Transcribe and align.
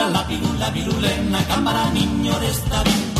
Ura 0.00 0.08
la 0.08 0.26
pirula 0.26 0.72
pirulena 0.72 1.40
gambara 1.46 1.84
niño 1.92 2.32
ez 2.48 2.58
dabil 2.70 3.19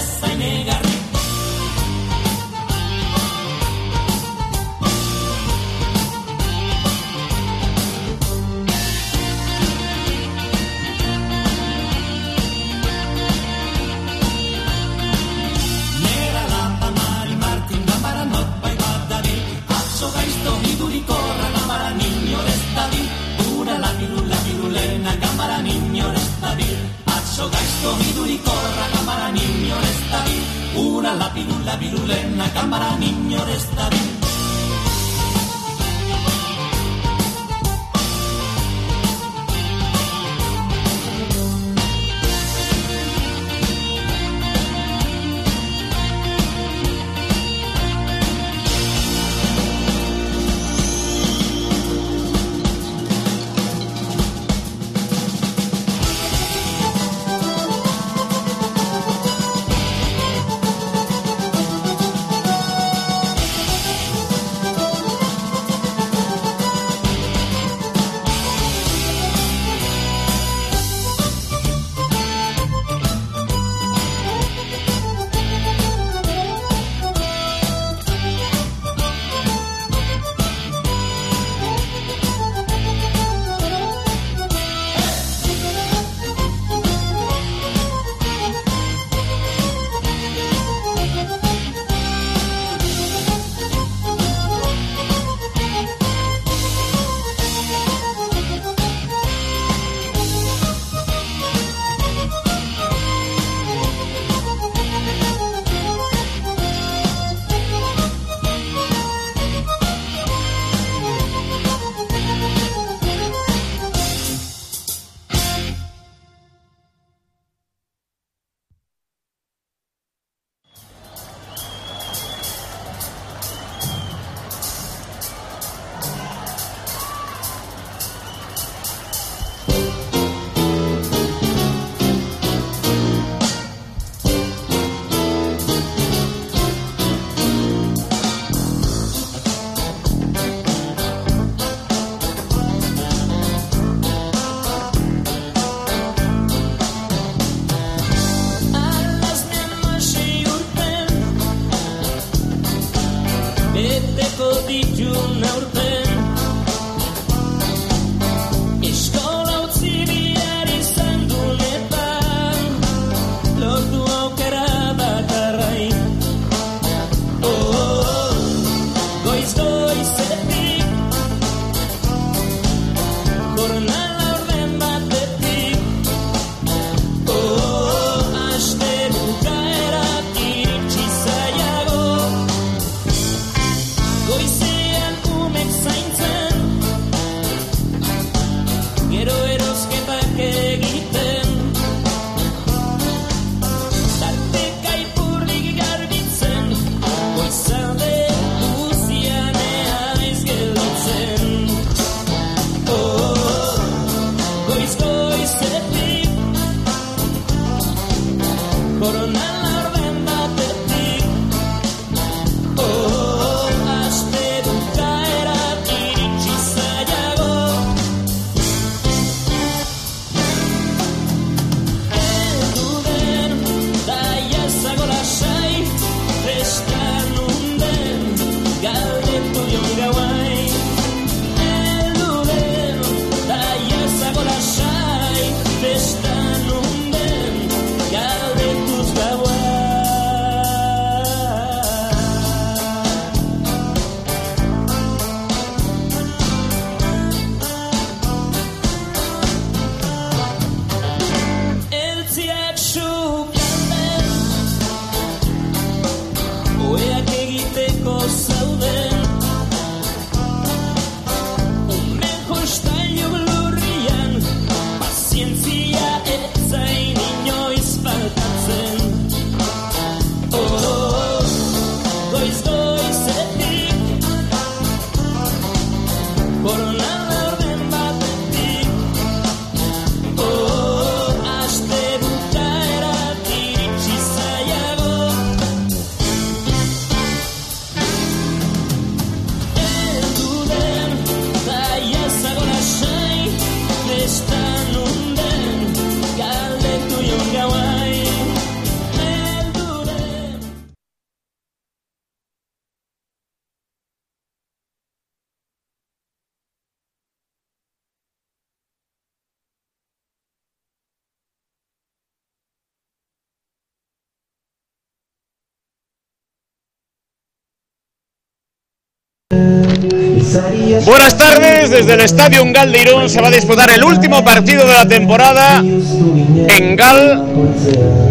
desde 322.01 322.15
el 322.15 322.21
Estadio 322.21 322.63
Gal 322.73 322.91
de 322.91 322.99
Irún 322.99 323.29
se 323.29 323.39
va 323.41 323.49
a 323.49 323.51
disputar 323.51 323.87
el 323.91 324.03
último 324.03 324.43
partido 324.43 324.87
de 324.87 324.93
la 324.93 325.07
temporada 325.07 325.77
en 325.81 326.95
Gal. 326.95 327.43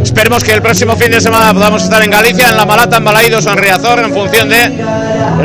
Esperemos 0.02 0.42
que 0.42 0.54
el 0.54 0.60
próximo 0.60 0.96
fin 0.96 1.12
de 1.12 1.20
semana 1.20 1.54
podamos 1.54 1.84
estar 1.84 2.02
en 2.02 2.10
Galicia, 2.10 2.48
en 2.48 2.56
La 2.56 2.66
Malata, 2.66 2.96
en 2.96 3.04
Balaídos 3.04 3.46
o 3.46 3.50
en 3.50 3.58
Riazor, 3.58 4.00
en 4.00 4.12
función 4.12 4.48
de 4.48 4.76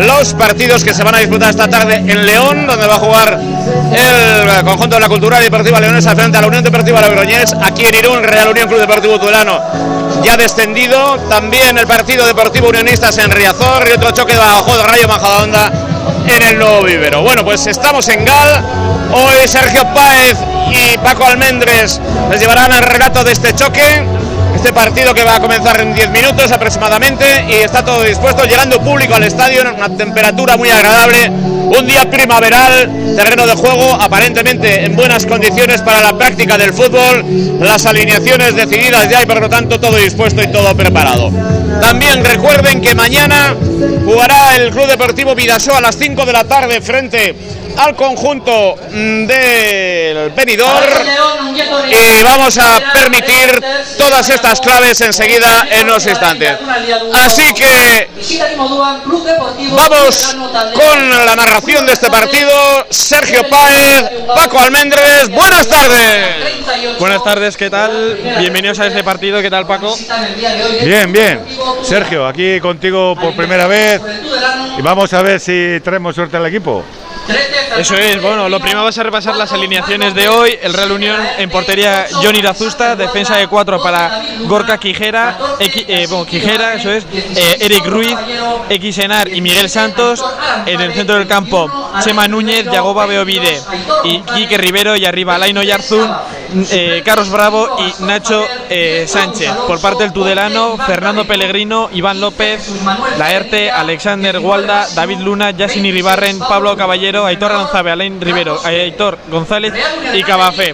los 0.07 0.33
partidos 0.33 0.83
que 0.83 0.91
se 0.91 1.03
van 1.03 1.13
a 1.13 1.19
disputar 1.19 1.51
esta 1.51 1.67
tarde 1.67 1.97
en 1.97 2.25
León, 2.25 2.65
donde 2.65 2.87
va 2.87 2.95
a 2.95 2.99
jugar 2.99 3.39
el 3.93 4.63
conjunto 4.63 4.95
de 4.95 5.01
la 5.01 5.07
Cultural 5.07 5.41
y 5.41 5.45
Deportiva 5.45 5.79
Leonesa 5.79 6.15
frente 6.15 6.39
a 6.39 6.41
la 6.41 6.47
Unión 6.47 6.63
Deportiva 6.63 7.01
Logroñés, 7.01 7.53
aquí 7.61 7.85
en 7.85 7.93
Irún, 7.93 8.23
Real 8.23 8.49
Unión 8.49 8.67
Club 8.67 8.79
Deportivo 8.79 9.19
Tudelano 9.19 9.61
ya 10.23 10.37
descendido, 10.37 11.19
también 11.29 11.77
el 11.77 11.85
partido 11.85 12.25
deportivo 12.25 12.69
unionistas 12.69 13.15
en 13.19 13.29
Riazor 13.29 13.87
y 13.87 13.91
otro 13.91 14.09
choque 14.11 14.33
de 14.33 14.39
bajo 14.39 14.75
de 14.75 14.83
Rayo 14.83 15.07
Majadahonda 15.07 15.84
en 16.27 16.41
el 16.41 16.57
nuevo 16.57 16.83
vivero. 16.83 17.21
Bueno, 17.21 17.43
pues 17.43 17.67
estamos 17.67 18.07
en 18.09 18.25
Gal, 18.25 18.63
hoy 19.11 19.47
Sergio 19.47 19.83
Páez 19.93 20.37
y 20.71 20.97
Paco 20.97 21.25
Almendres 21.25 22.01
les 22.29 22.39
llevarán 22.39 22.71
el 22.71 22.83
relato 22.83 23.23
de 23.23 23.31
este 23.31 23.53
choque 23.53 24.03
este 24.55 24.73
partido 24.73 25.13
que 25.13 25.23
va 25.23 25.35
a 25.35 25.39
comenzar 25.39 25.79
en 25.79 25.93
10 25.93 26.09
minutos 26.09 26.51
aproximadamente 26.51 27.25
y 27.49 27.55
está 27.55 27.83
todo 27.85 28.01
dispuesto, 28.03 28.45
llegando 28.45 28.81
público 28.81 29.13
al 29.13 29.23
estadio 29.23 29.61
en 29.61 29.67
una 29.67 29.89
temperatura 29.89 30.57
muy 30.57 30.69
agradable, 30.69 31.29
un 31.65 31.87
día 31.87 32.09
primaveral, 32.09 33.15
terreno 33.15 33.45
de 33.45 33.53
juego 33.53 33.93
aparentemente 33.99 34.85
en 34.85 34.95
buenas 34.95 35.25
condiciones 35.25 35.81
para 35.81 36.01
la 36.01 36.17
práctica 36.17 36.57
del 36.57 36.73
fútbol, 36.73 37.23
las 37.59 37.85
alineaciones 37.85 38.55
decididas 38.55 39.09
ya 39.09 39.23
y 39.23 39.25
por 39.25 39.41
lo 39.41 39.49
tanto 39.49 39.79
todo 39.79 39.97
dispuesto 39.97 40.41
y 40.43 40.47
todo 40.47 40.75
preparado. 40.75 41.31
También 41.81 42.23
recuerden 42.23 42.81
que 42.81 42.95
mañana 42.95 43.55
jugará 44.05 44.55
el 44.55 44.71
Club 44.71 44.87
Deportivo 44.87 45.35
Vidasoa 45.35 45.79
a 45.79 45.81
las 45.81 45.97
5 45.97 46.25
de 46.25 46.33
la 46.33 46.43
tarde 46.43 46.81
frente 46.81 47.35
al 47.77 47.95
conjunto 47.95 48.75
mm, 48.91 49.25
del 49.25 50.29
Benidorm 50.31 50.83
y 51.89 52.23
vamos 52.23 52.57
a 52.57 52.79
permitir 52.93 53.63
todas 53.97 54.29
estas 54.29 54.59
claves 54.61 54.99
enseguida 55.01 55.67
en 55.71 55.85
unos 55.85 56.05
instantes. 56.05 56.53
Así 57.13 57.53
que 57.53 58.09
vamos 59.71 60.35
con 60.73 61.09
la 61.09 61.35
narración 61.35 61.85
de 61.85 61.93
este 61.93 62.09
partido. 62.09 62.51
Sergio 62.89 63.47
Páez, 63.49 64.03
Paco 64.33 64.59
Almendres, 64.59 65.29
buenas 65.29 65.67
tardes. 65.67 66.99
Buenas 66.99 67.23
tardes, 67.23 67.57
¿qué 67.57 67.69
tal? 67.69 68.17
Bienvenidos 68.39 68.79
a 68.79 68.87
este 68.87 69.03
partido, 69.03 69.41
¿qué 69.41 69.49
tal 69.49 69.67
Paco? 69.67 69.95
Bien, 70.83 71.11
bien. 71.11 71.41
Sergio, 71.83 72.27
aquí 72.27 72.59
contigo 72.59 73.15
por 73.15 73.35
primera 73.35 73.67
vez 73.67 74.01
y 74.77 74.81
vamos 74.81 75.13
a 75.13 75.21
ver 75.21 75.39
si 75.39 75.79
traemos 75.83 76.15
suerte 76.15 76.37
al 76.37 76.45
equipo. 76.45 76.83
Eso 77.77 77.95
es, 77.95 78.21
bueno, 78.21 78.47
lo 78.47 78.59
primero 78.59 78.83
vas 78.83 78.97
a 78.97 79.03
repasar 79.03 79.35
las 79.35 79.51
alineaciones 79.51 80.13
de 80.13 80.27
hoy. 80.27 80.57
El 80.61 80.73
Real 80.73 80.91
Unión 80.91 81.19
en 81.37 81.49
portería 81.49 82.07
Johnny 82.11 82.41
Razusta, 82.41 82.95
defensa 82.95 83.37
de 83.37 83.47
cuatro 83.47 83.81
para 83.81 84.21
Gorka 84.41 84.77
Quijera, 84.77 85.37
eh, 85.59 86.07
Quijera, 86.27 86.75
eso 86.75 86.91
es, 86.91 87.05
eh, 87.13 87.57
Eric 87.59 87.85
Ruiz, 87.87 88.15
X 88.69 88.97
Enar 88.99 89.27
y 89.27 89.41
Miguel 89.41 89.69
Santos. 89.69 90.23
En 90.65 90.79
el 90.79 90.93
centro 90.93 91.15
del 91.15 91.27
campo, 91.27 91.69
Chema 92.03 92.27
Núñez, 92.27 92.65
Yagoba 92.71 93.05
Beovide 93.05 93.61
y 94.03 94.21
Quique 94.21 94.57
Rivero. 94.57 94.95
Y 94.95 95.05
arriba, 95.05 95.37
Laino 95.37 95.61
Yarzun, 95.63 96.09
eh, 96.71 97.01
Carlos 97.05 97.29
Bravo 97.29 97.77
y 97.79 98.03
Nacho 98.03 98.45
eh, 98.69 99.05
Sánchez. 99.07 99.51
Por 99.67 99.79
parte 99.79 100.03
del 100.03 100.13
Tudelano, 100.13 100.77
Fernando 100.77 101.25
Pellegrino, 101.25 101.89
Iván 101.93 102.19
López, 102.19 102.69
Laerte, 103.17 103.71
Alexander 103.71 104.39
Gualda, 104.39 104.87
David 104.93 105.19
Luna, 105.19 105.51
Yasin 105.51 105.85
Iribarren, 105.85 106.39
Pablo 106.39 106.75
Caballero, 106.75 107.25
Aitor 107.25 107.53
González, 107.53 107.93
Alain 107.93 108.19
Rivero, 108.21 108.59
Aitor 108.63 109.17
González 109.29 109.73
y 110.13 110.23
Cabafé. 110.23 110.73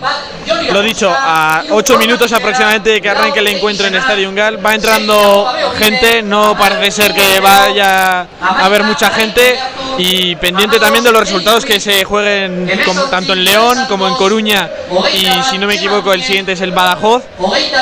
Lo 0.72 0.82
dicho, 0.82 1.14
a 1.14 1.64
8 1.70 1.98
minutos 1.98 2.32
aproximadamente 2.32 2.92
de 2.92 3.02
que 3.02 3.10
arranque 3.10 3.40
el 3.40 3.48
encuentro 3.48 3.88
en 3.88 3.96
Estadio 3.96 4.32
Gal, 4.34 4.64
va 4.66 4.76
entrando 4.76 5.52
gente, 5.78 6.22
no 6.22 6.58
parece 6.58 6.92
ser 6.92 7.14
que 7.14 7.40
vaya 7.40 8.22
a 8.22 8.66
haber 8.66 8.84
mucha 8.84 9.10
gente 9.10 9.58
y 9.98 10.36
pendiente 10.38 10.80
también 10.80 11.04
de 11.04 11.12
los 11.12 11.22
resultados 11.22 11.66
que 11.66 11.80
se 11.80 12.04
jueguen 12.04 12.70
tanto 13.10 13.34
en 13.34 13.44
León 13.44 13.86
como 13.88 14.08
en 14.08 14.16
Coruña 14.16 14.70
y 15.14 15.44
no 15.62 15.68
me 15.68 15.76
equivoco 15.76 16.12
el 16.12 16.24
siguiente 16.24 16.54
es 16.54 16.62
el 16.62 16.72
Badajoz 16.72 17.24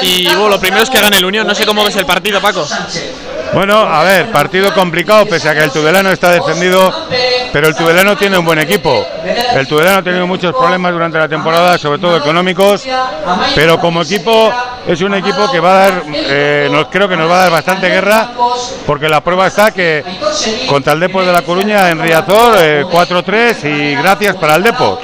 y 0.02 0.26
bueno, 0.26 0.50
lo 0.50 0.60
primero 0.60 0.84
es 0.84 0.90
que 0.90 1.00
gane 1.00 1.18
el 1.18 1.24
Unión, 1.24 1.48
no 1.48 1.56
sé 1.56 1.66
cómo 1.66 1.84
ves 1.84 1.96
el 1.96 2.06
partido 2.06 2.42
Paco. 2.42 2.68
Bueno, 3.54 3.80
a 3.80 4.04
ver, 4.04 4.32
partido 4.32 4.74
complicado, 4.74 5.26
pese 5.26 5.50
a 5.50 5.54
que 5.54 5.64
el 5.64 5.72
Tudelano 5.72 6.12
está 6.12 6.32
defendido, 6.32 6.94
pero 7.52 7.68
el 7.68 7.76
Tudelano 7.76 8.16
tiene 8.16 8.38
un 8.38 8.46
buen 8.46 8.60
equipo. 8.60 9.06
El 9.54 9.68
Tudelano 9.68 10.00
ha 10.00 10.04
tenido 10.04 10.28
muchos 10.28 10.54
problemas 10.54 10.94
durante 10.94 11.18
la 11.18 11.28
temporada, 11.28 11.78
sobre 11.78 12.00
todo 12.00 12.18
económicos, 12.18 12.84
pero 13.56 13.80
como 13.80 14.04
equipo 14.04 14.54
es 14.88 15.02
un 15.02 15.14
equipo 15.14 15.52
que 15.52 15.60
va 15.60 15.72
a 15.72 15.90
dar, 15.90 16.04
eh, 16.14 16.70
nos, 16.72 16.88
creo 16.88 17.08
que 17.10 17.18
nos 17.18 17.30
va 17.30 17.36
a 17.36 17.44
dar 17.44 17.52
bastante 17.52 17.90
guerra, 17.90 18.30
porque 18.86 19.10
la 19.10 19.22
prueba 19.22 19.48
está 19.48 19.72
que 19.72 20.04
contra 20.68 20.94
el 20.94 21.00
Depor 21.00 21.26
de 21.26 21.34
La 21.34 21.42
Coruña 21.42 21.90
en 21.90 22.00
Riazor, 22.00 22.56
eh, 22.60 22.86
4-3 22.86 23.64
y 23.66 23.96
gracias 23.96 24.36
para 24.36 24.56
el 24.56 24.64
Depor. 24.64 25.00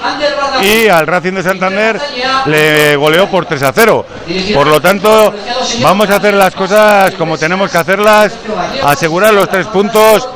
Y 0.62 0.88
al 0.88 1.06
Racing 1.06 1.34
de 1.34 1.44
Santander 1.44 2.00
le 2.46 2.96
goleó 2.96 3.28
por 3.28 3.46
3 3.46 3.64
a 3.64 3.74
0. 3.74 4.06
Por 4.54 4.68
lo 4.68 4.80
tanto, 4.80 5.34
vamos 5.82 6.10
a 6.10 6.16
hacer 6.16 6.34
las 6.34 6.56
cosas 6.56 7.14
como 7.16 7.38
tenemos 7.38 7.70
que 7.70 7.78
hacerlas, 7.78 8.35
asegurar 8.84 9.34
los 9.34 9.50
tres 9.50 9.68
puntos 9.68 10.28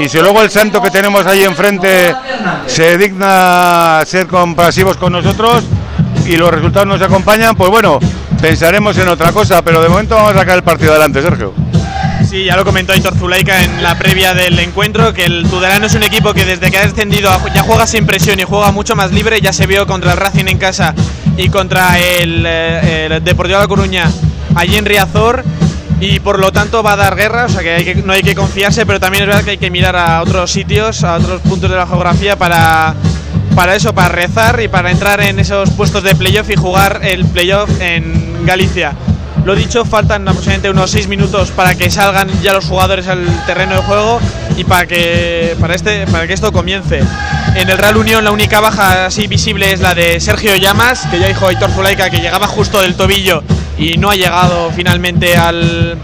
y 0.00 0.08
si 0.08 0.18
luego 0.18 0.42
el 0.42 0.50
santo 0.50 0.80
que 0.80 0.90
tenemos 0.90 1.26
ahí 1.26 1.44
enfrente 1.44 2.14
se 2.66 2.96
digna 2.96 4.02
ser 4.06 4.26
compasivos 4.26 4.96
con 4.96 5.12
nosotros 5.12 5.64
y 6.26 6.36
los 6.36 6.50
resultados 6.50 6.88
nos 6.88 7.02
acompañan, 7.02 7.54
pues 7.54 7.70
bueno, 7.70 7.98
pensaremos 8.40 8.96
en 8.98 9.08
otra 9.08 9.32
cosa, 9.32 9.62
pero 9.62 9.82
de 9.82 9.88
momento 9.88 10.14
vamos 10.14 10.34
a 10.34 10.38
sacar 10.38 10.56
el 10.56 10.62
partido 10.62 10.92
adelante, 10.92 11.20
Sergio. 11.20 11.52
Sí, 12.28 12.44
ya 12.44 12.56
lo 12.56 12.64
comentó 12.64 12.92
Aitor 12.92 13.14
Zulaika 13.16 13.62
en 13.62 13.82
la 13.82 13.98
previa 13.98 14.32
del 14.32 14.58
encuentro, 14.58 15.12
que 15.12 15.24
el 15.24 15.46
Tudelano 15.48 15.86
es 15.86 15.94
un 15.94 16.02
equipo 16.02 16.32
que 16.32 16.44
desde 16.44 16.70
que 16.70 16.78
ha 16.78 16.82
descendido 16.82 17.30
ya 17.54 17.62
juega 17.62 17.86
sin 17.86 18.06
presión 18.06 18.40
y 18.40 18.44
juega 18.44 18.72
mucho 18.72 18.96
más 18.96 19.12
libre, 19.12 19.40
ya 19.40 19.52
se 19.52 19.66
vio 19.66 19.86
contra 19.86 20.12
el 20.12 20.16
Racing 20.16 20.46
en 20.48 20.58
casa 20.58 20.94
y 21.36 21.48
contra 21.48 21.98
el, 21.98 22.44
eh, 22.46 23.08
el 23.10 23.24
Deportivo 23.24 23.58
de 23.58 23.64
La 23.64 23.68
Coruña 23.68 24.10
allí 24.54 24.76
en 24.76 24.84
Riazor 24.84 25.44
y 26.04 26.20
por 26.20 26.38
lo 26.38 26.52
tanto 26.52 26.82
va 26.82 26.92
a 26.92 26.96
dar 26.96 27.16
guerra, 27.16 27.46
o 27.46 27.48
sea 27.48 27.62
que, 27.62 27.70
hay 27.70 27.84
que 27.84 27.94
no 27.94 28.12
hay 28.12 28.22
que 28.22 28.34
confiarse, 28.34 28.84
pero 28.84 29.00
también 29.00 29.22
es 29.22 29.28
verdad 29.28 29.42
que 29.42 29.52
hay 29.52 29.58
que 29.58 29.70
mirar 29.70 29.96
a 29.96 30.20
otros 30.20 30.50
sitios, 30.50 31.02
a 31.02 31.14
otros 31.14 31.40
puntos 31.40 31.70
de 31.70 31.76
la 31.76 31.86
geografía 31.86 32.36
para, 32.36 32.94
para 33.54 33.74
eso, 33.74 33.94
para 33.94 34.10
rezar 34.10 34.60
y 34.60 34.68
para 34.68 34.90
entrar 34.90 35.22
en 35.22 35.38
esos 35.38 35.70
puestos 35.70 36.02
de 36.02 36.14
playoff 36.14 36.50
y 36.50 36.56
jugar 36.56 37.00
el 37.04 37.24
playoff 37.24 37.70
en 37.80 38.44
Galicia. 38.44 38.92
Lo 39.46 39.54
dicho, 39.54 39.86
faltan 39.86 40.28
aproximadamente 40.28 40.68
unos 40.70 40.90
6 40.90 41.08
minutos 41.08 41.50
para 41.50 41.74
que 41.74 41.90
salgan 41.90 42.28
ya 42.42 42.52
los 42.52 42.66
jugadores 42.66 43.08
al 43.08 43.24
terreno 43.46 43.76
de 43.76 43.82
juego 43.82 44.20
y 44.58 44.64
para 44.64 44.86
que, 44.86 45.56
para 45.58 45.74
este, 45.74 46.06
para 46.08 46.26
que 46.26 46.34
esto 46.34 46.52
comience. 46.52 47.00
En 47.54 47.70
el 47.70 47.78
Real 47.78 47.96
Unión 47.96 48.24
la 48.24 48.30
única 48.30 48.60
baja 48.60 49.06
así 49.06 49.26
visible 49.26 49.72
es 49.72 49.80
la 49.80 49.94
de 49.94 50.20
Sergio 50.20 50.54
Llamas, 50.56 51.06
que 51.10 51.18
ya 51.18 51.28
dijo 51.28 51.48
Aitor 51.48 51.70
Zulaika 51.70 52.10
que 52.10 52.18
llegaba 52.18 52.46
justo 52.46 52.82
del 52.82 52.94
tobillo 52.94 53.42
y 53.78 53.96
no 53.98 54.10
ha 54.10 54.14
llegado 54.14 54.70
finalmente 54.74 55.36
al, 55.36 55.96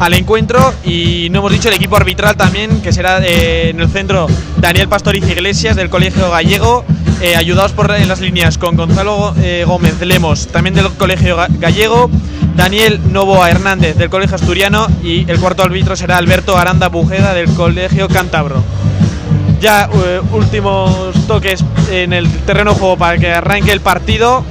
al 0.00 0.14
encuentro. 0.14 0.72
Y 0.84 1.28
no 1.30 1.38
hemos 1.40 1.52
dicho 1.52 1.68
el 1.68 1.74
equipo 1.74 1.96
arbitral 1.96 2.36
también, 2.36 2.80
que 2.82 2.92
será 2.92 3.20
eh, 3.24 3.70
en 3.70 3.80
el 3.80 3.88
centro 3.88 4.26
Daniel 4.58 4.88
Pastoriz 4.88 5.24
Iglesias 5.28 5.76
del 5.76 5.90
Colegio 5.90 6.30
Gallego, 6.30 6.84
eh, 7.20 7.36
ayudados 7.36 7.72
por 7.72 7.90
en 7.92 8.08
las 8.08 8.20
líneas 8.20 8.58
con 8.58 8.76
Gonzalo 8.76 9.34
eh, 9.42 9.64
Gómez 9.66 10.00
Lemos, 10.00 10.48
también 10.48 10.74
del 10.74 10.88
Colegio 10.90 11.36
Ga- 11.36 11.48
Gallego, 11.58 12.10
Daniel 12.56 13.00
Novoa 13.10 13.50
Hernández 13.50 13.96
del 13.96 14.10
Colegio 14.10 14.36
Asturiano 14.36 14.86
y 15.02 15.28
el 15.30 15.38
cuarto 15.40 15.62
árbitro 15.62 15.96
será 15.96 16.18
Alberto 16.18 16.56
Aranda 16.56 16.88
Bujeda 16.88 17.34
del 17.34 17.52
Colegio 17.54 18.08
Cántabro. 18.08 18.62
Ya 19.60 19.88
últimos 20.32 21.14
toques 21.26 21.64
en 21.90 22.12
el 22.12 22.28
terreno 22.44 22.74
de 22.74 22.78
juego 22.78 22.96
para 22.98 23.16
que 23.18 23.32
arranque 23.32 23.72
el 23.72 23.80
partido 23.80 24.44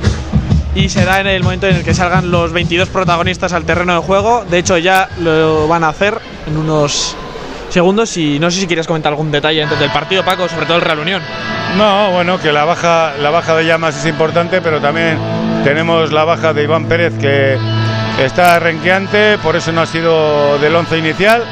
y 0.76 0.90
será 0.90 1.20
en 1.20 1.28
el 1.28 1.44
momento 1.44 1.68
en 1.68 1.76
el 1.78 1.84
que 1.84 1.94
salgan 1.94 2.32
los 2.32 2.52
22 2.52 2.90
protagonistas 2.90 3.54
al 3.54 3.64
terreno 3.64 3.94
de 3.94 4.00
juego. 4.00 4.44
De 4.50 4.58
hecho 4.58 4.78
ya 4.78 5.10
lo 5.20 5.68
van 5.68 5.84
a 5.84 5.90
hacer 5.90 6.18
en 6.48 6.58
unos 6.58 7.16
segundos 7.70 8.16
y 8.18 8.40
no 8.40 8.50
sé 8.52 8.60
si 8.62 8.68
quieres 8.68 8.88
comentar 8.88 9.12
algún 9.14 9.32
detalle 9.32 9.64
antes 9.64 9.80
del 9.80 9.92
partido, 9.92 10.24
Paco, 10.24 10.48
sobre 10.50 10.66
todo 10.66 10.78
el 10.78 10.82
Real 10.84 11.00
Unión. 11.00 11.22
No, 11.78 12.12
bueno, 12.12 12.40
que 12.40 12.52
la 12.52 12.66
baja, 12.66 13.14
la 13.20 13.30
baja 13.32 13.56
de 13.56 13.66
llamas 13.66 13.98
es 13.98 14.06
importante, 14.06 14.62
pero 14.62 14.80
también 14.80 15.18
tenemos 15.64 16.12
la 16.12 16.24
baja 16.24 16.54
de 16.54 16.64
Iván 16.64 16.86
Pérez 16.86 17.14
que 17.20 17.58
está 18.24 18.60
renqueante, 18.60 19.38
por 19.40 19.56
eso 19.56 19.72
no 19.72 19.82
ha 19.82 19.86
sido 19.88 20.58
del 20.60 20.76
11 20.76 20.98
inicial. 21.00 21.44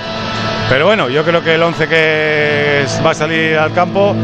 Pero 0.70 0.86
bueno, 0.86 1.10
yo 1.10 1.24
creo 1.26 1.44
que 1.44 1.56
el 1.56 1.64
11 1.64 1.88
que 1.88 2.82
es- 2.84 3.02
va 3.06 3.12
a 3.12 3.16
salir 3.16 3.58
al 3.58 3.74
campo 3.74 4.16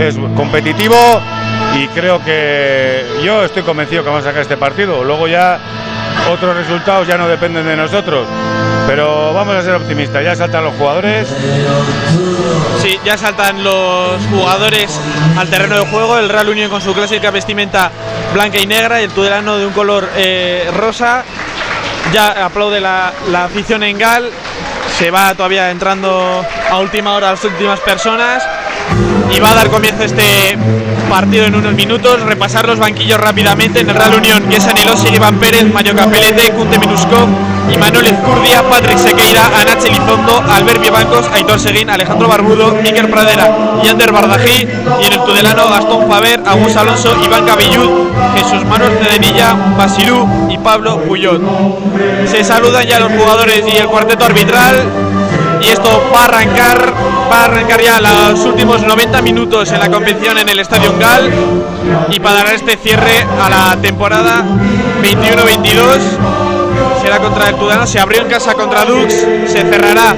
es 0.00 0.16
competitivo 0.36 0.96
y 1.74 1.88
creo 1.88 2.22
que 2.24 3.04
yo 3.22 3.44
estoy 3.44 3.62
convencido 3.62 4.02
que 4.02 4.10
vamos 4.10 4.24
a 4.24 4.28
sacar 4.28 4.42
este 4.42 4.56
partido. 4.56 5.02
Luego 5.04 5.26
ya 5.26 5.58
otros 6.30 6.56
resultados 6.56 7.06
ya 7.06 7.16
no 7.16 7.28
dependen 7.28 7.66
de 7.66 7.76
nosotros. 7.76 8.26
Pero 8.86 9.32
vamos 9.32 9.54
a 9.54 9.62
ser 9.62 9.74
optimistas, 9.74 10.24
ya 10.24 10.34
saltan 10.34 10.64
los 10.64 10.74
jugadores. 10.74 11.28
Sí, 12.80 12.98
ya 13.04 13.16
saltan 13.16 13.62
los 13.62 14.20
jugadores 14.30 14.98
al 15.38 15.48
terreno 15.48 15.76
de 15.76 15.86
juego. 15.86 16.18
El 16.18 16.28
Real 16.28 16.48
Unión 16.48 16.70
con 16.70 16.80
su 16.80 16.92
clásica 16.92 17.30
vestimenta 17.30 17.90
blanca 18.34 18.58
y 18.58 18.66
negra 18.66 19.00
y 19.00 19.04
el 19.04 19.10
Tudelano 19.12 19.56
de 19.56 19.66
un 19.66 19.72
color 19.72 20.08
eh, 20.16 20.68
rosa. 20.76 21.24
Ya 22.12 22.44
aplaude 22.44 22.80
la, 22.80 23.12
la 23.30 23.44
afición 23.44 23.82
en 23.84 23.98
Gal. 23.98 24.28
Se 24.98 25.10
va 25.10 25.34
todavía 25.34 25.70
entrando 25.70 26.44
a 26.70 26.78
última 26.78 27.14
hora 27.14 27.30
las 27.30 27.44
últimas 27.44 27.80
personas. 27.80 28.42
Y 29.34 29.40
va 29.40 29.52
a 29.52 29.54
dar 29.54 29.70
comienzo 29.70 30.02
este 30.02 30.58
partido 31.12 31.44
en 31.44 31.54
unos 31.54 31.74
minutos. 31.74 32.22
Repasar 32.22 32.66
los 32.66 32.78
banquillos 32.78 33.20
rápidamente. 33.20 33.80
En 33.80 33.90
el 33.90 33.94
Real 33.94 34.14
Unión, 34.14 34.48
Yesa 34.48 34.72
Nelosi, 34.72 35.08
Iván 35.08 35.38
Pérez, 35.38 35.70
Mario 35.70 35.94
Capelete, 35.94 36.50
Cunte 36.52 36.78
Minuskov, 36.78 37.28
Imanol 37.70 38.06
Ezcurdia, 38.06 38.62
Patrick 38.62 38.96
Sequeira, 38.96 39.44
Anache 39.60 39.90
Lizondo, 39.90 40.42
Albert 40.50 40.90
Bancos, 40.90 41.26
Aitor 41.34 41.60
Seguín, 41.60 41.90
Alejandro 41.90 42.28
Barbudo, 42.28 42.74
Iker 42.82 43.10
Pradera 43.10 43.54
y 43.84 43.88
Ander 43.88 44.10
Bardají. 44.10 44.66
Y 45.02 45.04
en 45.04 45.12
el 45.12 45.22
Tudelano, 45.22 45.68
Gastón 45.68 46.08
Faber, 46.08 46.40
Agus 46.46 46.76
Alonso, 46.76 47.14
Iván 47.22 47.44
Cabellud, 47.44 48.08
Jesús 48.34 48.64
Manuel 48.64 48.96
Cedenilla, 49.02 49.52
Basirú 49.76 50.26
y 50.48 50.56
Pablo 50.56 50.98
Puyot. 51.02 51.42
Se 52.26 52.42
saludan 52.42 52.86
ya 52.86 52.98
los 52.98 53.12
jugadores 53.12 53.62
y 53.70 53.76
el 53.76 53.86
cuarteto 53.86 54.24
arbitral. 54.24 55.11
Y 55.62 55.68
esto 55.68 56.10
va 56.14 56.22
a 56.22 56.24
arrancar, 56.24 56.92
va 57.30 57.44
arrancar 57.44 57.80
ya 57.80 58.00
los 58.00 58.40
últimos 58.40 58.82
90 58.82 59.22
minutos 59.22 59.70
en 59.72 59.80
la 59.80 59.88
competición 59.88 60.38
en 60.38 60.48
el 60.48 60.58
Estadio 60.58 60.94
Gal 60.98 61.30
y 62.10 62.20
para 62.20 62.36
dar 62.36 62.54
este 62.54 62.76
cierre 62.76 63.24
a 63.40 63.48
la 63.48 63.80
temporada 63.80 64.44
21-22 65.02 65.98
será 67.02 67.18
contra 67.18 67.48
el 67.48 67.56
Tudelano, 67.56 67.86
se 67.86 68.00
abrió 68.00 68.22
en 68.22 68.28
casa 68.28 68.54
contra 68.54 68.84
Dux, 68.84 69.12
se 69.12 69.60
cerrará 69.60 70.14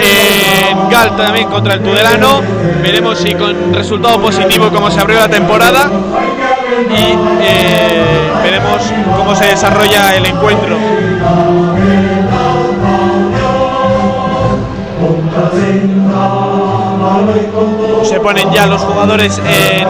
en 0.00 0.90
Gal 0.90 1.16
también 1.16 1.48
contra 1.48 1.74
el 1.74 1.82
Tudelano, 1.82 2.40
veremos 2.82 3.18
si 3.18 3.34
con 3.34 3.72
resultado 3.74 4.20
positivo 4.20 4.70
como 4.70 4.90
se 4.90 5.00
abrió 5.00 5.18
la 5.18 5.28
temporada. 5.28 5.90
Y 6.90 7.16
eh, 7.42 8.30
veremos 8.42 8.82
cómo 9.16 9.34
se 9.34 9.46
desarrolla 9.46 10.16
el 10.16 10.26
encuentro. 10.26 10.76
Ponen 18.22 18.50
ya 18.52 18.66
los 18.66 18.80
jugadores 18.82 19.38
en 19.38 19.86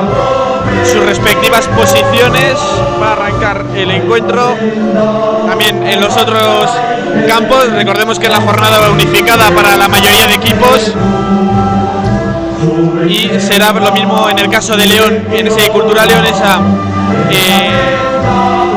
sus 0.87 1.05
respectivas 1.05 1.69
posiciones 1.69 2.57
para 2.99 3.13
arrancar 3.13 3.65
el 3.77 3.91
encuentro. 3.91 4.55
También 5.47 5.87
en 5.87 6.01
los 6.01 6.17
otros 6.17 6.71
campos, 7.27 7.71
recordemos 7.73 8.19
que 8.19 8.29
la 8.29 8.41
jornada 8.41 8.91
unificada 8.91 9.51
para 9.51 9.77
la 9.77 9.89
mayoría 9.89 10.27
de 10.27 10.35
equipos. 10.35 10.93
Y 13.09 13.41
será 13.41 13.73
lo 13.73 13.93
mismo 13.93 14.29
en 14.29 14.39
el 14.39 14.49
caso 14.49 14.77
de 14.77 14.87
León, 14.87 15.27
en 15.33 15.49
ese 15.49 15.69
Cultural 15.71 16.09
Leonesa, 16.09 16.61
eh, 17.31 17.71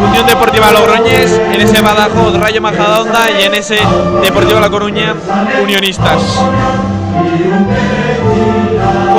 Unión 0.09 0.25
Deportiva 0.25 0.71
Logroñés, 0.71 1.39
en 1.53 1.61
ese 1.61 1.81
Badajoz 1.81 2.35
Rayo 2.37 2.61
Majadahonda 2.61 3.31
y 3.39 3.43
en 3.43 3.53
ese 3.53 3.77
Deportivo 4.23 4.59
La 4.59 4.69
Coruña 4.69 5.13
Unionistas. 5.61 6.39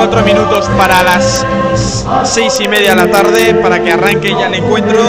Cuatro 0.09 0.25
minutos 0.25 0.69
para 0.77 1.03
las 1.03 1.45
seis 2.23 2.57
y 2.61 2.67
media 2.69 2.91
de 2.91 2.95
la 2.95 3.11
tarde 3.11 3.53
para 3.55 3.83
que 3.83 3.91
arranque 3.91 4.29
ya 4.29 4.47
el 4.47 4.53
encuentro. 4.53 5.03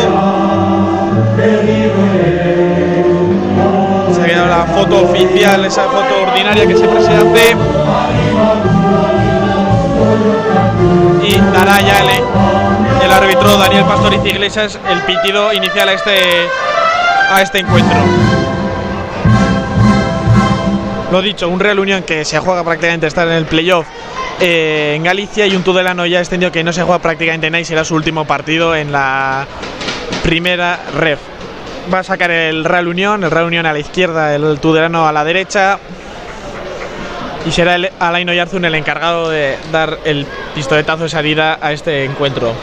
Se 4.13 4.21
ha 4.21 4.27
quedado 4.27 4.49
la 4.49 4.65
foto 4.75 5.03
oficial, 5.05 5.65
esa 5.65 5.85
foto 5.85 6.23
ordinaria 6.27 6.67
que 6.67 6.77
siempre 6.77 7.01
se 7.01 7.15
hace. 7.15 7.57
Y 11.23 11.41
dará 11.53 11.81
ya 11.81 12.01
el, 12.01 13.05
el 13.05 13.13
árbitro 13.13 13.57
Daniel 13.57 13.85
Pastoriz 13.85 14.21
Iglesias 14.25 14.81
el 14.91 15.01
pitido 15.03 15.53
inicial 15.53 15.91
a 15.91 15.93
este, 15.93 16.19
a 17.31 17.41
este 17.41 17.61
encuentro. 17.61 17.99
Lo 21.13 21.23
dicho, 21.23 21.49
un 21.49 21.61
Real 21.61 21.79
Unión 21.79 22.03
que 22.03 22.25
se 22.25 22.41
juega 22.41 22.65
prácticamente 22.65 23.07
estar 23.07 23.29
en 23.29 23.35
el 23.35 23.47
playoff 23.47 23.87
eh, 24.41 24.95
en 24.95 25.03
Galicia 25.03 25.47
y 25.47 25.57
un 25.57 25.65
Tudelano 25.65 26.07
ya 26.07 26.21
extendido 26.21 26.53
que 26.53 26.63
no 26.63 26.73
se 26.73 26.83
juega 26.83 27.01
prácticamente 27.01 27.51
nada 27.51 27.61
y 27.61 27.65
será 27.65 27.85
su 27.85 27.95
último 27.95 28.25
partido 28.25 28.77
en 28.77 28.93
la 28.93 29.47
primera 30.23 30.79
ref. 30.97 31.19
Va 31.93 32.01
a 32.01 32.05
sacar 32.05 32.31
el 32.31 32.65
Real 32.65 32.87
Unión, 32.87 33.25
el 33.25 33.31
Real 33.31 33.47
Unión 33.47 33.67
a 33.67 33.73
la 33.73 33.79
izquierda, 33.79 34.35
el 34.35 34.61
Tudelano 34.61 35.09
a 35.09 35.13
la 35.13 35.25
derecha. 35.25 35.79
Y 37.47 37.51
será 37.51 37.79
Alain 37.99 38.29
Oyarzun 38.29 38.65
el 38.65 38.75
encargado 38.75 39.31
de 39.31 39.57
dar 39.73 39.99
el 40.05 40.27
pistoletazo 40.55 41.05
de 41.05 41.09
salida 41.09 41.59
a 41.61 41.73
este 41.73 42.05
encuentro. 42.05 42.55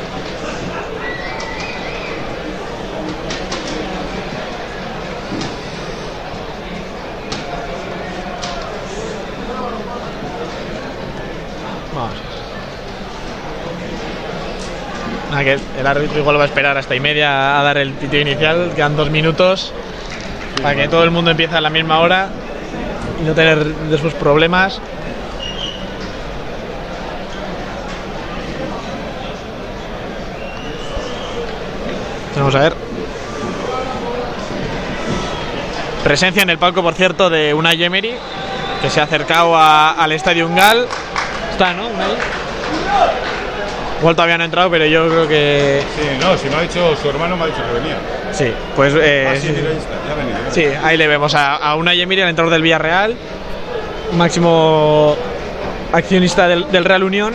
Que 15.45 15.59
el 15.79 15.85
árbitro 15.87 16.19
igual 16.19 16.39
va 16.39 16.43
a 16.43 16.47
esperar 16.47 16.75
hasta 16.75 16.95
y 16.95 16.99
media 16.99 17.59
a 17.59 17.63
dar 17.63 17.77
el 17.77 17.91
pitido 17.91 18.21
inicial. 18.21 18.71
Quedan 18.75 18.97
dos 18.97 19.11
minutos 19.11 19.71
para 20.61 20.75
que 20.75 20.87
todo 20.87 21.03
el 21.03 21.11
mundo 21.11 21.29
empiece 21.31 21.55
a 21.55 21.61
la 21.61 21.69
misma 21.69 21.99
hora 21.99 22.29
y 23.21 23.23
no 23.23 23.33
tener 23.33 23.63
de 23.63 23.97
sus 23.99 24.13
problemas. 24.13 24.81
Vamos 32.35 32.55
a 32.55 32.59
ver. 32.59 32.73
Presencia 36.03 36.41
en 36.41 36.49
el 36.49 36.57
palco, 36.57 36.81
por 36.81 36.95
cierto, 36.95 37.29
de 37.29 37.53
Unai 37.53 37.81
Emery, 37.83 38.15
que 38.81 38.89
se 38.89 38.99
ha 38.99 39.03
acercado 39.03 39.55
al 39.57 40.11
Estadio 40.11 40.49
Gal. 40.53 40.87
Está, 41.51 41.73
¿no? 41.73 41.85
Igual 43.99 44.15
todavía 44.15 44.37
no 44.37 44.43
ha 44.43 44.45
entrado, 44.45 44.69
pero 44.69 44.85
yo 44.85 45.07
creo 45.07 45.27
que 45.27 45.81
Sí, 45.95 46.07
no, 46.19 46.37
si 46.37 46.49
me 46.49 46.55
ha 46.55 46.61
dicho 46.61 46.95
su 47.01 47.09
hermano, 47.09 47.37
me 47.37 47.43
ha 47.43 47.47
dicho 47.47 47.59
que 47.65 47.79
venía. 47.79 47.95
sí. 48.31 48.51
Pues 48.75 48.93
eh, 48.97 49.27
Ah, 49.29 49.35
sí, 49.39 49.49
mira, 49.55 49.69
ahí 49.69 49.77
está, 49.77 49.89
ya 50.07 50.11
ha 50.13 50.15
venido. 50.15 50.37
Sí, 50.51 50.65
ahí 50.83 50.97
le 50.97 51.07
vemos 51.07 51.33
a, 51.35 51.55
a 51.55 51.75
Unai 51.75 52.01
Emery, 52.01 52.21
el 52.21 52.29
entrenador 52.29 52.51
del 52.53 52.61
Villarreal, 52.61 53.15
máximo 54.13 55.15
accionista 55.93 56.47
del, 56.47 56.69
del 56.71 56.83
Real 56.85 57.03
Unión, 57.03 57.33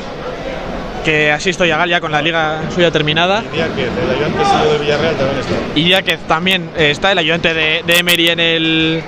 que 1.05 1.33
asisto 1.33 1.65
ya 1.65 1.85
ya 1.87 2.01
con 2.01 2.13
la 2.13 2.21
liga 2.21 2.61
suya 2.75 2.91
terminada. 2.91 3.41
Día 3.53 3.67
que 3.75 3.85
el 3.85 4.11
ayudante 4.17 4.69
de 4.73 4.79
Villarreal 4.79 5.15
también 5.17 5.41
está. 5.41 5.55
Y 5.75 5.89
ya 5.89 6.03
que 6.03 6.17
también 6.19 6.71
eh, 6.77 6.91
está 6.91 7.13
el 7.13 7.19
ayudante 7.19 7.55
de, 7.55 7.83
de 7.87 7.99
Emery 7.99 8.29
en 8.29 8.41
el, 8.41 9.03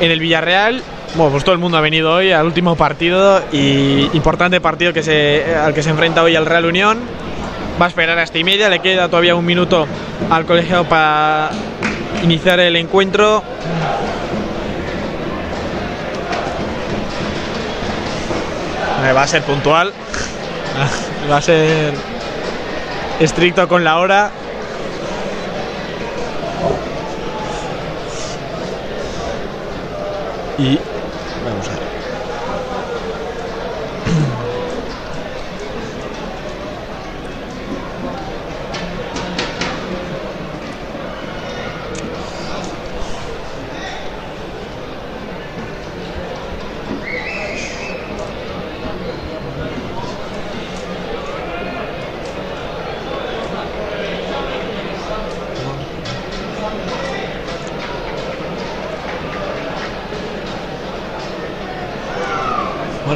en 0.00 0.10
el 0.10 0.20
Villarreal. 0.20 0.82
Bueno, 1.16 1.30
pues 1.30 1.44
todo 1.44 1.52
el 1.52 1.60
mundo 1.60 1.78
ha 1.78 1.80
venido 1.80 2.12
hoy 2.12 2.32
al 2.32 2.44
último 2.44 2.74
partido 2.74 3.40
y 3.52 4.10
importante 4.14 4.60
partido 4.60 4.92
que 4.92 5.04
se, 5.04 5.44
al 5.54 5.72
que 5.72 5.80
se 5.80 5.90
enfrenta 5.90 6.24
hoy 6.24 6.34
el 6.34 6.44
Real 6.44 6.64
Unión. 6.64 6.98
Va 7.80 7.86
a 7.86 7.88
esperar 7.88 8.18
hasta 8.18 8.36
y 8.36 8.42
media, 8.42 8.68
le 8.68 8.80
queda 8.80 9.08
todavía 9.08 9.36
un 9.36 9.46
minuto 9.46 9.86
al 10.28 10.44
colegiado 10.44 10.84
para 10.88 11.50
iniciar 12.24 12.58
el 12.58 12.74
encuentro. 12.74 13.44
Eh, 19.04 19.12
Va 19.12 19.22
a 19.22 19.26
ser 19.28 19.42
puntual, 19.42 19.92
va 21.30 21.36
a 21.36 21.42
ser 21.42 21.94
estricto 23.20 23.68
con 23.68 23.84
la 23.84 23.98
hora. 23.98 24.32
Y 30.58 30.78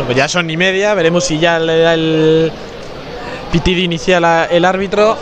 pues 0.09 0.17
ya 0.17 0.27
son 0.27 0.49
y 0.49 0.57
media, 0.57 0.95
veremos 0.95 1.25
si 1.27 1.39
ya 1.39 1.59
le 1.59 1.81
da 1.81 1.93
el 1.93 2.51
pitido 3.53 3.81
inicial 3.83 4.25
a- 4.25 4.47
el 4.47 4.65
árbitro. 4.65 5.19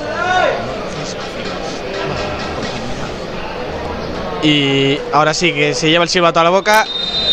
Y 4.42 4.98
ahora 5.12 5.34
sí 5.34 5.52
que 5.52 5.74
se 5.74 5.90
lleva 5.90 6.04
el 6.04 6.08
silbato 6.10 6.38
a 6.38 6.44
la 6.44 6.50
boca 6.50 6.84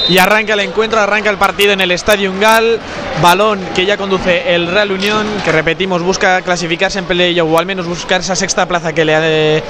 y 0.09 0.17
arranca 0.17 0.53
el 0.53 0.61
encuentro, 0.61 0.99
arranca 0.99 1.29
el 1.29 1.37
partido 1.37 1.73
en 1.73 1.81
el 1.81 1.91
Estadio 1.91 2.31
Ungal. 2.31 2.79
Balón 3.21 3.59
que 3.75 3.85
ya 3.85 3.97
conduce 3.97 4.55
el 4.55 4.67
Real 4.67 4.91
Unión, 4.91 5.27
que 5.45 5.51
repetimos, 5.51 6.01
busca 6.01 6.41
clasificarse 6.41 6.97
en 6.97 7.05
playoff 7.05 7.47
o 7.51 7.59
al 7.59 7.67
menos 7.67 7.85
buscar 7.85 8.21
esa 8.21 8.35
sexta 8.35 8.67
plaza 8.67 8.93
que 8.93 9.05
le 9.05 9.61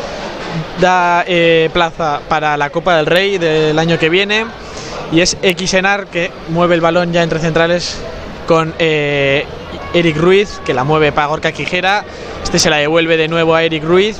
da 0.79 1.25
eh, 1.27 1.69
plaza 1.73 2.21
para 2.29 2.55
la 2.55 2.69
Copa 2.69 2.95
del 2.95 3.07
Rey 3.07 3.37
del 3.37 3.77
año 3.77 3.99
que 3.99 4.07
viene. 4.07 4.45
Y 5.13 5.21
es 5.21 5.37
Xenar 5.65 6.07
que 6.07 6.31
mueve 6.49 6.73
el 6.73 6.81
balón 6.81 7.13
ya 7.13 7.21
entre 7.21 7.37
centrales 7.39 8.01
con 8.47 8.73
eh, 8.79 9.45
Eric 9.93 10.17
Ruiz, 10.17 10.59
que 10.65 10.73
la 10.73 10.83
mueve 10.83 11.11
para 11.11 11.27
Gorka 11.27 11.51
Quijera. 11.51 12.03
Este 12.43 12.57
se 12.57 12.71
la 12.71 12.77
devuelve 12.77 13.15
de 13.15 13.27
nuevo 13.27 13.53
a 13.53 13.61
Eric 13.61 13.83
Ruiz, 13.83 14.19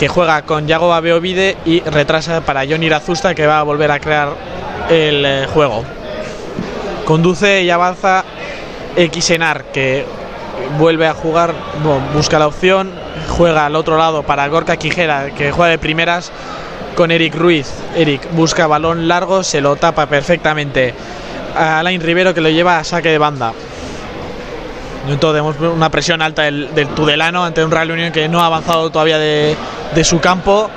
que 0.00 0.08
juega 0.08 0.42
con 0.42 0.66
Yago 0.66 0.92
Abeovide 0.92 1.56
y 1.64 1.80
retrasa 1.80 2.40
para 2.40 2.66
Johnny 2.66 2.86
Irazusta, 2.86 3.36
que 3.36 3.46
va 3.46 3.60
a 3.60 3.62
volver 3.62 3.92
a 3.92 4.00
crear 4.00 4.30
el 4.90 5.24
eh, 5.24 5.46
juego. 5.54 5.84
Conduce 7.04 7.62
y 7.62 7.70
avanza 7.70 8.24
Xenar, 8.96 9.66
que 9.66 10.04
vuelve 10.76 11.06
a 11.06 11.14
jugar, 11.14 11.54
bueno, 11.84 12.04
busca 12.12 12.40
la 12.40 12.48
opción, 12.48 12.90
juega 13.28 13.66
al 13.66 13.76
otro 13.76 13.96
lado 13.96 14.24
para 14.24 14.48
Gorka 14.48 14.76
Quijera, 14.76 15.30
que 15.30 15.52
juega 15.52 15.70
de 15.70 15.78
primeras 15.78 16.32
con 16.96 17.12
Eric 17.12 17.36
Ruiz. 17.36 17.70
Eric 17.94 18.28
busca 18.32 18.66
balón 18.66 19.06
largo, 19.06 19.44
se 19.44 19.60
lo 19.60 19.76
tapa 19.76 20.06
perfectamente 20.06 20.94
a 21.54 21.78
Alain 21.78 22.00
Rivero 22.00 22.34
que 22.34 22.40
lo 22.40 22.48
lleva 22.48 22.78
a 22.78 22.84
saque 22.84 23.10
de 23.10 23.18
banda. 23.18 23.52
Entonces 25.08 25.34
vemos 25.34 25.56
una 25.60 25.88
presión 25.90 26.20
alta 26.20 26.42
del, 26.42 26.74
del 26.74 26.88
Tudelano 26.88 27.44
ante 27.44 27.64
un 27.64 27.70
Real 27.70 27.92
Unión 27.92 28.10
que 28.10 28.28
no 28.28 28.40
ha 28.40 28.46
avanzado 28.46 28.90
todavía 28.90 29.18
de, 29.18 29.56
su 30.02 30.18
campo. 30.18 30.68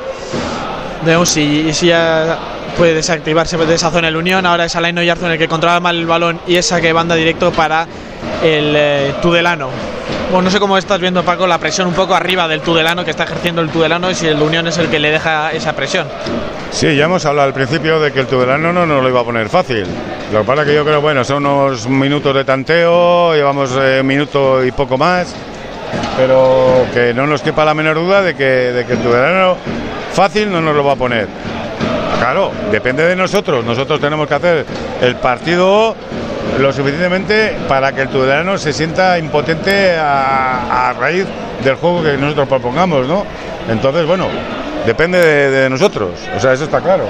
Vemos 1.04 1.30
si, 1.30 1.74
si 1.74 1.88
ya 1.88 2.38
puede 2.78 2.94
desactivarse 2.94 3.58
de 3.58 3.74
esa 3.74 3.90
zona 3.90 4.10
el 4.10 4.16
Unión. 4.16 4.46
Ahora 4.46 4.66
es 4.66 4.76
Alain 4.76 4.98
Oyarzun 4.98 5.32
el 5.32 5.40
que 5.40 5.48
controla 5.48 5.80
mal 5.80 5.96
el 5.96 6.06
balón 6.06 6.40
y 6.46 6.58
es 6.58 6.68
saque 6.68 6.88
de 6.88 6.94
banda 6.94 7.16
directo 7.16 7.52
para 7.52 7.88
el 8.44 8.76
eh, 8.76 9.16
Tudelano. 9.22 9.70
Bueno, 10.30 10.44
no 10.44 10.52
sé 10.52 10.60
cómo 10.60 10.78
estás 10.78 11.00
viendo, 11.00 11.24
Paco, 11.24 11.48
la 11.48 11.58
presión 11.58 11.88
un 11.88 11.96
poco 11.96 12.14
arriba 12.14 12.48
del 12.48 12.62
Tudelano 12.62 13.04
que 13.04 13.10
está 13.10 13.24
ejerciendo 13.24 13.62
el 13.62 13.70
Tudelano 13.70 14.12
y 14.12 14.16
si 14.16 14.28
el 14.28 14.40
Unión 14.40 14.68
es 14.68 14.78
el 14.78 14.88
que 14.88 15.00
le 15.00 15.10
deja 15.10 15.52
esa 15.52 15.74
presión. 15.76 16.08
Sí, 16.70 16.96
ya 16.96 17.06
hemos 17.06 17.26
hablado 17.26 17.48
al 17.48 17.54
principio 17.54 18.00
de 18.00 18.12
que 18.12 18.20
el 18.20 18.28
Tudelano 18.28 18.72
no 18.72 18.86
nos 18.86 19.02
lo 19.02 19.10
iba 19.10 19.22
a 19.22 19.24
poner 19.24 19.50
fácil. 19.50 19.86
Lo 20.32 20.42
que 20.42 20.46
pasa 20.46 20.62
es 20.62 20.68
que 20.68 20.76
yo 20.76 20.86
creo, 20.86 21.02
bueno, 21.02 21.24
son 21.24 21.48
unos 21.48 21.88
minutos 21.90 22.36
de 22.36 22.46
tanteo, 22.46 23.34
llevamos 23.34 23.72
eh, 23.82 24.02
un 24.02 24.08
minuto 24.08 24.64
y 24.64 24.72
poco 24.72 25.00
más, 25.00 25.34
pero 26.16 26.86
que 26.94 27.12
no 27.12 27.26
nos 27.26 27.42
quepa 27.42 27.66
la 27.66 27.74
menor 27.74 27.96
duda 27.96 28.22
de 28.22 28.36
que, 28.36 28.44
de 28.44 28.86
que 28.86 28.94
el 28.94 29.00
Tudelano 29.00 29.58
fácil 30.14 30.52
no 30.52 30.62
nos 30.62 30.76
lo 30.76 30.84
va 30.84 30.94
a 30.94 30.96
poner. 30.96 31.28
Claro, 32.20 32.52
depende 32.72 33.04
de 33.04 33.16
nosotros. 33.16 33.66
Nosotros 33.66 34.00
tenemos 34.00 34.28
que 34.28 34.36
hacer 34.36 34.66
el 35.02 35.16
partido 35.16 35.96
lo 36.60 36.74
suficientemente 36.74 37.56
para 37.68 37.94
que 37.94 38.02
el 38.02 38.10
Tudelano 38.10 38.58
se 38.58 38.74
sienta 38.74 39.18
impotente 39.18 39.96
a, 39.98 40.94
raíz 41.00 41.26
del 41.64 41.76
juego 41.76 42.04
que 42.04 42.18
nosotros 42.18 42.48
propongamos, 42.48 43.08
¿no? 43.08 43.26
Entonces, 43.70 44.06
bueno, 44.06 44.28
depende 44.86 45.20
de, 45.20 45.70
nosotros. 45.70 46.12
O 46.36 46.40
sea, 46.40 46.54
eso 46.54 46.64
está 46.66 46.82
claro. 46.82 47.06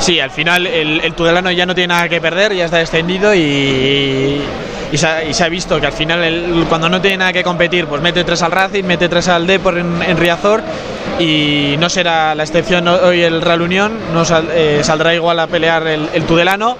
Sí, 0.00 0.20
al 0.20 0.30
final 0.30 0.66
el, 0.66 1.00
el 1.00 1.14
Tudelano 1.14 1.50
ya 1.50 1.64
no 1.66 1.74
tiene 1.74 1.94
nada 1.94 2.08
que 2.08 2.20
perder, 2.20 2.54
ya 2.54 2.66
está 2.66 2.78
descendido 2.78 3.34
y, 3.34 4.42
se, 4.94 5.44
ha, 5.44 5.48
visto 5.48 5.80
que 5.80 5.86
al 5.86 5.92
final 5.92 6.22
el- 6.22 6.66
cuando 6.68 6.88
no 6.88 7.00
tiene 7.00 7.18
nada 7.18 7.32
que 7.32 7.42
competir, 7.42 7.86
pues 7.86 8.02
mete 8.02 8.22
tres 8.24 8.42
al 8.42 8.52
Racing, 8.52 8.84
mete 8.84 9.08
tres 9.08 9.28
al 9.28 9.46
Depor 9.46 9.78
en, 9.78 10.02
en 10.02 10.16
Riazor 10.16 10.62
y 11.18 11.76
no 11.78 11.88
será 11.88 12.34
la 12.34 12.42
excepción 12.42 12.86
hoy 12.88 13.22
el 13.22 13.40
Real 13.40 13.62
Unión, 13.62 13.92
no 14.12 14.22
eh, 14.52 14.80
saldrá 14.82 15.14
igual 15.14 15.40
a 15.40 15.46
pelear 15.46 15.86
el, 15.86 16.08
el 16.12 16.24
Tudelano. 16.24 16.76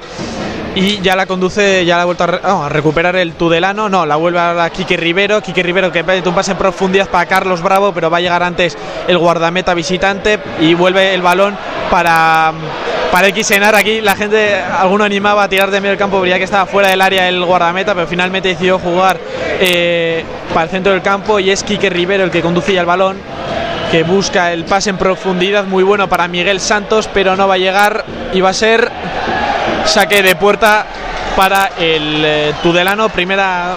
Y 0.77 1.01
ya 1.01 1.17
la 1.17 1.25
conduce, 1.25 1.87
ya 1.87 1.97
la 1.97 2.03
ha 2.03 2.05
vuelto 2.05 2.25
a, 2.25 2.53
oh, 2.53 2.65
a 2.65 2.69
recuperar 2.69 3.17
el 3.17 3.33
Tudelano. 3.33 3.89
No, 3.89 4.05
la 4.05 4.17
vuelve 4.17 4.39
ahora 4.39 4.69
Quique 4.69 4.99
Rivero. 4.99 5.41
Quique 5.41 5.63
Rivero 5.63 5.91
que 5.91 6.03
mete 6.03 6.29
un 6.29 6.35
pase 6.35 6.51
en 6.51 6.59
profundidad 6.59 7.09
para 7.09 7.25
Carlos 7.25 7.63
Bravo, 7.63 7.95
pero 7.95 8.11
va 8.11 8.19
a 8.19 8.21
llegar 8.21 8.43
antes 8.43 8.77
el 9.09 9.17
guardameta 9.17 9.73
visitante 9.73 10.39
y 10.61 10.75
vuelve 10.75 11.15
el 11.15 11.23
balón 11.23 11.57
para, 11.91 12.53
para 13.11 13.31
Xenar. 13.31 13.75
Aquí 13.75 14.03
la 14.03 14.17
gente, 14.17 14.55
alguno 14.55 15.05
animaba 15.05 15.45
a 15.45 15.49
tirar 15.49 15.71
de 15.71 15.81
medio 15.81 15.93
del 15.93 15.99
campo, 15.99 16.21
veía 16.21 16.37
que 16.37 16.45
estaba 16.45 16.67
fuera 16.67 16.91
del 16.91 17.01
área 17.01 17.27
el 17.27 17.43
guardameta, 17.43 17.95
pero 17.95 18.07
finalmente 18.07 18.51
decidió 18.51 18.79
jugar 18.79 19.19
eh, 19.59 20.27
para 20.53 20.65
el 20.65 20.71
centro 20.71 20.93
del 20.93 21.01
campo 21.01 21.41
y 21.41 21.51
es 21.51 21.65
Quique 21.65 21.89
Rivero 21.89 22.23
el 22.23 22.31
que 22.31 22.43
conduce 22.43 22.75
ya 22.75 22.81
el 22.81 22.87
balón 22.87 23.17
que 23.91 24.03
busca 24.03 24.53
el 24.53 24.65
pase 24.65 24.91
en 24.91 24.99
profundidad 24.99 25.65
muy 25.65 25.85
bueno 25.85 26.09
para 26.09 26.29
Miguel 26.29 26.61
Santos, 26.61 27.09
pero 27.15 27.37
no 27.37 27.47
va 27.47 27.55
a 27.55 27.59
llegar 27.59 28.05
y 28.35 28.41
va 28.41 28.51
a 28.51 28.55
ser 28.55 28.91
saque 29.87 30.23
de 30.23 30.37
puerta 30.37 30.87
para 31.37 31.71
el 31.79 32.25
eh, 32.25 32.55
Tudelano, 32.63 33.09
primera 33.09 33.77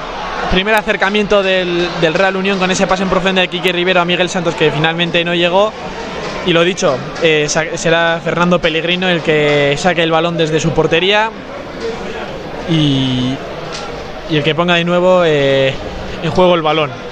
primer 0.51 0.73
acercamiento 0.73 1.43
del, 1.43 1.87
del 2.01 2.13
Real 2.13 2.35
Unión 2.35 2.57
con 2.57 2.71
ese 2.71 2.87
pase 2.87 3.03
en 3.03 3.09
profundidad 3.09 3.43
de 3.43 3.47
Quique 3.49 3.71
Rivero 3.71 4.01
a 4.01 4.05
Miguel 4.05 4.29
Santos 4.29 4.55
que 4.55 4.71
finalmente 4.71 5.23
no 5.23 5.35
llegó. 5.35 5.71
Y 6.45 6.53
lo 6.53 6.63
dicho, 6.63 6.97
eh, 7.21 7.47
será 7.47 8.19
Fernando 8.23 8.59
Pellegrino 8.59 9.07
el 9.07 9.21
que 9.21 9.75
saque 9.77 10.01
el 10.01 10.11
balón 10.11 10.37
desde 10.37 10.59
su 10.59 10.71
portería 10.71 11.29
y, 12.69 13.35
y 14.29 14.37
el 14.37 14.43
que 14.43 14.55
ponga 14.55 14.75
de 14.75 14.85
nuevo 14.85 15.23
eh, 15.25 15.73
en 16.23 16.31
juego 16.31 16.55
el 16.55 16.61
balón. 16.61 17.08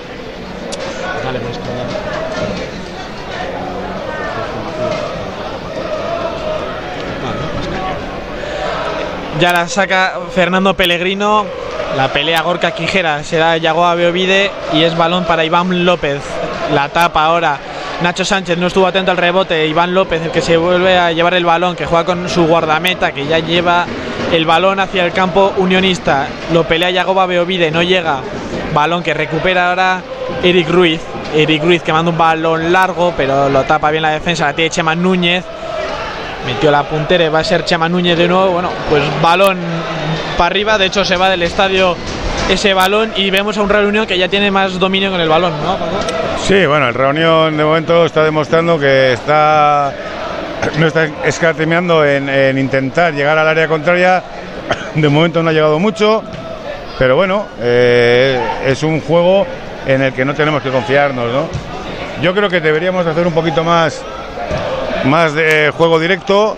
Ya 9.39 9.53
la 9.53 9.67
saca 9.67 10.19
Fernando 10.33 10.73
Pellegrino. 10.73 11.45
La 11.95 12.07
pelea 12.07 12.41
Gorka 12.41 12.71
Quijera 12.71 13.23
será 13.23 13.55
Yagoa 13.57 13.93
Beovide 13.93 14.49
y 14.73 14.81
es 14.81 14.97
balón 14.97 15.25
para 15.25 15.45
Iván 15.45 15.85
López. 15.85 16.21
La 16.73 16.89
tapa 16.89 17.25
ahora. 17.25 17.59
Nacho 18.01 18.25
Sánchez 18.25 18.57
no 18.57 18.65
estuvo 18.65 18.87
atento 18.87 19.11
al 19.11 19.17
rebote. 19.17 19.67
Iván 19.67 19.93
López, 19.93 20.23
el 20.23 20.31
que 20.31 20.41
se 20.41 20.57
vuelve 20.57 20.97
a 20.97 21.11
llevar 21.11 21.35
el 21.35 21.45
balón, 21.45 21.75
que 21.75 21.85
juega 21.85 22.03
con 22.03 22.27
su 22.29 22.47
guardameta, 22.47 23.11
que 23.11 23.27
ya 23.27 23.37
lleva 23.37 23.85
el 24.33 24.45
balón 24.45 24.79
hacia 24.79 25.05
el 25.05 25.11
campo 25.11 25.53
unionista. 25.57 26.27
Lo 26.51 26.63
pelea 26.63 26.89
Yagoba 26.89 27.27
Beovide, 27.27 27.69
no 27.69 27.83
llega. 27.83 28.21
Balón 28.73 29.03
que 29.03 29.13
recupera 29.13 29.69
ahora 29.69 30.01
Eric 30.41 30.67
Ruiz. 30.69 31.01
Eric 31.35 31.63
Ruiz 31.63 31.83
que 31.83 31.93
manda 31.93 32.09
un 32.09 32.17
balón 32.17 32.71
largo, 32.73 33.13
pero 33.15 33.49
lo 33.49 33.63
tapa 33.65 33.91
bien 33.91 34.01
la 34.01 34.09
defensa. 34.09 34.47
La 34.47 34.53
tiene 34.53 34.71
Chema 34.71 34.95
Núñez 34.95 35.45
metió 36.47 36.71
la 36.71 36.83
puntera 36.83 37.25
y 37.25 37.29
va 37.29 37.39
a 37.39 37.43
ser 37.43 37.65
Chema 37.65 37.89
Núñez 37.89 38.17
de 38.17 38.27
nuevo. 38.27 38.53
Bueno, 38.53 38.69
pues 38.89 39.03
balón 39.21 39.57
para 40.37 40.47
arriba. 40.47 40.77
De 40.77 40.85
hecho, 40.85 41.03
se 41.03 41.17
va 41.17 41.29
del 41.29 41.43
estadio 41.43 41.95
ese 42.49 42.73
balón 42.73 43.11
y 43.17 43.29
vemos 43.29 43.57
a 43.57 43.61
un 43.61 43.69
Real 43.69 43.85
Unión 43.85 44.07
que 44.07 44.17
ya 44.17 44.29
tiene 44.29 44.49
más 44.49 44.79
dominio 44.79 45.11
con 45.11 45.19
el 45.19 45.27
balón, 45.27 45.51
¿no? 45.61 45.77
Sí, 46.41 46.65
bueno, 46.65 46.87
el 46.87 46.93
reunión 46.93 47.57
de 47.57 47.65
momento 47.65 48.05
está 48.05 48.23
demostrando 48.23 48.79
que 48.79 49.11
está 49.11 49.93
no 50.79 50.87
está 50.87 51.09
escatimeando 51.25 52.05
en, 52.05 52.29
en 52.29 52.57
intentar 52.57 53.13
llegar 53.13 53.37
al 53.37 53.47
área 53.47 53.67
contraria. 53.67 54.23
De 54.95 55.09
momento 55.09 55.43
no 55.43 55.49
ha 55.49 55.53
llegado 55.53 55.77
mucho, 55.79 56.23
pero 56.97 57.17
bueno, 57.17 57.45
eh, 57.59 58.39
es 58.65 58.81
un 58.83 59.01
juego 59.01 59.45
en 59.85 60.01
el 60.01 60.13
que 60.13 60.23
no 60.23 60.33
tenemos 60.33 60.63
que 60.63 60.69
confiarnos, 60.69 61.31
¿no? 61.31 61.49
Yo 62.21 62.33
creo 62.33 62.49
que 62.49 62.61
deberíamos 62.61 63.05
hacer 63.05 63.27
un 63.27 63.33
poquito 63.33 63.63
más, 63.63 64.01
más 65.05 65.33
de 65.33 65.71
juego 65.75 65.99
directo, 65.99 66.57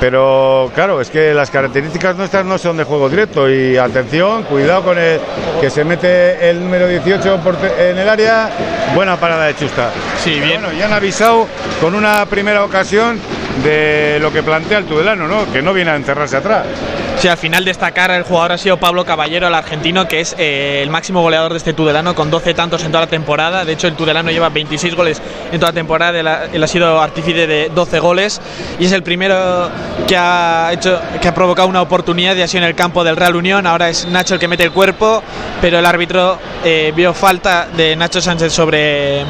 pero 0.00 0.70
claro, 0.74 1.00
es 1.00 1.10
que 1.10 1.34
las 1.34 1.50
características 1.50 2.16
nuestras 2.16 2.44
no 2.44 2.56
son 2.58 2.76
de 2.78 2.84
juego 2.84 3.08
directo 3.08 3.50
y 3.50 3.76
atención, 3.76 4.44
cuidado 4.44 4.82
con 4.82 4.98
el 4.98 5.20
que 5.60 5.68
se 5.70 5.84
mete 5.84 6.48
el 6.48 6.60
número 6.62 6.86
18 6.88 7.38
por 7.44 7.56
te- 7.56 7.90
en 7.90 7.98
el 7.98 8.08
área, 8.08 8.48
buena 8.94 9.16
parada 9.18 9.46
de 9.46 9.56
Chusta. 9.56 9.90
Sí, 10.22 10.32
Pero 10.36 10.46
bien. 10.46 10.60
Bueno, 10.62 10.78
ya 10.78 10.86
han 10.86 10.92
avisado 10.94 11.46
con 11.80 11.94
una 11.94 12.24
primera 12.26 12.64
ocasión 12.64 13.20
de 13.62 14.18
lo 14.20 14.32
que 14.32 14.42
plantea 14.42 14.78
el 14.78 14.84
Tudelano, 14.86 15.28
¿no? 15.28 15.52
Que 15.52 15.60
no 15.60 15.74
viene 15.74 15.90
a 15.90 15.96
encerrarse 15.96 16.36
atrás. 16.38 16.64
Sí, 17.20 17.28
al 17.28 17.36
final 17.36 17.66
destacar 17.66 18.10
el 18.12 18.22
jugador 18.22 18.52
ha 18.52 18.56
sido 18.56 18.78
Pablo 18.78 19.04
Caballero, 19.04 19.48
el 19.48 19.54
argentino, 19.54 20.08
que 20.08 20.20
es 20.20 20.34
eh, 20.38 20.80
el 20.82 20.88
máximo 20.88 21.20
goleador 21.20 21.52
de 21.52 21.58
este 21.58 21.74
Tudelano 21.74 22.14
con 22.14 22.30
12 22.30 22.54
tantos 22.54 22.82
en 22.82 22.92
toda 22.92 23.04
la 23.04 23.10
temporada. 23.10 23.66
De 23.66 23.74
hecho, 23.74 23.88
el 23.88 23.94
Tudelano 23.94 24.30
lleva 24.30 24.48
26 24.48 24.94
goles 24.94 25.20
en 25.52 25.60
toda 25.60 25.70
la 25.70 25.74
temporada. 25.74 26.18
Él 26.18 26.64
ha, 26.64 26.66
sido 26.66 26.98
artífice 26.98 27.46
de 27.46 27.68
12 27.74 27.98
goles 27.98 28.40
y 28.78 28.86
es 28.86 28.92
el 28.92 29.02
primero 29.02 29.68
que 30.08 30.16
ha 30.16 30.70
hecho, 30.72 30.98
que 31.20 31.28
ha 31.28 31.34
provocado 31.34 31.68
una 31.68 31.82
oportunidad 31.82 32.34
y 32.36 32.40
ha 32.40 32.48
sido 32.48 32.62
en 32.62 32.70
el 32.70 32.74
campo 32.74 33.04
del 33.04 33.16
Real 33.16 33.36
Unión. 33.36 33.66
Ahora 33.66 33.90
es 33.90 34.06
Nacho 34.06 34.32
el 34.32 34.40
que 34.40 34.48
mete 34.48 34.64
el 34.64 34.72
cuerpo, 34.72 35.22
pero 35.60 35.78
el 35.78 35.84
árbitro 35.84 36.38
eh, 36.64 36.90
vio 36.96 37.12
falta 37.12 37.68
de 37.76 37.96
Nacho 37.96 38.22
Sánchez 38.22 38.50
sobre 38.50 39.26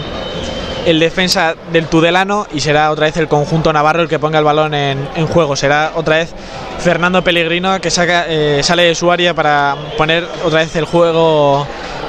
el 0.86 0.98
defensa 0.98 1.54
del 1.72 1.86
Tudelano 1.86 2.46
y 2.52 2.60
será 2.60 2.90
otra 2.90 3.06
vez 3.06 3.16
el 3.16 3.28
conjunto 3.28 3.72
navarro 3.72 4.02
el 4.02 4.08
que 4.08 4.18
ponga 4.18 4.38
el 4.38 4.44
balón 4.44 4.74
en, 4.74 5.26
juego. 5.26 5.56
Será 5.56 5.92
otra 5.94 6.16
vez 6.16 6.32
Fernando 6.78 7.22
Pellegrino 7.22 7.80
que 7.80 7.90
saca, 7.90 8.26
eh, 8.28 8.62
sale 8.62 8.84
de 8.84 8.94
su 8.94 9.10
área 9.10 9.34
para 9.34 9.76
poner 9.96 10.26
otra 10.44 10.60
vez 10.60 10.74
el 10.76 10.84
juego 10.84 11.66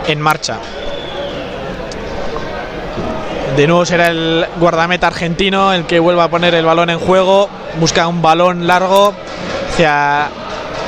en 0.07 0.21
marcha. 0.21 0.57
De 3.55 3.67
nuevo 3.67 3.85
será 3.85 4.07
el 4.07 4.45
guardameta 4.59 5.07
argentino 5.07 5.73
el 5.73 5.85
que 5.85 5.99
vuelva 5.99 6.25
a 6.25 6.29
poner 6.29 6.55
el 6.55 6.65
balón 6.65 6.89
en 6.89 6.99
juego. 6.99 7.49
Busca 7.79 8.07
un 8.07 8.21
balón 8.21 8.65
largo 8.65 9.13
hacia 9.71 10.29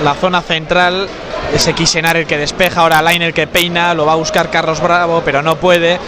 la 0.04 0.14
zona 0.16 0.42
central. 0.42 1.08
Ese 1.54 1.74
Kisenar 1.74 2.18
el 2.18 2.26
que 2.26 2.38
despeja, 2.38 2.82
ahora 2.82 3.02
Lain 3.02 3.22
el 3.22 3.34
que 3.34 3.46
peina, 3.48 3.94
lo 3.94 4.06
va 4.06 4.14
a 4.14 4.16
buscar 4.16 4.50
Carlos 4.50 4.82
Bravo, 4.82 5.22
pero 5.24 5.42
no 5.44 5.56
puede. 5.56 6.00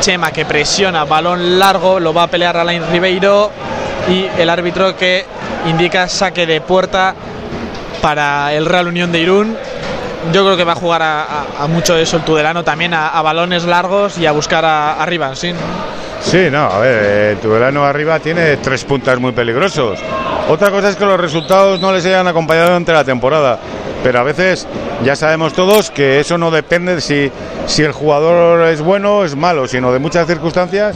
Chema 0.00 0.32
que 0.32 0.44
presiona, 0.44 1.04
balón 1.04 1.58
largo, 1.58 2.00
lo 2.00 2.12
va 2.12 2.24
a 2.24 2.26
pelear 2.26 2.56
Alain 2.56 2.82
Ribeiro 2.90 3.50
y 4.08 4.26
el 4.38 4.50
árbitro 4.50 4.96
que 4.96 5.24
indica 5.66 6.08
saque 6.08 6.46
de 6.46 6.60
puerta 6.60 7.14
para 8.02 8.52
el 8.52 8.66
Real 8.66 8.88
Unión 8.88 9.12
de 9.12 9.20
Irún. 9.20 9.56
Yo 10.32 10.44
creo 10.44 10.56
que 10.56 10.64
va 10.64 10.72
a 10.72 10.76
jugar 10.76 11.02
a, 11.02 11.22
a- 11.22 11.44
a 11.60 11.66
mucho 11.68 11.96
eso 11.96 12.16
el 12.16 12.24
Tudelano 12.24 12.64
también, 12.64 12.92
a, 12.94 13.22
balones 13.22 13.64
largos 13.64 14.18
y 14.18 14.26
a 14.26 14.32
buscar 14.32 14.64
arriba, 14.64 15.34
¿sí? 15.36 15.52
Sí, 16.20 16.48
no, 16.50 16.64
a 16.64 16.78
ver, 16.80 17.04
el 17.32 17.38
Tudelano 17.38 17.84
arriba 17.84 18.18
tiene 18.18 18.56
tres 18.56 18.84
puntas 18.84 19.20
muy 19.20 19.30
peligrosos. 19.30 20.00
Otra 20.48 20.70
cosa 20.72 20.88
es 20.88 20.96
que 20.96 21.04
los 21.04 21.20
resultados 21.20 21.80
no 21.80 21.92
les 21.92 22.04
hayan 22.06 22.26
acompañado 22.26 22.68
durante 22.68 22.92
la 22.92 23.04
temporada. 23.04 23.58
Pero 24.06 24.20
a 24.20 24.22
veces 24.22 24.68
ya 25.04 25.16
sabemos 25.16 25.52
todos 25.52 25.90
que 25.90 26.20
eso 26.20 26.38
no 26.38 26.52
depende 26.52 26.94
de 26.94 27.00
si, 27.00 27.32
si 27.66 27.82
el 27.82 27.90
jugador 27.90 28.68
es 28.68 28.80
bueno 28.80 29.16
o 29.16 29.24
es 29.24 29.34
malo, 29.34 29.66
sino 29.66 29.92
de 29.92 29.98
muchas 29.98 30.28
circunstancias 30.28 30.94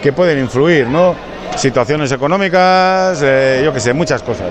que 0.00 0.12
pueden 0.12 0.38
influir, 0.38 0.86
¿no? 0.86 1.16
Situaciones 1.56 2.12
económicas, 2.12 3.20
eh, 3.20 3.62
yo 3.64 3.72
qué 3.72 3.80
sé, 3.80 3.92
muchas 3.92 4.22
cosas. 4.22 4.46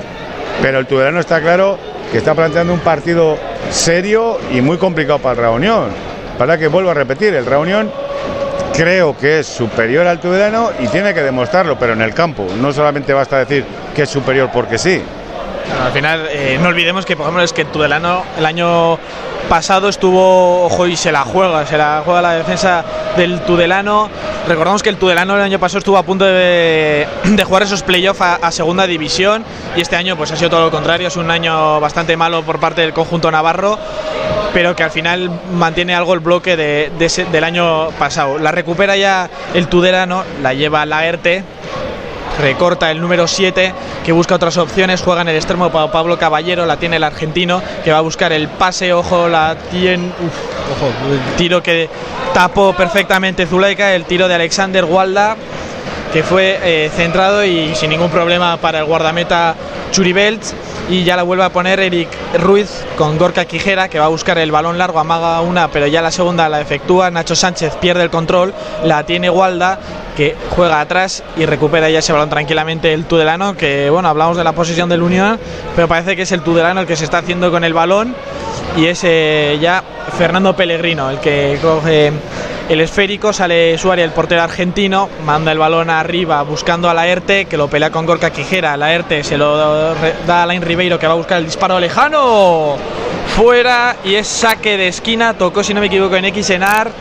Pero 0.62 0.80
el 0.80 0.88
Tudelano 0.88 1.22
está 1.22 1.40
claro 1.40 1.78
que 2.12 2.18
está 2.18 2.36
planteando 2.36 2.74
un 2.74 2.82
partido 2.82 3.38
serio 3.70 4.40
y 4.54 4.60
muy 4.60 4.76
complicado 4.76 5.20
para 5.20 5.36
el 5.36 5.38
Reunión. 5.38 5.86
Para 6.38 6.58
que 6.58 6.68
vuelvo 6.68 6.90
a 6.90 6.94
repetir, 6.94 7.34
el 7.34 7.46
Reunión 7.46 7.90
creo 8.76 9.18
que 9.18 9.40
es 9.40 9.48
superior 9.48 10.06
al 10.06 10.20
Tudelano 10.20 10.72
y 10.80 10.88
tiene 10.88 11.14
que 11.14 11.22
demostrarlo, 11.22 11.80
pero 11.80 11.94
en 11.94 12.02
el 12.02 12.14
campo. 12.14 12.46
No 12.60 12.74
solamente 12.74 13.14
basta 13.14 13.38
decir 13.38 13.64
que 13.96 14.02
es 14.02 14.10
superior 14.10 14.50
porque 14.52 14.78
sí. 14.78 15.02
Al 15.86 15.92
final, 15.92 16.28
eh, 16.30 16.58
no 16.62 16.70
olvidemos 16.70 17.06
que, 17.06 17.16
por 17.16 17.26
ejemplo, 17.26 17.44
es 17.44 17.54
que 17.54 17.66
Tudelano 17.66 18.24
el 18.38 18.46
año 18.46 18.98
pasado 19.50 19.90
estuvo, 19.90 20.64
ojo, 20.66 20.88
y 20.88 20.96
se 20.96 21.12
la 21.12 21.22
juega, 21.24 21.66
se 21.66 21.78
la 21.78 22.02
juega 22.06 22.22
la 22.22 22.34
defensa 22.34 22.84
del 23.18 23.42
Tudelano. 23.42 24.10
Recordamos 24.48 24.82
que 24.84 24.90
el 24.90 24.98
Tudelano 24.98 25.36
el 25.36 25.42
año 25.42 25.60
pasado 25.60 25.80
estuvo 25.80 25.98
a 25.98 26.04
punto 26.04 26.26
de, 26.26 27.08
jugar 27.46 27.64
esos 27.64 27.84
playoffs 27.84 28.22
a, 28.22 28.36
a 28.36 28.52
segunda 28.52 28.88
división 28.88 29.44
y 29.76 29.82
este 29.82 29.96
año 29.96 30.16
pues 30.16 30.32
ha 30.32 30.36
sido 30.38 30.50
todo 30.50 30.62
lo 30.62 30.72
contrario, 30.72 31.08
es 31.08 31.16
un 31.18 31.30
año 31.32 31.80
bastante 31.80 32.16
malo 32.18 32.44
por 32.44 32.60
parte 32.60 32.82
del 32.82 32.94
conjunto 32.94 33.30
navarro, 33.32 33.78
pero 34.54 34.76
que 34.76 34.84
al 34.84 34.92
final 34.92 35.30
mantiene 35.54 35.96
algo 35.96 36.14
el 36.14 36.20
bloque 36.22 36.56
de- 36.56 36.92
de 36.98 37.26
del 37.32 37.44
año 37.44 37.90
pasado. 38.00 38.38
La 38.40 38.52
recupera 38.52 38.96
ya 38.96 39.30
el 39.54 39.68
Tudelano, 39.68 40.24
la 40.42 40.54
lleva 40.54 40.86
Laerte, 40.86 41.44
recorta 42.42 42.92
el 42.92 43.00
número 43.00 43.28
7 43.28 43.74
que 44.04 44.12
busca 44.12 44.36
otras 44.36 44.58
opciones, 44.58 45.02
juega 45.02 45.22
en 45.22 45.30
el 45.30 45.36
extremo 45.36 45.72
para 45.72 45.92
Pablo 45.92 46.18
Caballero, 46.18 46.66
la 46.66 46.78
tiene 46.78 46.98
el 46.98 47.04
argentino 47.04 47.62
que 47.84 47.92
va 47.92 48.00
a 48.00 48.02
buscar 48.02 48.34
el 48.34 48.48
pase, 48.48 48.94
ojo, 48.94 49.30
la 49.30 49.56
tiene, 49.70 50.08
uf, 50.08 50.78
ojo, 50.78 50.92
el 51.12 51.36
tiro 51.38 51.62
que 51.62 51.90
tapó 52.34 52.74
perfectamente 52.74 53.46
Zuleika, 53.46 53.94
el 53.94 54.06
tiro 54.06 54.28
de 54.28 54.36
Alexander 54.36 54.86
Walda 54.86 55.38
que 56.12 56.24
fue 56.24 56.60
eh, 56.62 56.92
centrado 56.96 57.44
y 57.46 57.74
sin 57.76 57.90
ningún 57.90 58.10
problema 58.10 58.58
para 58.58 58.80
el 58.80 58.86
guardameta 58.86 59.56
Churibelt 59.92 60.44
y 60.90 61.04
ya 61.04 61.16
la 61.16 61.24
vuelve 61.24 61.44
a 61.44 61.50
poner 61.50 61.80
Eric 61.80 62.10
Ruiz 62.40 62.70
con 62.98 63.18
Gorka 63.18 63.46
Quijera 63.46 63.88
que 63.88 63.98
va 63.98 64.06
a 64.06 64.10
buscar 64.10 64.38
el 64.38 64.52
balón 64.52 64.78
largo, 64.78 65.00
amaga 65.00 65.40
una 65.42 65.70
pero 65.70 65.88
ya 65.88 66.02
la 66.02 66.12
segunda 66.12 66.50
la 66.50 66.60
efectúa, 66.60 67.10
Nacho 67.12 67.36
Sánchez 67.36 67.76
pierde 67.76 68.04
el 68.04 68.10
control, 68.10 68.54
la 68.84 69.06
tiene 69.06 69.30
Walda 69.30 69.80
que 70.18 70.36
juega 70.50 70.82
atrás 70.82 71.24
y 71.38 71.46
recupera 71.46 71.90
ya 71.90 72.00
ese 72.00 72.12
balón 72.12 72.30
tranquilamente 72.30 72.94
el 72.94 73.06
Tudelano 73.06 73.56
que 73.56 73.90
bueno, 73.90 74.10
hablamos 74.10 74.36
de 74.36 74.44
la 74.44 74.52
posición 74.52 74.90
del 74.90 75.02
Unión 75.02 75.40
pero 75.76 75.88
parece 75.88 76.18
que 76.18 76.24
es 76.24 76.32
el 76.34 76.42
Tudelano 76.42 76.82
el 76.82 76.88
que 76.88 76.98
se 76.98 77.06
está 77.06 77.20
haciendo 77.20 77.52
con 77.52 77.64
el 77.64 77.74
balón 77.74 78.14
y 78.76 78.88
es 78.88 79.02
eh, 79.04 79.58
ya 79.62 79.82
Fernando 80.18 80.56
Pellegrino 80.56 81.10
el 81.10 81.20
que 81.20 81.58
coge 81.62 82.12
el 82.72 82.80
esférico, 82.80 83.34
sale 83.34 83.78
Suárez, 83.78 84.06
el 84.06 84.12
portero 84.12 84.44
argentino, 84.44 85.10
manda 85.26 85.52
el 85.52 85.58
balón 85.58 85.90
arriba 85.90 86.42
buscando 86.44 86.90
a 86.90 86.94
Laerte, 86.94 87.44
que 87.44 87.58
lo 87.58 87.68
pelea 87.68 87.90
con 87.90 88.06
Gorka 88.06 88.30
Quijera. 88.30 88.78
Laerte 88.78 89.26
se 89.26 89.38
lo 89.38 89.58
da 89.58 90.40
a 90.40 90.44
Alain 90.44 90.62
Ribeiro, 90.62 90.98
que 90.98 91.06
va 91.06 91.12
a 91.12 91.18
buscar 91.18 91.40
el 91.40 91.46
disparo 91.46 91.82
lejano. 91.82 92.78
Fuera 93.36 93.98
y 94.06 94.16
es 94.16 94.26
saque 94.26 94.78
de 94.78 94.88
esquina. 94.88 95.34
Tocó, 95.34 95.66
si 95.66 95.74
no 95.74 95.82
me 95.82 95.88
equivoco, 95.88 96.16
en 96.16 96.44
Xenar. 96.44 96.92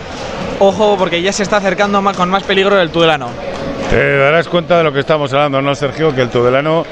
Ojo, 0.58 0.96
porque 0.98 1.22
ya 1.22 1.32
se 1.32 1.44
está 1.44 1.58
acercando 1.58 2.02
más, 2.02 2.16
con 2.16 2.28
más 2.28 2.42
peligro 2.42 2.80
el 2.80 2.90
Tudelano. 2.90 3.28
Te 3.90 4.18
darás 4.18 4.48
cuenta 4.48 4.78
de 4.78 4.82
lo 4.82 4.92
que 4.92 4.98
estamos 4.98 5.32
hablando, 5.32 5.62
¿no, 5.62 5.72
Sergio? 5.76 6.12
Que 6.12 6.22
el 6.22 6.30
Tudelano, 6.30 6.84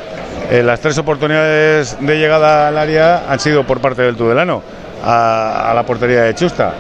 eh, 0.53 0.63
las 0.63 0.79
tres 0.79 0.97
oportunidades 0.99 1.97
de 1.99 2.17
llegada 2.17 2.69
al 2.69 2.79
área 2.79 3.25
han 3.29 3.41
sido 3.41 3.65
por 3.65 3.81
parte 3.81 4.03
del 4.03 4.15
Tudelano 4.15 4.63
a, 5.05 5.69
a 5.69 5.75
la 5.75 5.83
portería 5.83 6.23
de 6.23 6.35
Chusta. 6.37 6.75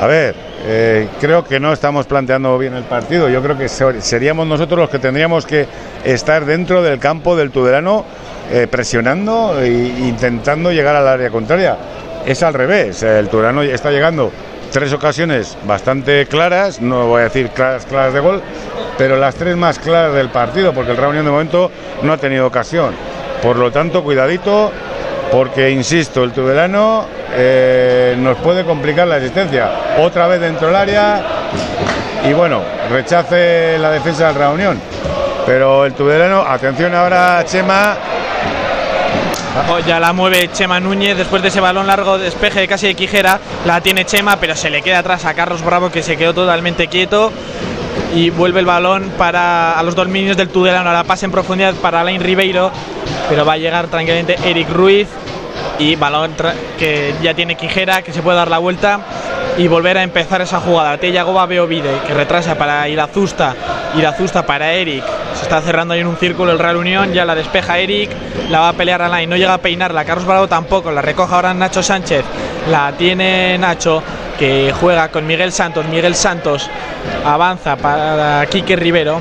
A 0.00 0.06
ver, 0.06 0.47
eh, 0.66 1.08
creo 1.20 1.44
que 1.44 1.60
no 1.60 1.72
estamos 1.72 2.06
planteando 2.06 2.56
bien 2.58 2.74
el 2.74 2.84
partido. 2.84 3.28
Yo 3.28 3.42
creo 3.42 3.56
que 3.56 3.68
ser- 3.68 4.02
seríamos 4.02 4.46
nosotros 4.46 4.78
los 4.80 4.90
que 4.90 4.98
tendríamos 4.98 5.46
que 5.46 5.66
estar 6.04 6.44
dentro 6.44 6.82
del 6.82 6.98
campo 6.98 7.36
del 7.36 7.50
Tudelano 7.50 8.04
eh, 8.50 8.66
presionando 8.70 9.60
e 9.60 9.68
intentando 9.68 10.72
llegar 10.72 10.96
al 10.96 11.06
área 11.06 11.30
contraria. 11.30 11.76
Es 12.26 12.42
al 12.42 12.54
revés. 12.54 13.02
El 13.02 13.28
Tudelano 13.28 13.62
está 13.62 13.90
llegando 13.90 14.30
tres 14.72 14.92
ocasiones 14.92 15.56
bastante 15.66 16.26
claras, 16.26 16.80
no 16.80 17.06
voy 17.06 17.20
a 17.20 17.24
decir 17.24 17.48
claras, 17.50 17.86
claras 17.86 18.12
de 18.12 18.20
gol, 18.20 18.42
pero 18.98 19.16
las 19.16 19.34
tres 19.34 19.56
más 19.56 19.78
claras 19.78 20.12
del 20.14 20.28
partido, 20.28 20.74
porque 20.74 20.90
el 20.90 20.96
Reunión 20.98 21.24
de 21.24 21.30
momento 21.30 21.70
no 22.02 22.12
ha 22.12 22.18
tenido 22.18 22.46
ocasión. 22.46 22.94
Por 23.42 23.56
lo 23.56 23.70
tanto, 23.70 24.02
cuidadito, 24.02 24.72
porque 25.30 25.70
insisto, 25.70 26.24
el 26.24 26.32
Tudelano 26.32 27.06
eh, 27.32 28.16
nos 28.18 28.36
puede 28.38 28.64
complicar 28.64 29.06
la 29.06 29.18
existencia. 29.18 29.70
Otra 29.98 30.26
vez 30.26 30.40
dentro 30.40 30.68
del 30.68 30.76
área 30.76 31.22
y 32.28 32.32
bueno, 32.32 32.62
rechace 32.90 33.78
la 33.78 33.90
defensa 33.90 34.28
del 34.28 34.36
Reunión. 34.36 34.80
Pero 35.46 35.86
el 35.86 35.94
Tudelano, 35.94 36.42
atención 36.42 36.94
ahora, 36.94 37.42
Chema, 37.46 37.96
Ya 39.86 39.98
la 39.98 40.12
mueve 40.12 40.50
Chema 40.52 40.78
Núñez 40.78 41.16
después 41.16 41.42
de 41.42 41.48
ese 41.48 41.60
balón 41.60 41.86
largo, 41.86 42.18
despeje 42.18 42.60
de 42.60 42.68
casi 42.68 42.86
de 42.86 42.94
Quijera. 42.94 43.40
La 43.64 43.80
tiene 43.80 44.04
Chema, 44.04 44.36
pero 44.36 44.54
se 44.54 44.70
le 44.70 44.82
queda 44.82 44.98
atrás 44.98 45.24
a 45.24 45.34
Carlos 45.34 45.64
Bravo 45.64 45.90
que 45.90 46.02
se 46.02 46.16
quedó 46.16 46.34
totalmente 46.34 46.86
quieto. 46.88 47.32
Y 48.14 48.30
vuelve 48.30 48.60
el 48.60 48.66
balón 48.66 49.12
para 49.18 49.78
a 49.78 49.82
los 49.82 49.94
dominios 49.94 50.36
del 50.36 50.48
Tudelano. 50.48 50.92
La 50.92 51.04
pasa 51.04 51.26
en 51.26 51.32
profundidad 51.32 51.74
para 51.74 52.00
Alain 52.00 52.20
Ribeiro, 52.20 52.70
pero 53.28 53.44
va 53.44 53.54
a 53.54 53.58
llegar 53.58 53.88
tranquilamente 53.88 54.36
Eric 54.44 54.70
Ruiz. 54.70 55.08
Y 55.78 55.94
balón 55.94 56.34
que 56.78 57.14
ya 57.22 57.34
tiene 57.34 57.56
Quijera, 57.56 58.02
que 58.02 58.12
se 58.12 58.22
puede 58.22 58.36
dar 58.36 58.50
la 58.50 58.58
vuelta 58.58 59.00
y 59.58 59.66
volver 59.68 59.98
a 59.98 60.02
empezar 60.02 60.40
esa 60.40 60.60
jugada. 60.60 60.98
Tella 60.98 61.22
Goba 61.22 61.46
Beovide, 61.46 62.00
que 62.06 62.14
retrasa 62.14 62.56
para 62.56 62.88
Irazusta. 62.88 63.54
Irazusta 63.96 64.46
para 64.46 64.72
Eric. 64.72 65.04
Se 65.34 65.42
está 65.42 65.60
cerrando 65.60 65.94
ahí 65.94 66.00
en 66.00 66.06
un 66.06 66.16
círculo 66.16 66.52
el 66.52 66.58
Real 66.58 66.76
Unión. 66.76 67.12
Ya 67.12 67.24
la 67.24 67.34
despeja 67.34 67.78
Eric. 67.78 68.10
La 68.50 68.60
va 68.60 68.68
a 68.70 68.72
pelear 68.72 69.02
Alain. 69.02 69.28
No 69.28 69.36
llega 69.36 69.54
a 69.54 69.58
peinarla. 69.58 70.04
Carlos 70.04 70.26
Bravo 70.26 70.48
tampoco. 70.48 70.90
La 70.90 71.02
recoge 71.02 71.34
ahora 71.34 71.54
Nacho 71.54 71.82
Sánchez. 71.82 72.24
La 72.70 72.92
tiene 72.92 73.58
Nacho. 73.58 74.02
Que 74.38 74.72
juega 74.80 75.08
con 75.08 75.26
Miguel 75.26 75.52
Santos. 75.52 75.86
Miguel 75.86 76.14
Santos 76.14 76.70
avanza 77.24 77.76
para 77.76 78.46
Quique 78.46 78.76
Rivero. 78.76 79.20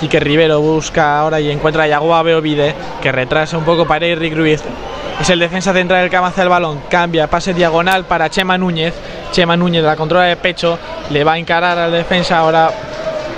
Quique 0.00 0.18
Rivero 0.20 0.60
busca 0.60 1.18
ahora 1.18 1.40
y 1.40 1.50
encuentra 1.50 1.84
a 1.84 1.86
Yagoba 1.86 2.22
Beovide. 2.22 2.74
Que 3.02 3.12
retrasa 3.12 3.58
un 3.58 3.64
poco 3.64 3.86
para 3.86 4.06
Eric 4.06 4.34
Ruiz. 4.34 4.62
Es 5.20 5.30
el 5.30 5.38
defensa 5.38 5.72
central 5.72 6.00
del 6.00 6.10
que 6.10 6.16
avanza 6.16 6.42
el 6.42 6.48
balón. 6.48 6.80
Cambia, 6.88 7.28
pase 7.28 7.54
diagonal 7.54 8.04
para 8.04 8.30
Chema 8.30 8.58
Núñez. 8.58 8.94
Chema 9.32 9.56
Núñez 9.56 9.84
la 9.84 9.96
controla 9.96 10.24
de 10.24 10.36
pecho. 10.36 10.78
Le 11.10 11.24
va 11.24 11.34
a 11.34 11.38
encarar 11.38 11.78
al 11.78 11.92
defensa. 11.92 12.38
Ahora 12.38 12.70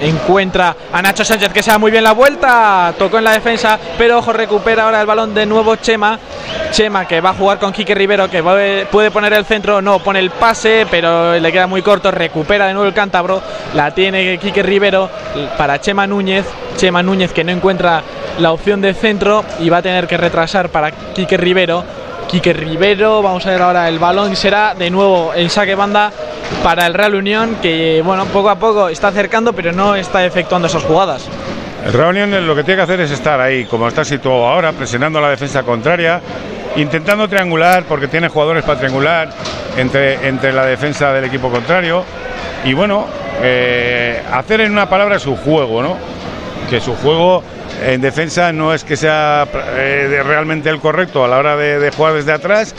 encuentra 0.00 0.76
a 0.92 1.02
Nacho 1.02 1.24
Sánchez 1.24 1.52
que 1.52 1.62
se 1.62 1.70
da 1.70 1.78
muy 1.78 1.90
bien 1.90 2.04
la 2.04 2.12
vuelta. 2.12 2.94
Tocó 2.98 3.18
en 3.18 3.24
la 3.24 3.32
defensa, 3.32 3.78
pero 3.98 4.18
ojo, 4.18 4.32
recupera 4.32 4.84
ahora 4.84 5.00
el 5.00 5.06
balón 5.06 5.34
de 5.34 5.46
nuevo 5.46 5.76
Chema. 5.76 6.18
Chema 6.70 7.06
que 7.06 7.20
va 7.20 7.30
a 7.30 7.34
jugar 7.34 7.58
con 7.58 7.72
Quique 7.72 7.94
Rivero 7.94 8.28
que 8.28 8.42
puede 8.42 9.10
poner 9.10 9.32
el 9.32 9.44
centro, 9.44 9.80
no, 9.80 9.98
pone 10.00 10.18
el 10.18 10.30
pase, 10.30 10.86
pero 10.90 11.38
le 11.38 11.52
queda 11.52 11.66
muy 11.66 11.82
corto, 11.82 12.10
recupera 12.10 12.66
de 12.66 12.74
nuevo 12.74 12.88
el 12.88 12.94
cántabro, 12.94 13.40
la 13.74 13.92
tiene 13.92 14.38
Quique 14.38 14.62
Rivero 14.62 15.08
para 15.56 15.80
Chema 15.80 16.06
Núñez, 16.06 16.44
Chema 16.76 17.02
Núñez 17.02 17.32
que 17.32 17.44
no 17.44 17.52
encuentra 17.52 18.02
la 18.38 18.52
opción 18.52 18.80
de 18.80 18.94
centro 18.94 19.44
y 19.60 19.70
va 19.70 19.78
a 19.78 19.82
tener 19.82 20.06
que 20.06 20.16
retrasar 20.16 20.68
para 20.68 20.90
Quique 20.90 21.36
Rivero. 21.36 21.84
Quique 22.28 22.52
Rivero, 22.52 23.22
vamos 23.22 23.46
a 23.46 23.50
ver 23.50 23.62
ahora 23.62 23.88
el 23.88 23.98
balón 24.00 24.34
será 24.34 24.74
de 24.74 24.90
nuevo 24.90 25.32
en 25.34 25.48
saque 25.48 25.76
banda 25.76 26.12
para 26.62 26.86
el 26.86 26.94
Real 26.94 27.14
Unión 27.14 27.56
que 27.62 28.02
bueno, 28.04 28.24
poco 28.26 28.50
a 28.50 28.56
poco 28.56 28.88
está 28.88 29.08
acercando 29.08 29.52
pero 29.52 29.72
no 29.72 29.94
está 29.94 30.24
efectuando 30.24 30.68
esas 30.68 30.82
jugadas. 30.84 31.28
El 31.86 31.92
Reunión 31.92 32.46
lo 32.48 32.56
que 32.56 32.64
tiene 32.64 32.78
que 32.78 32.82
hacer 32.82 33.00
es 33.00 33.12
estar 33.12 33.40
ahí, 33.40 33.64
como 33.64 33.86
está 33.86 34.04
situado 34.04 34.44
ahora, 34.44 34.72
presionando 34.72 35.20
a 35.20 35.22
la 35.22 35.28
defensa 35.28 35.62
contraria, 35.62 36.20
intentando 36.74 37.28
triangular, 37.28 37.84
porque 37.84 38.08
tiene 38.08 38.28
jugadores 38.28 38.64
para 38.64 38.80
triangular 38.80 39.28
entre, 39.76 40.26
entre 40.26 40.52
la 40.52 40.66
defensa 40.66 41.12
del 41.12 41.26
equipo 41.26 41.48
contrario. 41.48 42.02
Y 42.64 42.74
bueno, 42.74 43.06
eh, 43.40 44.20
hacer 44.32 44.62
en 44.62 44.72
una 44.72 44.88
palabra 44.88 45.20
su 45.20 45.36
juego, 45.36 45.80
¿no? 45.80 45.96
Que 46.68 46.80
su 46.80 46.92
juego 46.96 47.44
en 47.84 48.00
defensa 48.00 48.52
no 48.52 48.74
es 48.74 48.82
que 48.82 48.96
sea 48.96 49.46
eh, 49.76 50.22
realmente 50.26 50.68
el 50.68 50.80
correcto 50.80 51.24
a 51.24 51.28
la 51.28 51.38
hora 51.38 51.56
de, 51.56 51.78
de 51.78 51.92
jugar 51.92 52.14
desde 52.14 52.32
atrás, 52.32 52.74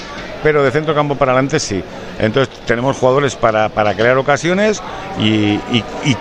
pero 0.47 0.63
de 0.63 0.71
centro 0.71 0.95
campo 0.95 1.15
para 1.15 1.33
adelante 1.33 1.59
sí. 1.59 1.83
Entonces 2.19 2.55
tenemos 2.65 2.95
jugadores 2.95 3.35
para, 3.35 3.67
para 3.67 3.93
crear 3.95 4.17
ocasiones 4.17 4.81
y, 5.19 5.59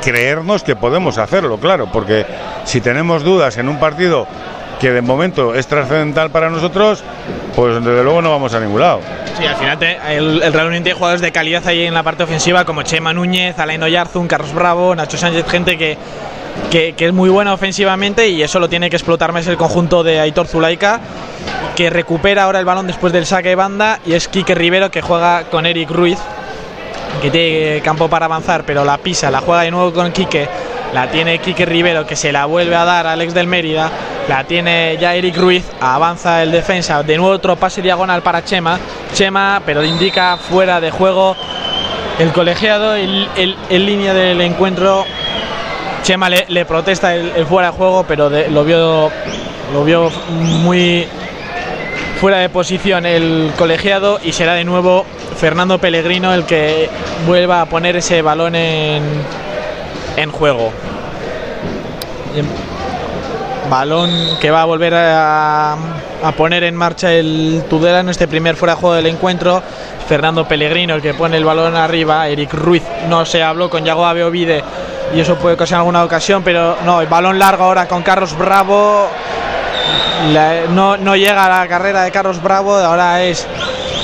creernos 0.03 0.65
que 0.65 0.75
podemos 0.75 1.17
hacerlo, 1.19 1.59
claro, 1.59 1.87
porque 1.93 2.27
si 2.65 2.81
tenemos 2.81 3.23
dudas 3.23 3.57
en 3.57 3.69
un 3.69 3.79
partido 3.79 4.27
que 4.81 4.91
de 4.91 5.01
momento 5.01 5.55
es 5.55 5.69
trascendental 5.69 6.31
para 6.31 6.51
nosotros, 6.51 7.05
pues 7.55 7.77
desde 7.77 8.03
luego 8.03 8.21
no 8.21 8.33
vamos 8.33 8.53
a 8.53 8.59
ningún 8.59 8.81
lado. 8.81 8.99
Sí, 9.39 9.47
al 9.47 9.55
final 9.55 9.79
te- 9.79 9.97
el, 10.17 10.43
el 10.43 10.53
Real 10.53 10.67
Unión 10.67 10.83
tiene 10.83 10.99
jugadores 10.99 11.21
de 11.21 11.31
calidad 11.31 11.65
ahí 11.69 11.85
en 11.85 11.95
la 11.95 12.03
parte 12.03 12.25
ofensiva 12.25 12.65
como 12.65 12.83
Chema 12.83 13.13
Núñez, 13.13 13.57
Alain 13.61 13.81
Oyarzún, 13.81 14.27
Carlos 14.27 14.53
Bravo, 14.53 14.93
Nacho 14.97 15.17
Sánchez, 15.17 15.47
gente 15.49 15.79
que, 15.79 15.97
que, 16.71 16.95
es 16.97 17.13
muy 17.13 17.31
buena 17.31 17.55
ofensivamente 17.55 18.29
y 18.29 18.43
eso 18.43 18.59
lo 18.61 18.69
tiene 18.69 18.91
que 18.91 18.97
explotar 18.97 19.33
más 19.33 19.47
el 19.47 19.57
conjunto 19.57 20.03
de 20.03 20.21
Aitor 20.21 20.47
Zulaika, 20.47 21.01
que 21.75 21.91
recupera 21.91 22.45
ahora 22.45 22.59
el 22.59 22.65
balón 22.65 22.87
después 22.87 23.13
del 23.13 23.27
saque 23.27 23.51
de 23.51 23.55
banda 23.55 24.01
y 24.05 24.15
es 24.15 24.29
Quique 24.29 24.55
Rivero 24.55 24.91
que 24.91 25.03
juega 25.03 25.45
con 25.45 25.67
Eric 25.67 25.91
Ruiz, 25.91 26.19
que 27.23 27.31
tiene 27.31 27.81
campo 27.83 28.09
para 28.09 28.27
avanzar, 28.27 28.65
pero 28.65 28.85
la 28.85 28.99
pisa, 28.99 29.31
la 29.31 29.41
juega 29.41 29.63
de 29.63 29.71
nuevo 29.71 29.93
con 29.93 30.13
Quique, 30.13 30.49
la 30.93 31.11
tiene 31.11 31.39
Quique 31.39 31.65
Rivero 31.65 32.07
que 32.07 32.17
se 32.17 32.33
la 32.33 32.47
vuelve 32.47 32.77
a 32.77 32.85
dar 32.85 33.07
a 33.07 33.13
Alex 33.13 33.33
del 33.33 33.47
Mérida, 33.47 33.91
la 34.29 34.45
tiene 34.45 34.97
ya 35.01 35.15
Eric 35.15 35.37
Ruiz, 35.37 35.65
avanza 35.81 36.43
el 36.43 36.53
defensa, 36.53 37.03
de 37.03 37.17
nuevo 37.17 37.33
otro 37.33 37.57
pase 37.57 37.81
diagonal 37.81 38.23
para 38.23 38.45
Chema, 38.45 38.79
Chema, 39.15 39.63
pero 39.65 39.85
indica 39.85 40.37
fuera 40.37 40.81
de 40.81 40.91
juego 40.91 41.37
el 42.19 42.33
colegiado 42.33 42.97
en 42.97 43.87
línea 43.87 44.15
del 44.15 44.41
encuentro. 44.41 45.05
Chema 46.07 46.29
le, 46.31 46.45
le 46.47 46.65
protesta 46.65 47.17
el, 47.17 47.45
fuera 47.47 47.73
de 47.73 47.77
juego, 47.77 48.05
pero 48.07 48.31
lo 48.31 48.65
vio 48.65 49.11
lo 49.73 49.85
vio 49.85 50.09
muy 50.29 51.05
fuera 52.21 52.39
de 52.39 52.49
posición 52.49 53.05
el 53.07 53.51
colegiado 53.59 54.21
y 54.23 54.31
será 54.31 54.55
de 54.55 54.63
nuevo 54.63 55.05
Fernando 55.37 55.81
Pellegrino 55.81 56.33
el 56.33 56.45
que 56.45 56.89
vuelva 57.27 57.61
a 57.61 57.67
poner 57.67 57.97
ese 57.97 58.23
balón 58.23 58.55
en, 58.55 59.03
en 60.17 60.31
juego. 60.31 60.71
Balón 63.69 64.39
que 64.41 64.53
va 64.53 64.63
a 64.63 64.65
volver 64.65 64.95
a, 64.95 65.77
poner 66.37 66.63
en 66.63 66.77
marcha 66.77 67.13
el 67.13 67.65
Tudela 67.69 67.99
en 67.99 68.11
este 68.11 68.29
primer 68.29 68.55
fuera 68.55 68.77
de 68.77 68.81
juego 68.81 68.95
del 68.95 69.07
encuentro. 69.07 69.61
Fernando 70.09 70.47
Pellegrino 70.47 70.95
el 70.95 71.03
que 71.03 71.15
pone 71.15 71.37
el 71.37 71.45
balón 71.45 71.75
arriba. 71.75 72.29
Eric 72.29 72.55
Ruiz 72.55 72.85
no 73.09 73.27
se 73.27 73.43
habló 73.43 73.69
con 73.69 73.85
Yago 73.85 74.07
Abeovide 74.07 74.63
y 75.15 75.21
eso 75.21 75.37
puede 75.37 75.55
ocasionar 75.55 75.81
alguna 75.81 76.05
ocasión, 76.05 76.43
pero 76.43 76.77
no, 76.85 77.01
el 77.01 77.07
balón 77.07 77.39
largo 77.39 77.65
ahora 77.65 77.87
con 77.87 78.03
Carlos 78.03 78.37
Bravo. 78.37 79.09
No, 80.71 80.97
no 80.97 81.17
llega 81.17 81.45
a 81.45 81.61
la 81.61 81.69
carrera 81.69 82.03
de 82.03 82.11
Carlos 82.11 82.43
Bravo, 82.43 82.75
ahora 82.75 83.23
es 83.23 83.47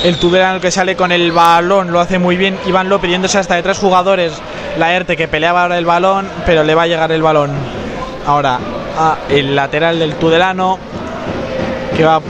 el 0.03 0.17
Tudelano 0.17 0.55
el 0.55 0.61
que 0.61 0.71
sale 0.71 0.95
con 0.95 1.11
el 1.11 1.31
balón, 1.31 1.91
lo 1.91 1.99
hace 1.99 2.19
muy 2.19 2.35
bien 2.35 2.57
Iván 2.65 2.89
López, 2.89 3.09
yéndose 3.09 3.37
hasta 3.37 3.55
de 3.55 3.63
tres 3.63 3.77
jugadores, 3.77 4.33
la 4.77 4.93
ERTE 4.93 5.15
que 5.15 5.27
peleaba 5.27 5.63
ahora 5.63 5.77
el 5.77 5.85
balón, 5.85 6.29
pero 6.45 6.63
le 6.63 6.75
va 6.75 6.83
a 6.83 6.87
llegar 6.87 7.11
el 7.11 7.21
balón. 7.21 7.51
Ahora 8.25 8.59
a 8.97 9.17
el 9.29 9.55
lateral 9.55 9.99
del 9.99 10.15
Tudelano, 10.15 10.77
que 11.95 12.03
va 12.05 12.17
a 12.17 12.21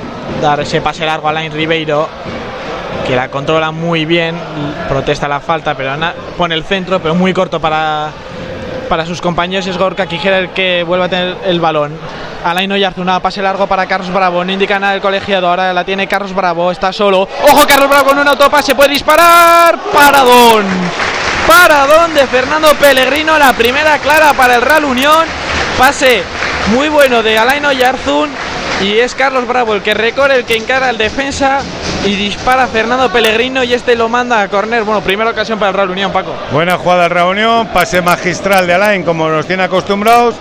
dar 0.42 0.60
ese 0.62 0.82
pase 0.82 1.06
largo 1.06 1.28
a 1.28 1.32
Alain 1.32 1.52
Ribeiro, 1.52 2.08
que 3.08 3.16
la 3.16 3.30
controla 3.30 3.72
muy 3.72 4.06
bien, 4.06 4.36
protesta 4.88 5.28
la 5.28 5.40
falta, 5.40 5.76
pero 5.76 5.94
pone 6.38 6.56
el 6.56 6.64
centro, 6.64 7.00
pero 7.00 7.16
muy 7.16 7.34
corto 7.34 7.60
para, 7.60 8.10
para 8.90 9.06
sus 9.06 9.22
compañeros. 9.22 9.68
Es 9.68 9.78
Gorka 9.78 10.06
Quijera 10.06 10.40
el 10.40 10.50
que 10.50 10.84
vuelve 10.84 11.06
a 11.06 11.10
tener 11.10 11.38
el 11.46 11.60
balón. 11.60 11.98
Alain 12.44 12.72
Oyarzuna, 12.72 13.22
pase 13.22 13.42
largo 13.42 13.68
para 13.68 13.86
Carlos 13.86 14.12
Bravo, 14.12 14.44
no 14.44 14.52
indica 14.52 14.78
nada 14.78 14.96
el 14.96 15.02
colegiado, 15.02 15.48
ahora 15.48 15.74
la 15.74 15.86
tiene 15.86 16.08
Carlos 16.08 16.34
Bravo, 16.34 16.72
está 16.72 16.92
solo. 16.92 17.22
¡Ojo 17.22 17.66
Carlos 17.66 17.90
Bravo 17.90 18.10
con 18.10 18.20
un 18.20 18.28
autopase! 18.28 18.76
¡Puede 18.76 18.90
disparar! 18.90 19.80
¡Paradón! 19.94 20.66
Paradón 21.48 22.14
de 22.14 22.28
Fernando 22.28 22.74
Pellegrino, 22.76 23.38
la 23.38 23.54
primera 23.54 23.98
clara 24.00 24.34
para 24.34 24.56
el 24.56 24.62
Real 24.62 24.86
Unión. 24.86 25.26
Pase 25.78 26.24
muy 26.68 26.90
bueno 26.90 27.24
de 27.24 27.38
Alain 27.38 27.66
Oyarzún 27.66 28.30
y 28.82 29.00
es 29.00 29.16
Carlos 29.16 29.48
Bravo 29.48 29.74
el 29.74 29.82
que 29.82 29.94
recorre, 29.94 30.36
el 30.36 30.46
que 30.46 30.58
encara 30.58 30.90
al 30.90 30.98
defensa 30.98 31.62
y 32.06 32.16
dispara 32.16 32.68
Fernando 32.68 33.10
Pellegrino 33.12 33.64
y 33.64 33.74
este 33.74 33.95
lo 33.95 34.10
manda 34.10 34.41
a 34.41 34.49
corner. 34.49 34.84
Bueno, 34.84 35.01
primera 35.01 35.30
ocasión 35.32 35.58
para 35.58 35.70
el 35.70 35.76
Real 35.76 35.89
Unión, 35.89 36.12
Paco. 36.12 36.34
Buena 36.51 36.78
jugada 36.78 37.04
de 37.04 37.10
reunión, 37.10 37.68
pase 37.68 38.01
magistral 38.01 38.68
de 38.68 38.74
Alain 38.74 39.04
como 39.04 39.30
nos 39.30 39.45
tiene 39.45 39.64
acostumbrados. 39.64 40.36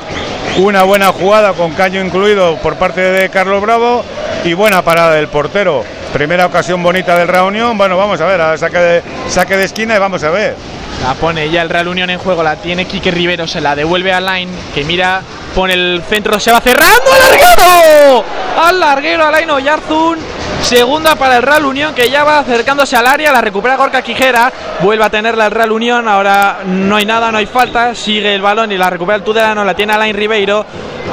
Una 0.58 0.82
buena 0.82 1.12
jugada 1.12 1.52
con 1.54 1.72
caño 1.72 2.04
incluido 2.04 2.56
por 2.56 2.76
parte 2.76 3.00
de 3.00 3.30
Carlos 3.30 3.62
Bravo 3.62 4.04
y 4.44 4.54
buena 4.54 4.82
parada 4.82 5.14
del 5.14 5.28
portero. 5.28 5.84
Primera 6.12 6.46
ocasión 6.46 6.82
bonita 6.82 7.16
del 7.16 7.28
reunión. 7.28 7.78
Bueno, 7.78 7.96
vamos 7.96 8.20
a 8.20 8.26
ver, 8.26 8.40
a 8.40 8.58
saque 8.58 8.78
de, 8.78 9.02
saque 9.28 9.56
de 9.56 9.64
esquina 9.64 9.96
y 9.96 9.98
vamos 9.98 10.22
a 10.24 10.30
ver. 10.30 10.56
La 11.02 11.14
pone 11.14 11.48
ya 11.48 11.62
el 11.62 11.70
Real 11.70 11.88
Unión 11.88 12.10
en 12.10 12.18
juego, 12.18 12.42
la 12.42 12.56
tiene 12.56 12.84
Quique 12.84 13.10
Rivero, 13.10 13.46
se 13.46 13.60
la 13.60 13.74
devuelve 13.74 14.12
a 14.12 14.20
Line, 14.20 14.52
que 14.74 14.84
mira, 14.84 15.22
pone 15.54 15.74
el 15.74 16.02
centro, 16.08 16.38
se 16.40 16.50
va 16.50 16.60
cerrando, 16.60 17.12
al 17.12 17.20
larguero, 17.20 18.24
al 18.60 18.80
larguero, 18.80 19.26
Alain 19.26 19.50
Oyarzún, 19.50 20.18
segunda 20.62 21.14
para 21.16 21.36
el 21.36 21.42
Real 21.42 21.64
Unión, 21.66 21.94
que 21.94 22.10
ya 22.10 22.24
va 22.24 22.38
acercándose 22.38 22.96
al 22.96 23.06
área, 23.06 23.32
la 23.32 23.40
recupera 23.40 23.76
Gorka 23.76 24.02
Quijera, 24.02 24.52
vuelve 24.80 25.04
a 25.04 25.10
tenerla 25.10 25.46
el 25.46 25.52
Real 25.52 25.72
Unión, 25.72 26.08
ahora 26.08 26.60
no 26.64 26.96
hay 26.96 27.04
nada, 27.04 27.30
no 27.30 27.38
hay 27.38 27.46
falta, 27.46 27.94
sigue 27.94 28.34
el 28.34 28.42
balón 28.42 28.72
y 28.72 28.78
la 28.78 28.90
recupera 28.90 29.16
el 29.16 29.22
Tudelano, 29.22 29.64
la 29.64 29.74
tiene 29.74 29.92
Alain 29.92 30.16
Ribeiro, 30.16 30.64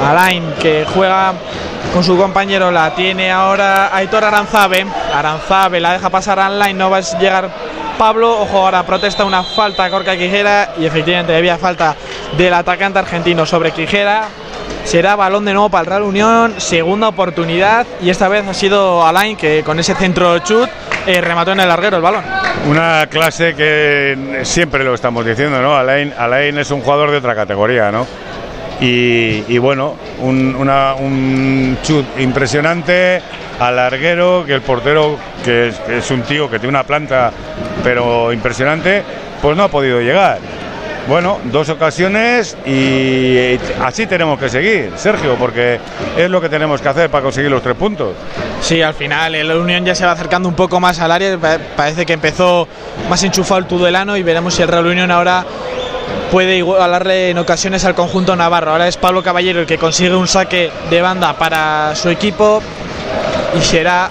Alain 0.06 0.54
que 0.60 0.86
juega 0.92 1.34
con 1.92 2.04
su 2.04 2.16
compañero, 2.16 2.70
la 2.70 2.94
tiene 2.94 3.30
ahora 3.30 3.94
Aitor 3.94 4.24
Aranzabe, 4.24 4.86
Aranzabe 5.14 5.80
la 5.80 5.92
deja 5.92 6.08
pasar 6.08 6.38
a 6.38 6.46
Alain, 6.46 6.76
no 6.78 6.88
va 6.88 6.98
a 6.98 7.00
llegar 7.00 7.50
Pablo, 8.00 8.40
ojo, 8.40 8.64
ahora 8.64 8.82
protesta 8.86 9.26
una 9.26 9.42
falta 9.42 9.84
a 9.84 9.90
Gorka 9.90 10.16
Quijera 10.16 10.72
y 10.78 10.86
efectivamente 10.86 11.36
había 11.36 11.58
falta 11.58 11.94
del 12.34 12.54
atacante 12.54 12.98
argentino 12.98 13.44
sobre 13.44 13.72
Quijera. 13.72 14.26
Será 14.84 15.16
balón 15.16 15.44
de 15.44 15.52
nuevo 15.52 15.68
para 15.68 15.82
el 15.82 15.86
Real 15.86 16.02
Unión, 16.04 16.54
segunda 16.56 17.08
oportunidad 17.08 17.86
y 18.00 18.08
esta 18.08 18.28
vez 18.28 18.48
ha 18.48 18.54
sido 18.54 19.06
Alain 19.06 19.36
que 19.36 19.62
con 19.62 19.78
ese 19.78 19.94
centro 19.94 20.38
chut 20.38 20.70
eh, 21.06 21.20
remató 21.20 21.52
en 21.52 21.60
el 21.60 21.68
larguero 21.68 21.98
el 21.98 22.02
balón. 22.02 22.24
Una 22.70 23.06
clase 23.10 23.54
que 23.54 24.40
siempre 24.44 24.82
lo 24.82 24.94
estamos 24.94 25.26
diciendo, 25.26 25.60
¿no? 25.60 25.76
Alain, 25.76 26.14
Alain 26.16 26.56
es 26.56 26.70
un 26.70 26.80
jugador 26.80 27.10
de 27.10 27.18
otra 27.18 27.34
categoría, 27.34 27.92
¿no? 27.92 28.06
Y, 28.80 29.58
bueno, 29.58 29.94
un, 30.20 30.54
una- 30.56 30.94
un 30.94 31.76
chut 31.82 32.06
impresionante 32.18 33.20
al 33.58 33.76
larguero, 33.76 34.44
que 34.46 34.54
el 34.54 34.62
portero, 34.62 35.18
que 35.44 35.68
es, 35.88 36.10
un 36.10 36.22
tío 36.22 36.48
que 36.50 36.58
tiene 36.58 36.70
una 36.70 36.84
planta, 36.84 37.30
pero 37.84 38.32
impresionante, 38.32 39.02
pues 39.42 39.54
no 39.56 39.64
ha 39.64 39.68
podido 39.68 40.00
llegar. 40.00 40.38
Bueno, 41.08 41.38
dos 41.44 41.68
ocasiones 41.70 42.56
y 42.66 43.58
así 43.82 44.06
tenemos 44.06 44.38
que 44.38 44.48
seguir, 44.48 44.92
Sergio, 44.96 45.34
porque 45.36 45.78
es 46.16 46.30
lo 46.30 46.40
que 46.40 46.48
tenemos 46.48 46.80
que 46.80 46.88
hacer 46.88 47.10
para 47.10 47.22
conseguir 47.24 47.50
los 47.50 47.62
tres 47.62 47.74
puntos. 47.74 48.14
Sí, 48.60 48.80
al 48.80 48.94
final 48.94 49.34
el 49.34 49.50
Unión 49.52 49.84
ya 49.84 49.94
se 49.94 50.04
va 50.06 50.12
acercando 50.12 50.48
un 50.48 50.54
poco 50.54 50.78
más 50.78 51.00
al 51.00 51.10
área, 51.10 51.36
pa- 51.38 51.58
parece 51.76 52.06
que 52.06 52.12
empezó 52.12 52.68
más 53.08 53.22
enchufado 53.24 53.58
el 53.60 53.66
Tudelano 53.66 54.16
y 54.16 54.22
veremos 54.22 54.54
si 54.54 54.62
el 54.62 54.68
Real 54.68 54.86
Unión 54.86 55.10
ahora 55.10 55.44
puede 56.30 56.56
igualarle 56.56 57.30
en 57.30 57.38
ocasiones 57.38 57.84
al 57.84 57.94
conjunto 57.94 58.36
navarro. 58.36 58.72
Ahora 58.72 58.88
es 58.88 58.96
Pablo 58.96 59.22
Caballero 59.22 59.60
el 59.60 59.66
que 59.66 59.78
consigue 59.78 60.14
un 60.14 60.28
saque 60.28 60.70
de 60.88 61.02
banda 61.02 61.34
para 61.34 61.94
su 61.96 62.08
equipo 62.08 62.62
y 63.58 63.60
será, 63.62 64.10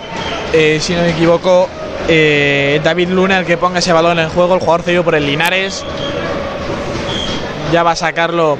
eh, 0.54 0.80
si 0.82 0.94
no 0.94 1.02
me 1.02 1.12
equivoco, 1.12 1.70
eh, 2.08 2.82
David 2.84 3.10
Luna 3.10 3.40
el 3.40 3.46
que 3.46 3.58
ponga 3.58 3.80
ese 3.80 3.94
balón 3.94 4.20
en 4.20 4.30
juego, 4.30 4.56
el 4.56 4.60
jugador 4.60 4.84
cedido 4.84 5.04
por 5.04 5.16
el 5.16 5.26
Linares. 5.26 5.84
Ya 7.72 7.84
va 7.84 7.92
a 7.92 7.96
sacarlo 7.96 8.58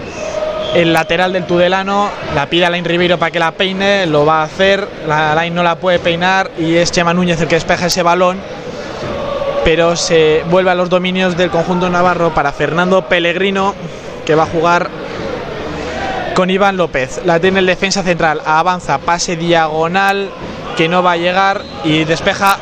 el 0.76 0.94
lateral 0.94 1.34
del 1.34 1.46
Tudelano, 1.46 2.10
la 2.36 2.46
pide 2.48 2.66
Alain 2.66 2.86
Ribeiro 2.86 3.18
para 3.18 3.32
que 3.32 3.40
la 3.40 3.52
peine, 3.52 4.06
lo 4.06 4.26
va 4.26 4.42
a 4.42 4.44
hacer, 4.44 4.88
la 5.08 5.32
Alain 5.32 5.54
no 5.54 5.64
la 5.64 5.76
puede 5.76 6.00
peinar 6.00 6.52
y 6.58 6.76
es 6.76 6.92
Chema 6.92 7.14
Núñez 7.14 7.42
el 7.42 7.48
que 7.48 7.56
despeja 7.56 7.88
ese 7.88 8.04
balón, 8.04 8.38
pero 9.64 9.96
se 9.96 10.44
vuelve 10.50 10.72
a 10.72 10.76
los 10.76 10.90
dominios 10.90 11.38
del 11.38 11.50
conjunto 11.50 11.90
navarro 11.90 12.34
para 12.34 12.52
Fernando 12.52 13.04
Pellegrino, 13.04 13.76
que 14.26 14.36
va 14.36 14.44
a 14.44 14.48
jugar 14.48 14.90
con 16.34 16.50
Iván 16.50 16.78
López. 16.78 17.22
La 17.26 17.40
tiene 17.40 17.60
el 17.60 17.66
defensa 17.66 18.04
central, 18.04 18.42
avanza, 18.46 19.00
pase 19.00 19.36
diagonal, 19.36 20.30
que 20.78 20.88
no 20.88 21.04
va 21.04 21.14
a 21.14 21.18
llegar 21.18 21.62
y 21.84 22.06
despeja. 22.06 22.58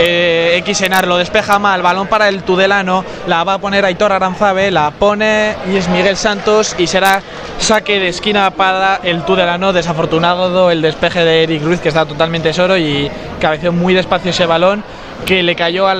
Eh, 0.00 0.62
Xenar 0.66 1.06
lo 1.06 1.16
despeja 1.16 1.58
mal, 1.58 1.82
balón 1.82 2.08
para 2.08 2.28
el 2.28 2.42
Tudelano, 2.42 3.04
la 3.26 3.42
va 3.44 3.54
a 3.54 3.58
poner 3.58 3.84
Aitor 3.84 4.12
Aranzabe, 4.12 4.70
la 4.70 4.90
pone 4.90 5.56
y 5.72 5.76
es 5.76 5.88
Miguel 5.88 6.16
Santos 6.16 6.76
y 6.78 6.86
será 6.86 7.22
saque 7.58 7.98
de 7.98 8.08
esquina 8.08 8.50
para 8.50 9.00
el 9.02 9.22
Tudelano, 9.22 9.72
desafortunado 9.72 10.70
el 10.70 10.82
despeje 10.82 11.24
de 11.24 11.44
Eric 11.44 11.62
Ruiz 11.62 11.80
que 11.80 11.88
está 11.88 12.04
totalmente 12.04 12.52
solo 12.52 12.76
y 12.76 13.10
cabeceó 13.40 13.72
muy 13.72 13.94
despacio 13.94 14.30
ese 14.30 14.46
balón 14.46 14.84
que 15.26 15.42
le 15.42 15.54
cayó 15.54 15.86
a 15.88 15.92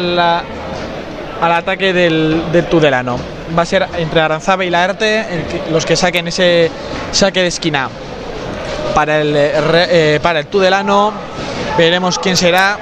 al 1.40 1.52
ataque 1.52 1.92
del, 1.92 2.50
del 2.52 2.66
Tudelano. 2.66 3.16
va 3.56 3.62
a 3.62 3.66
ser 3.66 3.86
entre 3.96 4.20
Aranzabe 4.20 4.66
y 4.66 4.70
Laerte 4.70 5.24
los 5.70 5.86
que 5.86 5.96
saquen 5.96 6.28
ese 6.28 6.70
saque 7.12 7.42
de 7.42 7.46
esquina 7.46 7.88
para 8.94 9.20
el, 9.20 9.32
eh, 9.36 10.18
para 10.22 10.40
el 10.40 10.46
Tudelano. 10.46 11.12
Veremos 11.76 12.18
quién 12.18 12.36
será. 12.36 12.78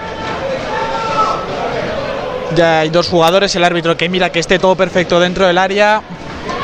Ya 2.54 2.80
hay 2.80 2.88
dos 2.88 3.08
jugadores, 3.08 3.54
el 3.56 3.64
árbitro 3.64 3.96
que 3.96 4.08
mira 4.08 4.30
que 4.30 4.38
esté 4.38 4.58
todo 4.58 4.74
perfecto 4.76 5.20
dentro 5.20 5.46
del 5.46 5.58
área. 5.58 6.00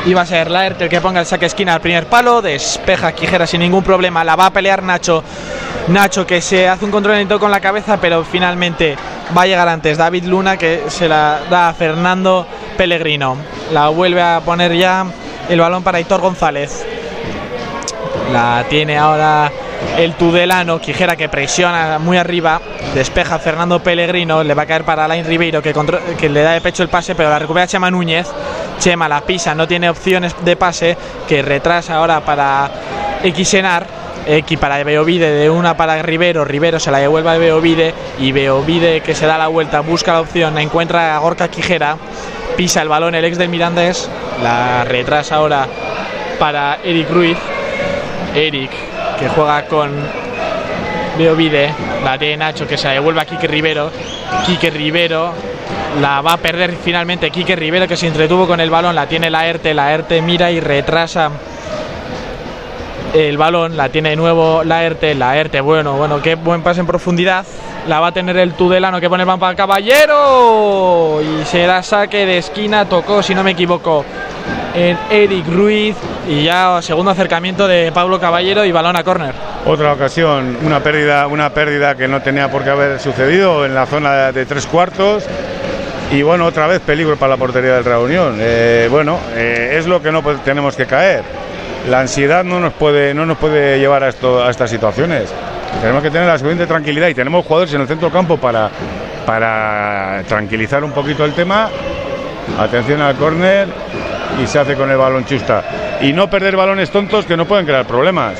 Y 0.05 0.13
va 0.13 0.21
a 0.21 0.25
ser 0.25 0.51
Laerte 0.51 0.83
el 0.85 0.89
que 0.89 0.99
ponga 0.99 1.21
el 1.21 1.25
saque 1.25 1.45
esquina 1.45 1.75
al 1.75 1.81
primer 1.81 2.07
palo. 2.07 2.41
Despeja 2.41 3.13
Quijera 3.13 3.47
sin 3.47 3.61
ningún 3.61 3.83
problema. 3.83 4.23
La 4.23 4.35
va 4.35 4.47
a 4.47 4.53
pelear 4.53 4.83
Nacho. 4.83 5.23
Nacho 5.87 6.27
que 6.27 6.41
se 6.41 6.67
hace 6.67 6.83
un 6.83 6.91
controlamiento 6.91 7.39
con 7.39 7.51
la 7.51 7.61
cabeza, 7.61 7.97
pero 8.01 8.23
finalmente 8.23 8.97
va 9.35 9.43
a 9.43 9.45
llegar 9.45 9.67
antes 9.67 9.97
David 9.97 10.25
Luna 10.25 10.57
que 10.57 10.83
se 10.87 11.07
la 11.07 11.41
da 11.49 11.69
a 11.69 11.73
Fernando 11.73 12.45
Pellegrino. 12.77 13.37
La 13.71 13.89
vuelve 13.89 14.21
a 14.21 14.41
poner 14.43 14.75
ya 14.75 15.05
el 15.49 15.59
balón 15.59 15.83
para 15.83 15.99
Hitor 15.99 16.21
González. 16.21 16.85
La 18.31 18.65
tiene 18.69 18.97
ahora 18.97 19.51
el 19.97 20.13
Tudelano, 20.15 20.79
Quijera 20.79 21.15
que 21.15 21.29
presiona 21.29 21.99
muy 21.99 22.17
arriba, 22.17 22.61
despeja 22.95 23.37
Fernando 23.39 23.81
Pellegrino, 23.81 24.43
le 24.43 24.53
va 24.53 24.63
a 24.63 24.65
caer 24.65 24.83
para 24.83 25.05
Alain 25.05 25.25
Ribeiro 25.25 25.61
que, 25.61 25.73
que 26.17 26.29
le 26.29 26.41
da 26.41 26.53
de 26.53 26.61
pecho 26.61 26.83
el 26.83 26.89
pase, 26.89 27.15
pero 27.15 27.29
la 27.29 27.39
recupera 27.39 27.67
Chema 27.67 27.91
Núñez. 27.91 28.27
Chema 28.79 29.07
la 29.07 29.21
pisa, 29.21 29.55
no 29.55 29.67
tiene 29.67 29.89
opciones 29.89 30.35
de 30.43 30.55
pase, 30.55 30.97
que 31.27 31.41
retrasa 31.41 31.95
ahora 31.95 32.21
para 32.21 32.69
Xenar. 33.23 34.03
X 34.25 34.57
para 34.57 34.81
Beovide, 34.83 35.31
de 35.31 35.49
una 35.49 35.75
para 35.75 36.01
Rivero, 36.01 36.45
Rivero 36.45 36.79
se 36.79 36.91
la 36.91 36.99
devuelve 36.99 37.29
a 37.29 37.37
Beovide 37.37 37.93
y 38.19 38.31
Beovide 38.31 39.01
que 39.01 39.15
se 39.15 39.25
da 39.25 39.37
la 39.37 39.47
vuelta, 39.47 39.81
busca 39.81 40.13
la 40.13 40.21
opción, 40.21 40.57
encuentra 40.57 41.15
a 41.15 41.19
Gorka 41.19 41.49
Quijera, 41.49 41.97
pisa 42.55 42.81
el 42.81 42.87
balón 42.87 43.15
el 43.15 43.25
ex 43.25 43.37
del 43.37 43.49
Mirandés, 43.49 44.09
la 44.41 44.85
retrasa 44.85 45.35
ahora 45.35 45.67
para 46.39 46.79
Eric 46.83 47.09
Ruiz, 47.09 47.37
Eric 48.33 48.71
que 49.19 49.27
juega 49.29 49.65
con 49.65 49.91
Beovide, 51.17 51.73
la 52.03 52.17
tiene 52.17 52.37
Nacho 52.37 52.67
que 52.67 52.77
se 52.77 52.87
la 52.87 52.93
devuelve 52.93 53.21
a 53.21 53.25
Quique 53.25 53.47
Rivero, 53.47 53.91
Quique 54.45 54.69
Rivero 54.69 55.33
la 56.01 56.21
va 56.21 56.33
a 56.33 56.37
perder 56.37 56.75
finalmente 56.75 57.29
Quique 57.29 57.55
Rivero 57.55 57.87
que 57.87 57.97
se 57.97 58.07
entretuvo 58.07 58.47
con 58.47 58.59
el 58.59 58.69
balón, 58.69 58.95
la 58.95 59.07
tiene 59.07 59.29
la 59.29 59.47
ERTE, 59.47 59.73
la 59.73 59.93
ERTE 59.93 60.21
mira 60.21 60.51
y 60.51 60.59
retrasa 60.59 61.29
el 63.13 63.37
balón, 63.37 63.77
la 63.77 63.89
tiene 63.89 64.09
de 64.09 64.15
nuevo 64.15 64.63
la 64.63 64.83
ERTE, 64.83 65.13
la 65.15 65.37
ERTE, 65.37 65.61
bueno, 65.61 65.93
bueno, 65.93 66.21
qué 66.21 66.35
buen 66.35 66.63
pase 66.63 66.79
en 66.79 66.87
profundidad, 66.87 67.45
la 67.87 67.99
va 67.99 68.07
a 68.07 68.11
tener 68.11 68.37
el 68.37 68.53
Tudelano 68.53 68.99
que 68.99 69.09
pone 69.09 69.23
el 69.23 69.39
para 69.39 69.55
Caballero 69.55 71.21
y 71.21 71.45
será 71.45 71.83
saque 71.83 72.25
de 72.25 72.39
esquina, 72.39 72.85
tocó 72.85 73.21
si 73.21 73.35
no 73.35 73.43
me 73.43 73.51
equivoco 73.51 74.03
en 74.73 74.97
Eric 75.11 75.47
Ruiz 75.47 75.95
y 76.27 76.43
ya 76.43 76.81
segundo 76.81 77.11
acercamiento 77.11 77.67
de 77.67 77.91
Pablo 77.91 78.19
Caballero 78.19 78.65
y 78.65 78.71
balón 78.71 78.95
a 78.95 79.03
córner. 79.03 79.35
Otra 79.65 79.93
ocasión, 79.93 80.57
una 80.63 80.81
pérdida, 80.81 81.27
una 81.27 81.51
pérdida 81.51 81.95
que 81.95 82.07
no 82.07 82.21
tenía 82.21 82.49
por 82.49 82.63
qué 82.63 82.71
haber 82.71 82.99
sucedido 82.99 83.65
en 83.65 83.75
la 83.75 83.85
zona 83.85 84.31
de 84.31 84.45
tres 84.45 84.65
cuartos. 84.65 85.25
Y 86.13 86.21
bueno, 86.21 86.45
otra 86.45 86.67
vez 86.67 86.79
peligro 86.79 87.17
para 87.17 87.31
la 87.31 87.37
portería 87.37 87.73
del 87.73 87.85
Reunión. 87.85 88.37
Eh, 88.39 88.87
bueno, 88.91 89.17
eh, 89.35 89.77
es 89.79 89.87
lo 89.87 89.99
que 89.99 90.11
no 90.11 90.21
tenemos 90.45 90.75
que 90.75 90.85
caer. 90.85 91.23
La 91.89 92.01
ansiedad 92.01 92.43
no 92.43 92.59
nos 92.59 92.73
puede, 92.73 93.15
no 93.15 93.25
nos 93.25 93.39
puede 93.39 93.79
llevar 93.79 94.03
a 94.03 94.09
estas 94.09 94.69
situaciones. 94.69 95.33
Tenemos 95.81 96.03
que 96.03 96.11
tener 96.11 96.27
la 96.27 96.37
suficiente 96.37 96.67
tranquilidad 96.67 97.07
y 97.07 97.15
tenemos 97.15 97.43
jugadores 97.43 97.73
en 97.73 97.81
el 97.81 97.87
centro 97.87 98.11
campo 98.11 98.37
para, 98.37 98.69
para 99.25 100.21
tranquilizar 100.27 100.83
un 100.83 100.91
poquito 100.91 101.25
el 101.25 101.33
tema. 101.33 101.69
Atención 102.59 103.01
al 103.01 103.15
córner 103.15 103.67
y 104.41 104.45
se 104.45 104.59
hace 104.59 104.75
con 104.75 104.91
el 104.91 104.97
balón 104.97 105.25
chusta. 105.25 105.63
Y 105.99 106.13
no 106.13 106.29
perder 106.29 106.55
balones 106.55 106.91
tontos 106.91 107.25
que 107.25 107.35
no 107.35 107.45
pueden 107.45 107.65
crear 107.65 107.87
problemas. 107.87 108.35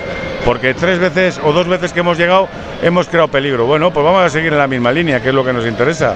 Porque 0.45 0.75
tres 0.75 0.99
veces 0.99 1.41
o 1.43 1.51
dos 1.51 1.67
veces 1.67 1.91
que 1.91 2.01
hemos 2.01 2.19
llegado 2.19 2.47
hemos 2.83 3.07
creado 3.07 3.29
peligro. 3.29 3.65
Bueno, 3.65 3.91
pues 3.91 4.05
vamos 4.05 4.21
a 4.21 4.29
seguir 4.29 4.53
en 4.53 4.59
la 4.59 4.67
misma 4.67 4.91
línea, 4.91 5.23
que 5.23 5.29
es 5.29 5.35
lo 5.35 5.43
que 5.43 5.53
nos 5.53 5.65
interesa. 5.65 6.15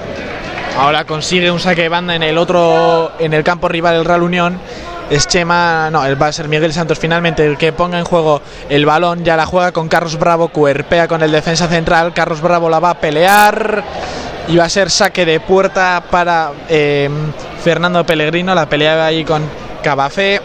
Ahora 0.78 1.04
consigue 1.04 1.50
un 1.50 1.58
saque 1.58 1.82
de 1.82 1.88
banda 1.88 2.14
en 2.14 2.22
el 2.22 2.38
otro, 2.38 3.10
en 3.18 3.34
el 3.34 3.42
campo 3.42 3.66
rival 3.66 3.96
del 3.96 4.04
Real 4.04 4.22
Unión. 4.22 4.60
Es 5.10 5.26
Chema, 5.26 5.90
no, 5.90 6.02
va 6.16 6.28
a 6.28 6.32
ser 6.32 6.46
Miguel 6.46 6.72
Santos 6.72 7.00
finalmente 7.00 7.44
el 7.44 7.58
que 7.58 7.72
ponga 7.72 7.98
en 7.98 8.04
juego 8.04 8.40
el 8.68 8.86
balón. 8.86 9.24
Ya 9.24 9.36
la 9.36 9.44
juega 9.44 9.72
con 9.72 9.88
Carlos 9.88 10.16
Bravo, 10.20 10.48
cuerpea 10.48 11.08
con 11.08 11.20
el 11.24 11.32
defensa 11.32 11.66
central. 11.66 12.14
Carlos 12.14 12.40
Bravo 12.40 12.70
la 12.70 12.78
va 12.78 12.90
a 12.90 13.00
pelear 13.00 13.82
y 14.46 14.56
va 14.56 14.66
a 14.66 14.68
ser 14.68 14.88
saque 14.88 15.26
de 15.26 15.40
puerta 15.40 16.04
para 16.12 16.52
eh, 16.68 17.10
Fernando 17.64 18.06
Pellegrino. 18.06 18.54
La 18.54 18.68
pelea 18.68 19.04
ahí 19.04 19.24
con 19.24 19.42
Cabafé. 19.82 20.40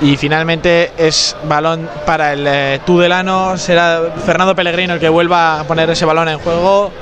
Y 0.00 0.16
finalmente 0.16 0.92
es 0.96 1.36
balón 1.42 1.90
para 2.06 2.34
el 2.34 2.46
eh, 2.46 2.80
Tudelano. 2.86 3.58
Será 3.58 4.00
Fernando 4.24 4.54
Pellegrino 4.54 4.94
el 4.94 5.00
que 5.00 5.08
vuelva 5.08 5.58
a 5.58 5.64
poner 5.64 5.90
ese 5.90 6.04
balón 6.04 6.28
en 6.28 6.38
juego 6.38 6.92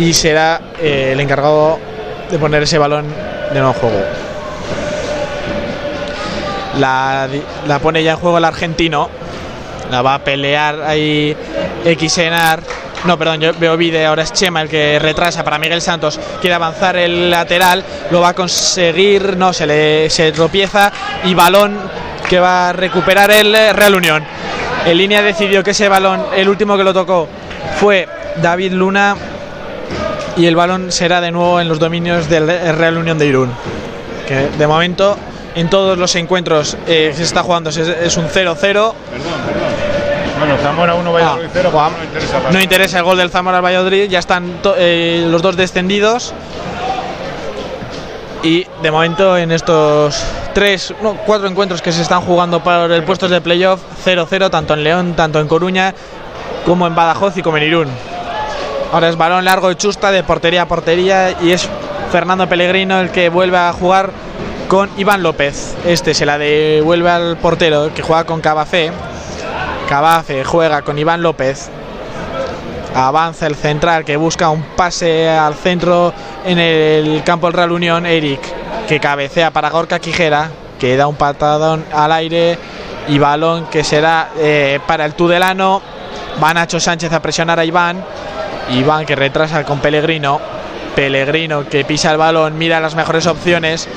y 0.00 0.14
será 0.14 0.60
eh, 0.80 1.10
el 1.12 1.20
encargado 1.20 1.78
de 2.30 2.38
poner 2.38 2.62
ese 2.62 2.78
balón 2.78 3.04
de 3.52 3.58
en 3.58 3.72
juego. 3.74 4.02
La, 6.78 7.28
la 7.66 7.78
pone 7.80 8.02
ya 8.02 8.12
en 8.12 8.16
juego 8.16 8.38
el 8.38 8.44
argentino. 8.46 9.10
La 9.90 10.00
va 10.00 10.14
a 10.14 10.18
pelear 10.20 10.80
ahí 10.82 11.36
Xenar. 12.08 12.60
No, 13.04 13.18
perdón, 13.18 13.40
yo 13.40 13.52
veo 13.58 13.76
vídeo, 13.76 14.08
ahora 14.08 14.22
es 14.22 14.32
Chema 14.32 14.62
el 14.62 14.70
que 14.70 14.98
retrasa 14.98 15.44
para 15.44 15.58
Miguel 15.58 15.82
Santos. 15.82 16.18
Quiere 16.40 16.54
avanzar 16.54 16.96
el 16.96 17.30
lateral, 17.30 17.84
lo 18.10 18.20
va 18.20 18.30
a 18.30 18.34
conseguir, 18.34 19.36
no, 19.36 19.52
se 19.52 19.66
le 19.66 20.08
se 20.08 20.32
tropieza 20.32 20.92
y 21.24 21.34
balón 21.34 21.78
que 22.28 22.40
va 22.40 22.70
a 22.70 22.72
recuperar 22.72 23.30
el 23.30 23.52
Real 23.74 23.94
Unión. 23.94 24.24
En 24.86 24.96
línea 24.96 25.20
decidió 25.20 25.62
que 25.62 25.72
ese 25.72 25.88
balón, 25.88 26.24
el 26.34 26.48
último 26.48 26.76
que 26.76 26.84
lo 26.84 26.94
tocó, 26.94 27.28
fue 27.78 28.06
David 28.36 28.72
Luna 28.72 29.16
y 30.40 30.46
el 30.46 30.56
balón 30.56 30.90
será 30.90 31.20
de 31.20 31.30
nuevo 31.30 31.60
en 31.60 31.68
los 31.68 31.78
dominios 31.78 32.28
del 32.30 32.46
Real 32.46 32.96
Unión 32.96 33.18
de 33.18 33.26
Irún. 33.26 33.50
Que 34.26 34.48
de 34.48 34.66
momento 34.66 35.18
en 35.54 35.68
todos 35.68 35.98
los 35.98 36.14
encuentros 36.16 36.78
eh, 36.86 37.08
que 37.10 37.14
se 37.14 37.24
está 37.24 37.42
jugando 37.42 37.68
es, 37.68 38.16
un 38.16 38.26
0-0. 38.26 38.94
Bueno, 40.38 40.56
Zamora 40.62 40.94
1, 40.94 41.10
Ah, 41.10 41.12
Valladolid 41.12 41.48
0, 41.52 41.70
Juan, 41.70 41.92
no 41.92 42.04
interesa 42.04 42.38
para 42.38 42.52
no 42.52 42.60
interesa 42.60 42.98
el 42.98 43.04
gol 43.04 43.18
del 43.18 43.28
Zamora 43.28 43.58
al 43.58 43.64
Valladolid, 43.64 44.08
ya 44.08 44.18
están 44.18 44.60
eh, 44.78 45.26
los 45.28 45.42
dos 45.42 45.56
descendidos. 45.56 46.32
Y 48.42 48.66
de 48.82 48.90
momento 48.90 49.36
en 49.36 49.52
estos 49.52 50.24
tres, 50.54 50.94
no, 51.02 51.16
cuatro 51.26 51.46
encuentros 51.48 51.82
que 51.82 51.92
se 51.92 52.00
están 52.00 52.22
jugando 52.22 52.64
por 52.64 52.90
el 52.90 53.04
puesto 53.04 53.28
de 53.28 53.42
playoff, 53.42 53.82
0-0 54.06 54.48
tanto 54.48 54.72
en 54.72 54.84
León, 54.84 55.12
tanto 55.14 55.38
en 55.38 55.46
Coruña, 55.46 55.94
como 56.64 56.86
en 56.86 56.94
Badajoz 56.94 57.36
y 57.36 57.42
como 57.42 57.58
en 57.58 57.64
Irún. 57.64 57.88
Ahora 58.92 59.08
es 59.08 59.16
balón 59.16 59.44
largo 59.44 59.68
de 59.68 59.76
chusta 59.76 60.10
de 60.10 60.24
portería 60.24 60.62
a 60.62 60.66
portería 60.66 61.36
y 61.40 61.52
es 61.52 61.68
Fernando 62.10 62.48
Pellegrino 62.48 63.00
el 63.00 63.10
que 63.10 63.28
vuelve 63.28 63.56
a 63.56 63.72
jugar 63.72 64.10
con 64.66 64.90
Iván 64.96 65.22
López. 65.22 65.76
Este 65.86 66.12
se 66.12 66.26
la 66.26 66.38
devuelve 66.38 67.08
al 67.08 67.36
portero 67.36 67.94
que 67.94 68.02
juega 68.02 68.24
con 68.24 68.40
Cabafé. 68.40 68.90
Cabafe 69.88 70.44
juega 70.44 70.82
con 70.82 70.98
Iván 70.98 71.22
López. 71.22 71.70
Avanza 72.92 73.46
el 73.46 73.54
central 73.54 74.04
que 74.04 74.16
busca 74.16 74.50
un 74.50 74.62
pase 74.62 75.28
al 75.28 75.54
centro 75.54 76.12
en 76.44 76.58
el 76.58 77.22
campo 77.22 77.46
del 77.46 77.54
Real 77.54 77.70
Unión. 77.70 78.06
Eric 78.06 78.40
que 78.88 78.98
cabecea 78.98 79.52
para 79.52 79.70
Gorka 79.70 80.00
Quijera 80.00 80.50
que 80.80 80.96
da 80.96 81.06
un 81.06 81.14
patadón 81.14 81.84
al 81.92 82.10
aire 82.10 82.58
y 83.06 83.20
balón 83.20 83.66
que 83.66 83.84
será 83.84 84.30
eh, 84.36 84.80
para 84.84 85.04
el 85.04 85.14
Tudelano. 85.14 85.80
Va 86.42 86.52
Nacho 86.52 86.80
Sánchez 86.80 87.12
a 87.12 87.22
presionar 87.22 87.60
a 87.60 87.64
Iván. 87.64 88.02
Iván 88.70 89.06
que 89.06 89.16
retrasa 89.16 89.64
con 89.64 89.80
Pellegrino. 89.80 90.40
Pellegrino 90.94 91.68
que 91.68 91.84
pisa 91.84 92.10
el 92.10 92.18
balón, 92.18 92.58
mira 92.58 92.80
las 92.80 92.94
mejores 92.94 93.26
opciones. 93.26 93.88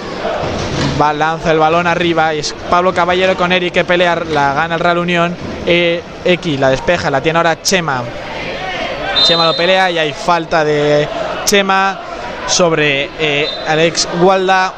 Va, 1.02 1.12
lanza 1.14 1.52
el 1.52 1.60
balón 1.60 1.88
arriba 1.88 2.34
es 2.34 2.54
Pablo 2.70 2.94
Caballero 2.94 3.36
con 3.36 3.52
Eric 3.52 3.74
que 3.74 3.84
pelea, 3.84 4.16
la 4.16 4.54
gana 4.54 4.76
el 4.76 4.82
Real 4.82 5.00
Unión. 5.00 5.36
Eh, 5.66 6.02
X 6.26 6.60
la 6.60 6.70
despeja, 6.70 7.10
la 7.10 7.22
tiene 7.22 7.38
ahora 7.40 7.62
Chema. 7.62 8.04
Chema 9.24 9.46
lo 9.46 9.56
pelea 9.56 9.90
y 9.90 9.98
hay 9.98 10.14
falta 10.14 10.64
de 10.64 11.08
Chema 11.46 12.00
sobre 12.48 13.10
eh, 13.20 13.48
Alex 13.68 14.08
Gualda 14.20 14.74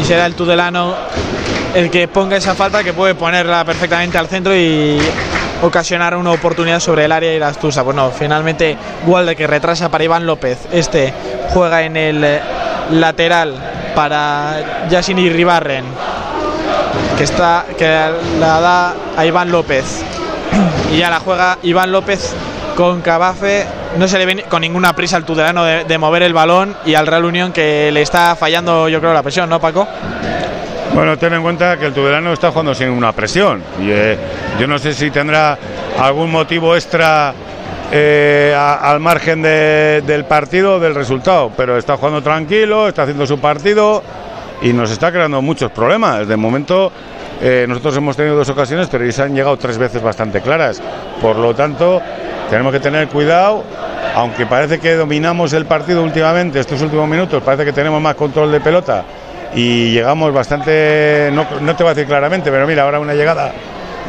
y 0.00 0.04
será 0.04 0.26
el 0.26 0.34
Tudelano 0.34 0.94
el 1.74 1.90
que 1.90 2.08
ponga 2.08 2.36
esa 2.36 2.54
falta 2.54 2.82
que 2.82 2.92
puede 2.92 3.14
ponerla 3.14 3.64
perfectamente 3.64 4.16
al 4.16 4.28
centro 4.28 4.56
y 4.56 4.98
ocasionar 5.62 6.16
una 6.16 6.32
oportunidad 6.32 6.80
sobre 6.80 7.04
el 7.04 7.12
área 7.12 7.32
y 7.34 7.38
la 7.38 7.48
astusa. 7.48 7.82
Bueno, 7.82 8.10
finalmente 8.10 8.76
Gualda 9.04 9.34
que 9.34 9.46
retrasa 9.46 9.88
para 9.88 10.04
Iván 10.04 10.26
López. 10.26 10.58
Este 10.72 11.12
juega 11.50 11.82
en 11.82 11.96
el 11.96 12.24
eh, 12.24 12.40
lateral 12.90 13.54
para 13.94 14.86
Yasini 14.90 15.30
Ribarren 15.30 15.84
que 17.16 17.24
está 17.24 17.64
que 17.78 17.86
la 18.38 18.60
da 18.60 18.94
a 19.16 19.24
Iván 19.24 19.50
López 19.50 20.02
y 20.92 20.98
ya 20.98 21.10
la 21.10 21.20
juega 21.20 21.58
Iván 21.62 21.92
López 21.92 22.34
con 22.76 23.00
Cabafe 23.00 23.64
no 23.96 24.06
se 24.06 24.18
le 24.18 24.26
ve 24.26 24.44
con 24.48 24.60
ninguna 24.60 24.94
prisa 24.94 25.16
al 25.16 25.24
Tudelano 25.24 25.64
de, 25.64 25.84
de 25.84 25.98
mover 25.98 26.22
el 26.22 26.34
balón 26.34 26.76
y 26.84 26.94
al 26.94 27.06
Real 27.06 27.24
Unión 27.24 27.52
que 27.52 27.90
le 27.90 28.02
está 28.02 28.36
fallando, 28.36 28.88
yo 28.88 29.00
creo, 29.00 29.14
la 29.14 29.22
presión, 29.22 29.48
¿no, 29.48 29.58
Paco? 29.58 29.88
Bueno, 30.96 31.18
ten 31.18 31.34
en 31.34 31.42
cuenta 31.42 31.76
que 31.76 31.84
el 31.84 31.92
Tudelano 31.92 32.32
está 32.32 32.50
jugando 32.50 32.74
sin 32.74 32.88
una 32.88 33.12
presión. 33.12 33.62
Y 33.82 33.90
eh, 33.90 34.16
yo 34.58 34.66
no 34.66 34.78
sé 34.78 34.94
si 34.94 35.10
tendrá 35.10 35.58
algún 36.00 36.30
motivo 36.30 36.74
extra 36.74 37.34
eh, 37.92 38.56
al 38.56 38.98
margen 39.00 39.42
de- 39.42 40.02
del 40.06 40.24
partido, 40.24 40.80
del 40.80 40.94
resultado, 40.94 41.52
pero 41.54 41.76
está 41.76 41.98
jugando 41.98 42.22
tranquilo, 42.22 42.88
está 42.88 43.02
haciendo 43.02 43.26
su 43.26 43.38
partido 43.38 44.02
y 44.62 44.72
nos 44.72 44.90
está 44.90 45.12
creando 45.12 45.42
muchos 45.42 45.70
problemas. 45.70 46.26
De 46.26 46.36
momento, 46.38 46.90
eh, 47.42 47.66
nosotros 47.68 47.98
hemos 47.98 48.16
tenido 48.16 48.34
dos 48.34 48.48
ocasiones, 48.48 48.88
pero 48.90 49.04
ellos 49.04 49.18
han 49.18 49.34
llegado 49.34 49.58
tres 49.58 49.76
veces 49.76 50.02
bastante 50.02 50.40
claras. 50.40 50.80
Por 51.20 51.36
lo 51.36 51.54
tanto, 51.54 52.00
tenemos 52.48 52.72
que 52.72 52.80
tener 52.80 53.06
cuidado. 53.08 53.64
Aunque 54.14 54.46
parece 54.46 54.78
que 54.80 54.94
dominamos 54.94 55.52
el 55.52 55.66
partido 55.66 56.02
últimamente, 56.02 56.58
estos 56.58 56.80
últimos 56.80 57.06
minutos, 57.06 57.42
parece 57.42 57.66
que 57.66 57.72
tenemos 57.74 58.00
más 58.00 58.14
control 58.14 58.50
de 58.50 58.60
pelota 58.60 59.04
y 59.54 59.92
llegamos 59.92 60.32
bastante, 60.32 61.30
no, 61.32 61.46
no 61.60 61.76
te 61.76 61.82
voy 61.82 61.92
a 61.92 61.94
decir 61.94 62.08
claramente, 62.08 62.50
pero 62.50 62.66
mira, 62.66 62.82
ahora 62.82 63.00
una 63.00 63.14
llegada 63.14 63.52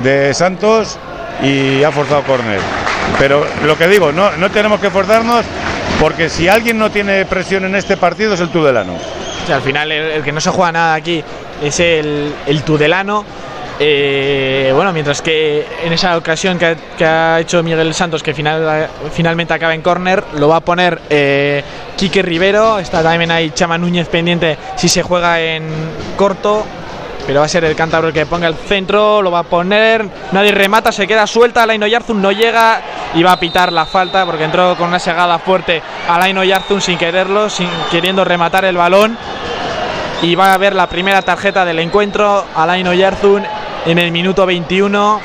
de 0.04 0.34
Santos 0.34 0.98
y 1.42 1.84
ha 1.84 1.92
forzado 1.92 2.24
córner. 2.24 2.60
Pero 3.20 3.46
lo 3.66 3.78
que 3.78 3.88
digo, 3.88 4.12
no, 4.12 4.32
no 4.32 4.52
tenemos 4.52 4.80
que 4.80 4.90
forzarnos 4.90 5.46
porque 6.00 6.30
si 6.30 6.48
alguien 6.48 6.78
no 6.78 6.92
tiene 6.92 7.26
presión 7.26 7.66
en 7.66 7.76
este 7.76 7.98
partido 7.98 8.34
es 8.34 8.42
el 8.42 8.50
Tudelano. 8.50 8.94
Al 9.52 9.62
final 9.62 9.92
el, 9.92 10.12
el 10.12 10.24
que 10.24 10.32
no 10.32 10.42
se 10.42 10.50
juega 10.50 10.72
nada 10.72 10.94
aquí 10.94 11.24
es 11.64 11.80
el, 11.80 12.34
el 12.46 12.64
Tudelano. 12.64 13.24
Eh, 13.80 14.72
bueno, 14.74 14.92
mientras 14.92 15.22
que 15.22 15.66
en 15.84 15.94
esa 15.94 16.18
ocasión 16.18 16.58
que 16.58 17.06
ha, 17.06 17.40
hecho 17.40 17.62
Miguel 17.62 17.94
Santos, 17.94 18.24
que 18.24 18.34
final, 18.34 18.90
finalmente 19.12 19.54
acaba 19.54 19.76
en 19.76 19.82
córner, 19.82 20.24
lo 20.34 20.48
va 20.48 20.58
a 20.58 20.62
poner 20.62 21.00
eh, 21.10 21.64
Quique 21.96 22.22
Rivero. 22.22 22.80
Está 22.80 23.04
también 23.04 23.30
ahí 23.32 23.52
Chama 23.52 23.78
Núñez 23.78 24.08
pendiente 24.08 24.58
si 24.76 24.90
se 24.90 25.04
juega 25.04 25.40
en 25.40 25.68
corto. 26.16 26.66
Pero 27.28 27.42
va 27.42 27.46
a 27.46 27.50
ser 27.50 27.66
el 27.66 27.76
cántabro 27.76 28.08
el 28.08 28.14
que 28.14 28.26
ponga 28.26 28.48
el 28.48 28.56
centro, 28.56 29.22
lo 29.22 29.30
va 29.30 29.40
a 29.40 29.44
poner, 29.44 30.08
nadie 30.32 30.54
remata, 30.54 30.94
se 30.94 31.06
queda 31.06 31.28
suelta, 31.28 31.64
Alain 31.64 31.84
Oyarzun 31.84 32.22
no 32.22 32.32
llega 32.32 32.80
y 33.16 33.22
va 33.22 33.34
a 33.34 33.40
pitar 33.40 33.74
la 33.74 33.86
falta 33.86 34.26
porque 34.26 34.46
entró 34.46 34.78
con 34.78 34.88
una 34.88 35.00
segada 35.00 35.38
fuerte 35.38 35.82
Alain 36.08 36.38
Oyarzun 36.38 36.80
sin 36.80 36.98
quererlo, 36.98 37.50
sin 37.50 37.68
queriendo 37.92 38.24
rematar 38.24 38.64
el 38.64 38.78
balón 38.78 39.18
y 40.22 40.36
va 40.36 40.52
a 40.52 40.54
haber 40.54 40.74
la 40.74 40.88
primera 40.88 41.22
tarjeta 41.22 41.66
del 41.66 41.80
encuentro. 41.80 42.46
Alain 42.56 42.88
Oyarzun 42.88 43.44
en 43.88 43.98
el 43.98 44.12
minuto 44.12 44.46
21. 44.46 45.22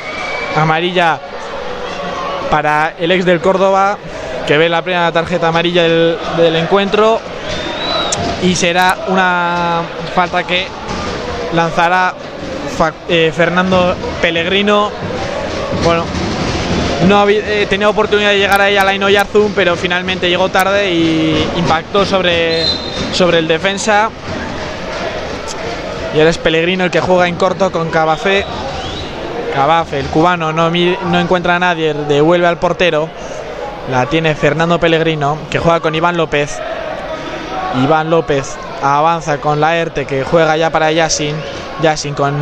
Amarilla 0.56 1.18
para 2.50 2.94
el 2.98 3.10
ex 3.10 3.24
del 3.24 3.40
Córdoba, 3.40 3.98
que 4.46 4.56
ve 4.56 4.68
la 4.68 4.82
primera 4.82 5.10
tarjeta 5.10 5.48
amarilla 5.48 5.82
del, 5.82 6.56
encuentro. 6.56 7.20
Y 8.42 8.54
será 8.54 8.98
una 9.08 9.82
falta 10.14 10.44
que 10.44 10.66
lanzará 11.54 12.14
eh, 13.08 13.32
Fernando 13.34 13.96
Pellegrino. 14.20 14.90
Bueno, 15.84 16.04
no 17.08 17.18
había 17.18 17.40
eh, 17.40 17.66
tenía 17.66 17.88
oportunidad 17.88 18.30
de 18.30 18.38
llegar 18.38 18.60
ahí 18.60 18.76
a 18.76 18.84
Laino 18.84 19.08
Yarzun, 19.08 19.52
pero 19.54 19.74
finalmente 19.76 20.28
llegó 20.28 20.48
tarde 20.50 20.92
y 20.92 21.48
impactó 21.56 22.04
sobre, 22.04 22.64
sobre 23.12 23.38
el 23.38 23.48
defensa. 23.48 24.10
Y 26.14 26.18
ahora 26.18 26.30
es 26.30 26.38
Pellegrino 26.38 26.84
el 26.84 26.90
que 26.90 27.00
juega 27.00 27.26
en 27.26 27.36
corto 27.36 27.72
con 27.72 27.90
Cabafé. 27.90 28.44
Cabafé, 29.54 30.00
el 30.00 30.06
cubano, 30.06 30.52
no, 30.52 30.70
no 30.70 31.20
encuentra 31.20 31.56
a 31.56 31.58
nadie, 31.58 31.94
devuelve 31.94 32.46
al 32.46 32.58
portero. 32.58 33.08
La 33.90 34.06
tiene 34.06 34.34
Fernando 34.34 34.78
Pellegrino, 34.78 35.38
que 35.50 35.58
juega 35.58 35.80
con 35.80 35.94
Iván 35.94 36.16
López. 36.16 36.60
Iván 37.82 38.10
López 38.10 38.56
avanza 38.82 39.38
con 39.38 39.60
Laerte, 39.60 40.04
que 40.04 40.22
juega 40.24 40.56
ya 40.56 40.70
para 40.70 40.92
Yasin. 40.92 41.34
Yasin 41.80 42.14
con 42.14 42.34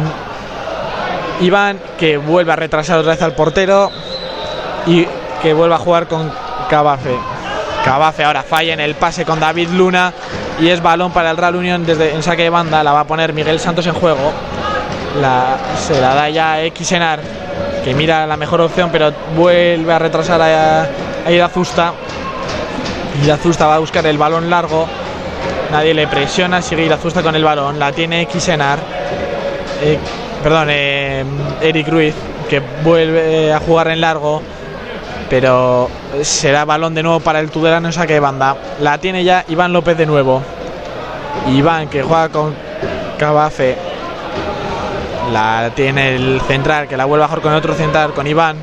Iván, 1.40 1.80
que 1.98 2.16
vuelve 2.16 2.52
a 2.52 2.56
retrasar 2.56 2.98
otra 2.98 3.12
vez 3.12 3.22
al 3.22 3.34
portero. 3.34 3.90
Y 4.86 5.06
que 5.42 5.54
vuelve 5.54 5.74
a 5.74 5.78
jugar 5.78 6.08
con 6.08 6.32
Cabafe. 6.68 7.16
Cabafe 7.84 8.24
ahora 8.24 8.42
falla 8.42 8.74
en 8.74 8.80
el 8.80 8.94
pase 8.94 9.24
con 9.24 9.40
David 9.40 9.68
Luna. 9.70 10.12
Y 10.60 10.68
es 10.68 10.82
balón 10.82 11.10
para 11.12 11.30
el 11.30 11.38
Real 11.38 11.56
Unión 11.56 11.86
desde 11.86 12.14
en 12.14 12.22
saque 12.22 12.42
de 12.42 12.50
banda. 12.50 12.84
La 12.84 12.92
va 12.92 13.00
a 13.00 13.06
poner 13.06 13.32
Miguel 13.32 13.58
Santos 13.58 13.86
en 13.86 13.94
juego. 13.94 14.32
La, 15.20 15.56
se 15.78 16.00
la 16.00 16.14
da 16.14 16.28
ya 16.28 16.58
Xenar, 16.82 17.20
que 17.82 17.94
mira 17.94 18.26
la 18.26 18.36
mejor 18.36 18.60
opción, 18.60 18.90
pero 18.92 19.12
vuelve 19.36 19.92
a 19.92 19.98
retrasar 19.98 20.40
a, 20.40 20.82
a 21.26 21.30
Irazusta. 21.30 21.94
Irazusta 23.24 23.66
va 23.66 23.76
a 23.76 23.78
buscar 23.78 24.06
el 24.06 24.18
balón 24.18 24.50
largo. 24.50 24.86
Nadie 25.72 25.94
le 25.94 26.06
presiona, 26.06 26.60
sigue 26.60 26.84
Irazusta 26.84 27.22
con 27.22 27.34
el 27.34 27.42
balón. 27.42 27.78
La 27.78 27.90
tiene 27.92 28.26
Xenar. 28.26 28.78
Eh, 29.82 29.98
perdón, 30.42 30.68
eh, 30.70 31.24
Eric 31.62 31.88
Ruiz, 31.88 32.14
que 32.50 32.60
vuelve 32.84 33.52
a 33.52 33.60
jugar 33.60 33.88
en 33.88 34.02
largo. 34.02 34.42
Pero 35.30 35.88
será 36.22 36.64
balón 36.64 36.94
de 36.94 37.04
nuevo 37.04 37.20
para 37.20 37.38
el 37.38 37.50
Tudelano 37.50 37.86
en 37.88 37.92
saque 37.92 38.14
de 38.14 38.20
banda. 38.20 38.56
La 38.80 38.98
tiene 38.98 39.22
ya 39.22 39.44
Iván 39.48 39.72
López 39.72 39.96
de 39.96 40.04
nuevo. 40.04 40.42
Iván 41.46 41.88
que 41.88 42.02
juega 42.02 42.28
con 42.28 42.52
Cabafe. 43.16 43.76
La 45.32 45.70
tiene 45.76 46.16
el 46.16 46.40
central, 46.48 46.88
que 46.88 46.96
la 46.96 47.04
vuelve 47.04 47.24
a 47.24 47.28
jugar 47.28 47.42
con 47.42 47.54
otro 47.54 47.74
central, 47.74 48.12
con 48.12 48.26
Iván. 48.26 48.56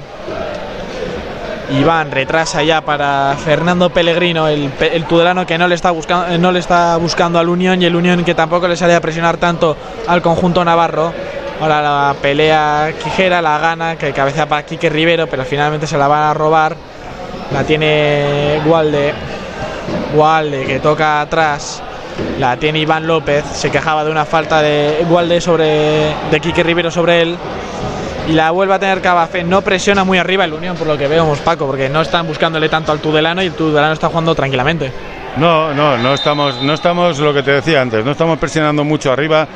Iván 1.70 2.12
retrasa 2.12 2.64
ya 2.64 2.82
para 2.82 3.36
Fernando 3.44 3.90
Pellegrino, 3.90 4.48
el, 4.48 4.72
el 4.80 5.06
tudelano 5.06 5.46
que 5.46 5.58
no 5.58 5.68
le 5.68 5.76
está 5.76 5.92
buscando, 5.92 6.38
no 6.38 6.52
le 6.52 6.60
está 6.60 6.96
buscando 6.98 7.40
al 7.40 7.50
Unión 7.50 7.82
y 7.82 7.86
el 7.86 7.96
Unión 7.96 8.24
que 8.24 8.34
tampoco 8.34 8.68
le 8.68 8.76
sale 8.78 8.96
a 8.96 9.02
presionar 9.02 9.38
tanto 9.38 9.76
al 10.08 10.22
conjunto 10.22 10.64
navarro. 10.64 11.14
Ahora 11.60 11.82
la 11.82 12.16
pelea 12.22 12.94
Quijera, 13.04 13.42
la 13.42 13.58
gana, 13.58 13.96
que 13.98 14.14
cabecea 14.14 14.48
para 14.48 14.64
Quique 14.64 14.90
Rivero, 14.90 15.28
pero 15.28 15.44
finalmente 15.44 15.88
se 15.88 15.98
la 15.98 16.08
van 16.08 16.24
a 16.24 16.34
robar. 16.34 16.76
La 17.52 17.64
tiene 17.64 18.62
Gualde. 18.64 19.14
Gualde 20.14 20.66
que 20.66 20.80
toca 20.80 21.22
atrás. 21.22 21.82
La 22.40 22.58
tiene 22.58 22.80
Iván 22.80 23.08
López. 23.08 23.44
Se 23.54 23.72
quejaba 23.72 24.04
de 24.04 24.12
una 24.12 24.26
falta 24.26 24.62
de 24.62 25.04
Gualde 25.10 25.42
sobre. 25.42 26.14
de 26.30 26.40
Quique 26.40 26.62
Rivero 26.62 26.92
sobre 26.92 27.22
él. 27.22 27.38
Y 28.28 28.34
la 28.34 28.52
vuelve 28.52 28.76
a 28.76 28.80
tener 28.80 29.02
Cabafé. 29.02 29.44
No 29.44 29.62
presiona 29.62 30.04
muy 30.04 30.20
arriba 30.20 30.46
el 30.46 30.54
Unión, 30.54 30.76
por 30.76 30.86
lo 30.86 30.98
que 30.98 31.08
vemos, 31.08 31.40
Paco, 31.40 31.66
porque 31.66 31.90
no 31.90 32.02
están 32.02 32.28
buscándole 32.28 32.70
tanto 32.70 32.92
al 32.92 33.00
Tudelano 33.00 33.42
y 33.42 33.48
el 33.48 33.54
Tudelano 33.54 33.94
está 33.94 34.10
jugando 34.10 34.36
tranquilamente. 34.36 34.92
No, 35.38 35.74
no, 35.74 35.98
no 35.98 36.14
estamos, 36.14 36.62
no 36.62 36.74
estamos 36.74 37.20
lo 37.20 37.34
que 37.34 37.44
te 37.44 37.52
decía 37.52 37.82
antes, 37.82 38.04
no 38.04 38.12
estamos 38.12 38.40
presionando 38.40 38.84
mucho 38.84 39.12
arriba 39.12 39.48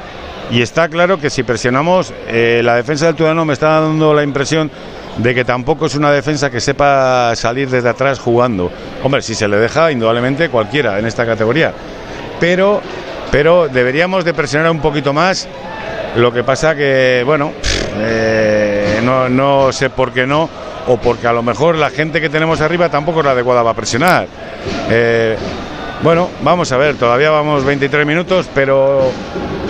y 0.52 0.62
está 0.62 0.90
claro 0.90 1.18
que 1.20 1.30
si 1.30 1.44
presionamos, 1.44 2.14
eh, 2.28 2.62
la 2.64 2.76
defensa 2.76 3.06
del 3.06 3.16
Tudelano 3.16 3.46
me 3.46 3.54
está 3.54 3.80
dando 3.80 4.14
la 4.14 4.24
impresión 4.24 4.70
de 5.18 5.34
que 5.34 5.46
tampoco 5.46 5.86
es 5.86 5.96
una 5.96 6.12
defensa 6.12 6.50
que 6.50 6.60
sepa 6.60 7.34
salir 7.36 7.70
desde 7.70 7.88
atrás 7.88 8.20
jugando. 8.20 8.70
Hombre, 9.02 9.22
si 9.22 9.34
se 9.34 9.48
le 9.48 9.58
deja, 9.58 9.92
indudablemente 9.92 10.50
cualquiera 10.50 11.00
en 11.00 11.06
esta 11.06 11.26
categoría. 11.26 11.74
Pero, 12.40 12.82
pero 13.32 13.70
deberíamos 13.70 14.26
de 14.26 14.34
presionar 14.34 14.72
un 14.72 14.82
poquito 14.82 15.14
más. 15.14 15.48
Lo 16.18 16.34
que 16.34 16.44
pasa 16.44 16.76
que, 16.76 17.24
bueno, 17.26 17.54
eh, 17.98 19.00
no, 19.04 19.30
no 19.30 19.72
sé 19.72 19.90
por 19.90 20.12
qué 20.12 20.28
no, 20.28 20.50
o 20.88 20.98
porque 20.98 21.28
a 21.28 21.34
lo 21.34 21.44
mejor 21.44 21.76
la 21.76 21.90
gente 21.90 22.20
que 22.20 22.30
tenemos 22.30 22.60
arriba 22.60 22.90
tampoco 22.90 23.20
es 23.20 23.26
la 23.26 23.32
adecuada 23.32 23.64
para 23.64 23.76
presionar. 23.76 24.28
Eh, 24.90 25.38
bueno, 26.04 26.30
vamos 26.42 26.72
a 26.72 26.78
ver, 26.78 26.96
todavía 26.96 27.30
vamos 27.30 27.64
23 27.64 28.06
minutos, 28.06 28.50
pero 28.54 29.12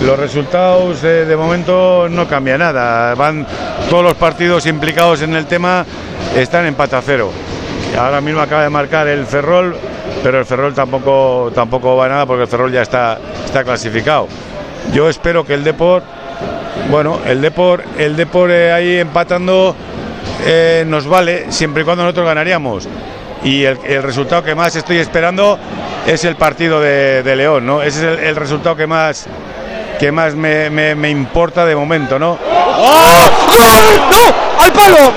los 0.06 0.18
resultados 0.18 1.04
eh, 1.04 1.26
de 1.26 1.36
momento 1.36 2.08
no 2.10 2.28
cambia 2.28 2.58
nada. 2.58 3.14
Van 3.16 3.46
todos 3.90 4.04
los 4.04 4.16
partidos 4.16 4.66
implicados 4.66 5.22
en 5.22 5.36
el 5.36 5.46
tema, 5.46 5.86
están 6.36 6.66
en 6.66 6.76
pata 6.76 7.02
cero. 7.06 7.32
Ahora 7.98 8.22
mismo 8.22 8.42
acaba 8.42 8.64
de 8.64 8.70
marcar 8.70 9.08
el 9.08 9.26
Ferrol, 9.26 9.76
pero 10.24 10.40
el 10.40 10.46
Ferrol 10.46 10.74
tampoco, 10.74 11.52
tampoco 11.54 11.96
va 11.96 12.06
a 12.06 12.10
nada 12.10 12.26
porque 12.26 12.44
el 12.44 12.48
Ferrol 12.48 12.72
ya 12.72 12.82
está, 12.82 13.20
está 13.46 13.64
clasificado. 13.64 14.28
Yo 14.94 15.08
espero 15.10 15.46
que 15.46 15.54
el 15.54 15.64
Deport, 15.64 16.04
bueno, 16.90 17.20
el 17.26 17.42
Deport, 17.42 17.84
el 18.00 18.16
Deport 18.16 18.52
eh, 18.52 18.72
ahí 18.72 18.98
empatando 18.98 19.76
eh, 20.46 20.84
nos 20.88 21.06
vale 21.08 21.52
siempre 21.52 21.84
y 21.84 21.86
cuando 21.86 22.04
nosotros 22.04 22.26
ganaríamos. 22.26 22.88
Y 23.44 23.64
el, 23.64 24.04
resultado 24.04 24.44
que 24.44 24.54
más 24.54 24.76
estoy 24.76 24.98
esperando 24.98 25.58
es 26.06 26.24
el 26.26 26.36
partido 26.36 26.80
de, 26.80 27.24
de 27.24 27.36
León, 27.36 27.66
¿no? 27.66 27.82
Ese 27.82 28.14
es 28.14 28.20
el 28.22 28.36
resultado 28.36 28.76
que 28.76 28.86
más 28.86 29.28
que 30.02 30.12
más 30.12 30.34
me, 30.34 30.70
me- 30.72 30.96
me 30.96 31.10
importa 31.12 31.64
de 31.64 31.76
momento, 31.76 32.18
¿no? 32.18 32.38
¡No! 34.10 34.64
¡Al 34.64 34.72
palo! 34.74 35.14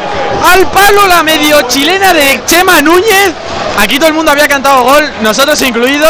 ¡Al 0.52 0.66
palo 0.70 1.08
la 1.08 1.22
medio 1.22 1.62
chilena 1.62 2.12
de 2.12 2.42
Chema 2.44 2.82
Núñez! 2.82 3.32
Aquí 3.78 3.96
todo 3.96 4.08
el 4.08 4.14
mundo 4.14 4.30
había 4.30 4.46
cantado 4.46 4.82
gol, 4.84 5.10
nosotros 5.22 5.60
incluido. 5.62 6.06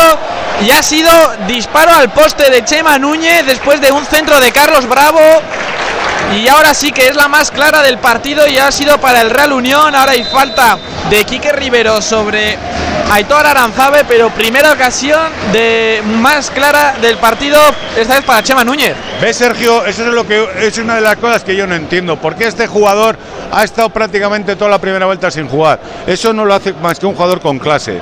Y 0.67 0.71
ha 0.73 0.83
sido 0.83 1.11
disparo 1.47 1.93
al 1.93 2.11
poste 2.11 2.51
de 2.51 2.65
Chema 2.65 2.99
Núñez 2.99 3.47
después 3.47 3.81
de 3.81 3.93
un 3.93 4.05
centro 4.07 4.41
de 4.41 4.51
Carlos 4.51 4.89
Bravo. 4.89 5.21
Y 6.37 6.49
ahora 6.49 6.75
sí 6.75 6.91
que 6.91 7.09
es 7.09 7.15
la 7.17 7.29
más 7.29 7.53
clara 7.53 7.81
del 7.83 7.99
partido 7.99 8.47
y 8.49 8.59
ha 8.59 8.73
sido 8.73 8.99
para 8.99 9.21
el 9.21 9.31
Real 9.31 9.53
Unión. 9.53 9.95
Ahora 9.95 10.13
hay 10.13 10.25
falta 10.25 10.79
de 11.11 11.25
Quique 11.25 11.53
Rivero 11.53 12.03
sobre 12.03 12.59
Aitor 13.11 13.47
Aranzabe, 13.47 14.05
pero 14.09 14.31
primera 14.31 14.73
ocasión 14.73 15.21
de 15.53 16.03
más 16.21 16.51
clara 16.51 16.97
del 17.01 17.17
partido, 17.19 17.61
esta 17.97 18.15
vez 18.17 18.25
para 18.25 18.43
Chema 18.43 18.65
Núñez. 18.65 18.95
¿Ves, 19.21 19.37
Sergio? 19.37 19.85
Eso 19.85 20.07
es 20.09 20.13
lo 20.13 20.27
que 20.27 20.49
es 20.61 20.79
una 20.79 20.97
de 20.97 21.01
las 21.01 21.17
cosas 21.17 21.45
que 21.45 21.55
yo 21.55 21.67
no 21.67 21.75
entiendo. 21.75 22.17
¿Por 22.17 22.35
qué 22.35 22.47
este 22.47 22.67
jugador 22.67 23.17
ha 23.53 23.63
estado 23.63 23.91
prácticamente 23.91 24.57
toda 24.57 24.71
la 24.71 24.81
primera 24.81 25.07
vuelta 25.07 25.31
sin 25.31 25.47
jugar? 25.49 25.79
Eso 26.07 26.33
no 26.33 26.45
lo 26.45 26.55
hace 26.55 26.73
más 26.73 26.99
que 26.99 27.07
un 27.07 27.15
jugador 27.15 27.41
con 27.41 27.59
clase. 27.59 28.01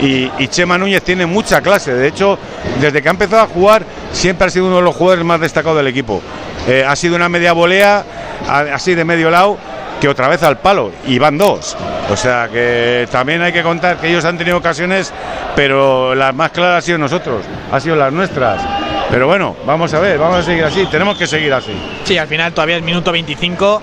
Y, 0.00 0.48
Chema 0.48 0.78
Núñez 0.78 1.02
tiene 1.02 1.26
mucha 1.26 1.60
clase. 1.60 1.94
De 1.94 2.08
hecho, 2.08 2.38
desde 2.80 3.00
que 3.02 3.08
ha 3.08 3.12
empezado 3.12 3.42
a 3.42 3.46
jugar, 3.46 3.84
siempre 4.12 4.46
ha 4.46 4.50
sido 4.50 4.66
uno 4.66 4.76
de 4.76 4.82
los 4.82 4.94
jugadores 4.94 5.24
más 5.24 5.40
destacados 5.40 5.78
del 5.78 5.86
equipo. 5.86 6.20
Eh, 6.68 6.84
ha 6.86 6.94
sido 6.96 7.16
una 7.16 7.28
media 7.28 7.52
volea, 7.52 8.04
así 8.48 8.94
de 8.94 9.04
medio 9.04 9.30
lado, 9.30 9.58
que 10.02 10.08
otra 10.08 10.26
vez 10.26 10.42
al 10.42 10.58
palo. 10.58 10.90
Y 11.06 11.20
van 11.20 11.38
dos. 11.38 11.76
O 12.10 12.16
sea 12.16 12.48
que 12.52 13.06
también 13.12 13.40
hay 13.40 13.52
que 13.52 13.62
contar 13.62 13.98
que 13.98 14.08
ellos 14.08 14.24
han 14.24 14.36
tenido 14.36 14.56
ocasiones, 14.56 15.12
pero 15.54 16.12
las 16.16 16.34
más 16.34 16.50
claras 16.50 16.78
han 16.78 16.82
sido 16.82 16.98
nosotros, 16.98 17.44
han 17.70 17.80
sido 17.80 17.94
las 17.94 18.12
nuestras. 18.12 18.60
Pero 19.08 19.28
bueno, 19.28 19.54
vamos 19.64 19.94
a 19.94 20.00
ver, 20.00 20.18
vamos 20.18 20.38
a 20.38 20.42
seguir 20.42 20.64
así, 20.64 20.86
tenemos 20.86 21.16
que 21.16 21.28
seguir 21.28 21.54
así. 21.54 21.72
Sí, 22.02 22.18
al 22.18 22.26
final 22.26 22.52
todavía 22.52 22.78
es 22.78 22.82
minuto 22.82 23.12
25. 23.12 23.80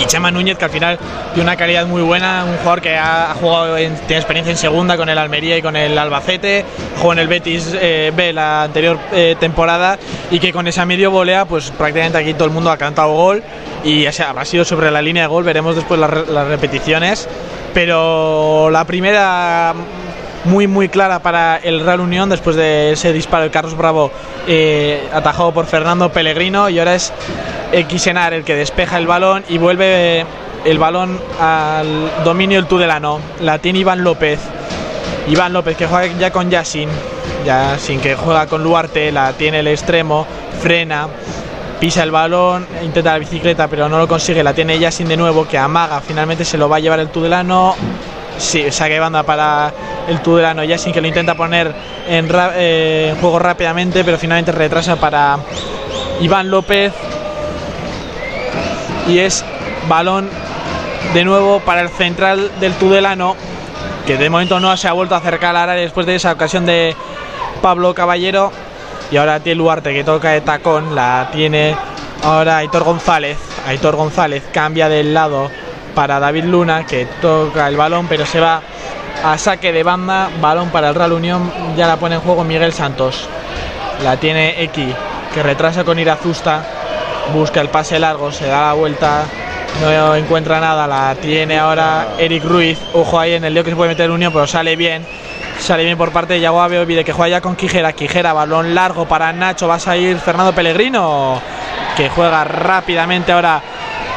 Y 0.00 0.06
Chema 0.06 0.30
Núñez, 0.30 0.56
que 0.56 0.64
al 0.64 0.70
final 0.70 0.98
tiene 1.34 1.42
una 1.48 1.56
calidad 1.56 1.84
muy 1.86 2.02
buena, 2.02 2.44
un 2.44 2.56
jugador 2.58 2.80
que 2.80 2.96
ha, 2.96 3.34
jugado, 3.40 3.76
en- 3.76 3.96
tiene 4.06 4.16
experiencia 4.18 4.52
en 4.52 4.56
segunda 4.56 4.96
con 4.96 5.08
el 5.08 5.18
Almería 5.18 5.56
y 5.56 5.62
con 5.62 5.74
el 5.74 5.98
Albacete, 5.98 6.64
jugó 7.00 7.12
en 7.14 7.18
el 7.18 7.26
Betis 7.28 7.74
eh, 7.74 8.12
B 8.14 8.32
la 8.32 8.62
anterior 8.62 8.96
eh, 9.12 9.34
temporada 9.40 9.98
y 10.30 10.38
que 10.38 10.52
con 10.52 10.68
esa 10.68 10.84
medio 10.86 11.10
volea, 11.10 11.46
pues 11.46 11.70
prácticamente 11.72 12.16
aquí 12.18 12.32
todo 12.34 12.44
el 12.44 12.52
mundo 12.52 12.70
ha 12.70 12.76
cantado 12.76 13.12
gol 13.12 13.42
y 13.82 14.02
ya 14.04 14.12
sea, 14.12 14.30
ha 14.36 14.44
sido 14.44 14.64
sobre 14.64 14.90
la 14.92 15.02
línea 15.02 15.24
de 15.24 15.28
gol, 15.28 15.42
veremos 15.42 15.74
después 15.74 15.98
las, 15.98 16.28
las 16.28 16.46
repeticiones, 16.46 17.28
pero 17.74 18.70
la 18.70 18.84
primera 18.84 19.74
muy 20.44 20.66
muy 20.66 20.88
clara 20.88 21.20
para 21.20 21.56
el 21.56 21.84
Real 21.84 22.00
Unión 22.00 22.28
después 22.28 22.56
de 22.56 22.92
ese 22.92 23.12
disparo 23.12 23.44
de 23.44 23.50
Carlos 23.50 23.76
Bravo 23.76 24.10
eh, 24.46 25.08
atajado 25.12 25.52
por 25.52 25.66
Fernando 25.66 26.10
Pellegrino. 26.10 26.68
Y 26.68 26.78
ahora 26.78 26.94
es 26.94 27.12
Xenar 27.96 28.32
el 28.34 28.44
que 28.44 28.54
despeja 28.54 28.98
el 28.98 29.06
balón 29.06 29.44
y 29.48 29.58
vuelve 29.58 30.24
el 30.64 30.78
balón 30.78 31.20
al 31.40 32.10
dominio 32.24 32.58
del 32.58 32.66
Tudelano 32.66 33.20
la 33.40 33.58
tiene 33.58 33.80
Iván 33.80 34.02
López. 34.02 34.40
Iván 35.28 35.52
López 35.52 35.76
que 35.76 35.86
juega 35.86 36.06
ya 36.18 36.30
con 36.30 36.50
Yasin 36.50 36.88
Yasin 37.44 38.00
que 38.00 38.14
juega 38.14 38.46
con 38.46 38.62
Luarte 38.62 39.12
la 39.12 39.32
tiene 39.34 39.60
el 39.60 39.68
extremo 39.68 40.26
frena 40.62 41.08
pisa 41.78 42.02
el 42.02 42.10
balón, 42.10 42.66
intenta 42.82 43.12
la 43.12 43.18
bicicleta 43.18 43.68
pero 43.68 43.88
no 43.88 43.98
lo 43.98 44.08
consigue, 44.08 44.42
la 44.42 44.52
tiene 44.52 44.78
Yasin 44.78 45.08
de 45.08 45.16
nuevo 45.16 45.46
que 45.46 45.58
amaga, 45.58 46.00
finalmente 46.00 46.44
se 46.44 46.58
lo 46.58 46.68
va 46.68 46.76
a 46.76 46.80
llevar 46.80 46.98
el 47.00 47.08
Tudelano. 47.08 47.74
Sí, 48.36 48.70
saque 48.70 48.98
banda 48.98 49.22
para 49.22 49.72
el 50.08 50.20
Tudelano 50.20 50.64
Yasin 50.64 50.92
que 50.92 51.00
lo 51.00 51.08
intenta 51.08 51.34
poner 51.34 51.72
eh, 52.08 53.08
en 53.10 53.20
juego 53.20 53.38
rápidamente, 53.38 54.04
pero 54.04 54.18
finalmente 54.18 54.52
retrasa 54.52 54.96
para 54.96 55.38
Iván 56.20 56.50
López. 56.50 56.92
Y 59.06 59.18
es 59.18 59.44
balón 59.88 60.28
de 61.14 61.24
nuevo 61.24 61.60
para 61.60 61.80
el 61.80 61.88
central 61.88 62.50
del 62.60 62.74
Tudelano, 62.74 63.36
que 64.06 64.16
de 64.16 64.28
momento 64.28 64.60
no 64.60 64.76
se 64.76 64.88
ha 64.88 64.92
vuelto 64.92 65.14
a 65.14 65.18
acercar 65.18 65.56
al 65.56 65.68
área 65.68 65.82
después 65.82 66.06
de 66.06 66.16
esa 66.16 66.32
ocasión 66.32 66.66
de 66.66 66.94
Pablo 67.62 67.94
Caballero. 67.94 68.52
Y 69.10 69.16
ahora 69.16 69.40
tiene 69.40 69.56
Luarte 69.56 69.94
que 69.94 70.04
toca 70.04 70.30
de 70.30 70.42
tacón, 70.42 70.94
la 70.94 71.30
tiene 71.32 71.74
ahora 72.22 72.58
Aitor 72.58 72.84
González. 72.84 73.38
Aitor 73.66 73.96
González 73.96 74.42
cambia 74.52 74.88
del 74.88 75.14
lado 75.14 75.50
para 75.94 76.20
David 76.20 76.44
Luna 76.44 76.86
que 76.86 77.06
toca 77.20 77.66
el 77.66 77.76
balón 77.76 78.06
pero 78.08 78.24
se 78.24 78.38
va 78.38 78.62
a 79.24 79.36
saque 79.38 79.72
de 79.72 79.82
banda, 79.82 80.30
balón 80.40 80.70
para 80.70 80.90
el 80.90 80.94
Real 80.94 81.12
Unión, 81.12 81.52
ya 81.76 81.86
la 81.86 81.96
pone 81.96 82.16
en 82.16 82.20
juego 82.20 82.44
Miguel 82.44 82.72
Santos. 82.72 83.28
La 84.02 84.16
tiene 84.16 84.62
X 84.64 84.94
que 85.34 85.42
retrasa 85.42 85.84
con 85.84 85.98
Irazusta, 85.98 86.64
busca 87.32 87.60
el 87.60 87.68
pase 87.68 87.98
largo, 87.98 88.32
se 88.32 88.46
da 88.46 88.68
la 88.68 88.72
vuelta, 88.74 89.24
no 89.80 90.14
encuentra 90.14 90.60
nada, 90.60 90.86
la 90.86 91.14
tiene 91.20 91.58
ahora 91.58 92.08
Eric 92.18 92.44
Ruiz, 92.44 92.78
ojo 92.94 93.18
ahí 93.18 93.34
en 93.34 93.44
el 93.44 93.54
lío 93.54 93.64
que 93.64 93.70
se 93.70 93.76
puede 93.76 93.90
meter 93.90 94.10
Unión, 94.10 94.32
pero 94.32 94.46
sale 94.46 94.76
bien. 94.76 95.04
Sale 95.58 95.84
bien 95.84 95.98
por 95.98 96.12
parte 96.12 96.34
de 96.34 96.40
Yago 96.40 96.66
Beovide 96.68 97.04
que 97.04 97.12
juega 97.12 97.28
ya 97.30 97.40
con 97.40 97.56
Quijera. 97.56 97.92
Quijera, 97.92 98.32
balón 98.32 98.76
largo 98.76 99.06
para 99.06 99.32
Nacho. 99.32 99.66
Va 99.66 99.74
a 99.74 99.80
salir 99.80 100.16
Fernando 100.18 100.54
Pellegrino 100.54 101.42
que 101.96 102.08
juega 102.08 102.44
rápidamente 102.44 103.32
ahora 103.32 103.60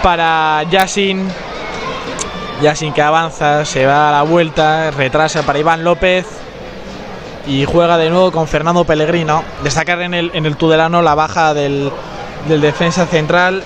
para 0.03 0.63
Yasin. 0.69 1.27
Yasin 2.61 2.93
que 2.93 3.01
avanza, 3.01 3.65
se 3.65 3.85
va 3.85 4.09
a 4.09 4.11
la 4.11 4.21
vuelta, 4.21 4.91
retrasa 4.91 5.41
para 5.43 5.59
Iván 5.59 5.83
López 5.83 6.25
y 7.47 7.65
juega 7.65 7.97
de 7.97 8.09
nuevo 8.09 8.31
con 8.31 8.47
Fernando 8.47 8.83
Pellegrino. 8.83 9.43
Destacar 9.63 10.01
en 10.01 10.13
el, 10.13 10.31
en 10.33 10.45
el 10.45 10.55
Tudelano 10.57 11.01
la 11.01 11.15
baja 11.15 11.53
del, 11.53 11.91
del 12.47 12.61
defensa 12.61 13.05
central 13.07 13.63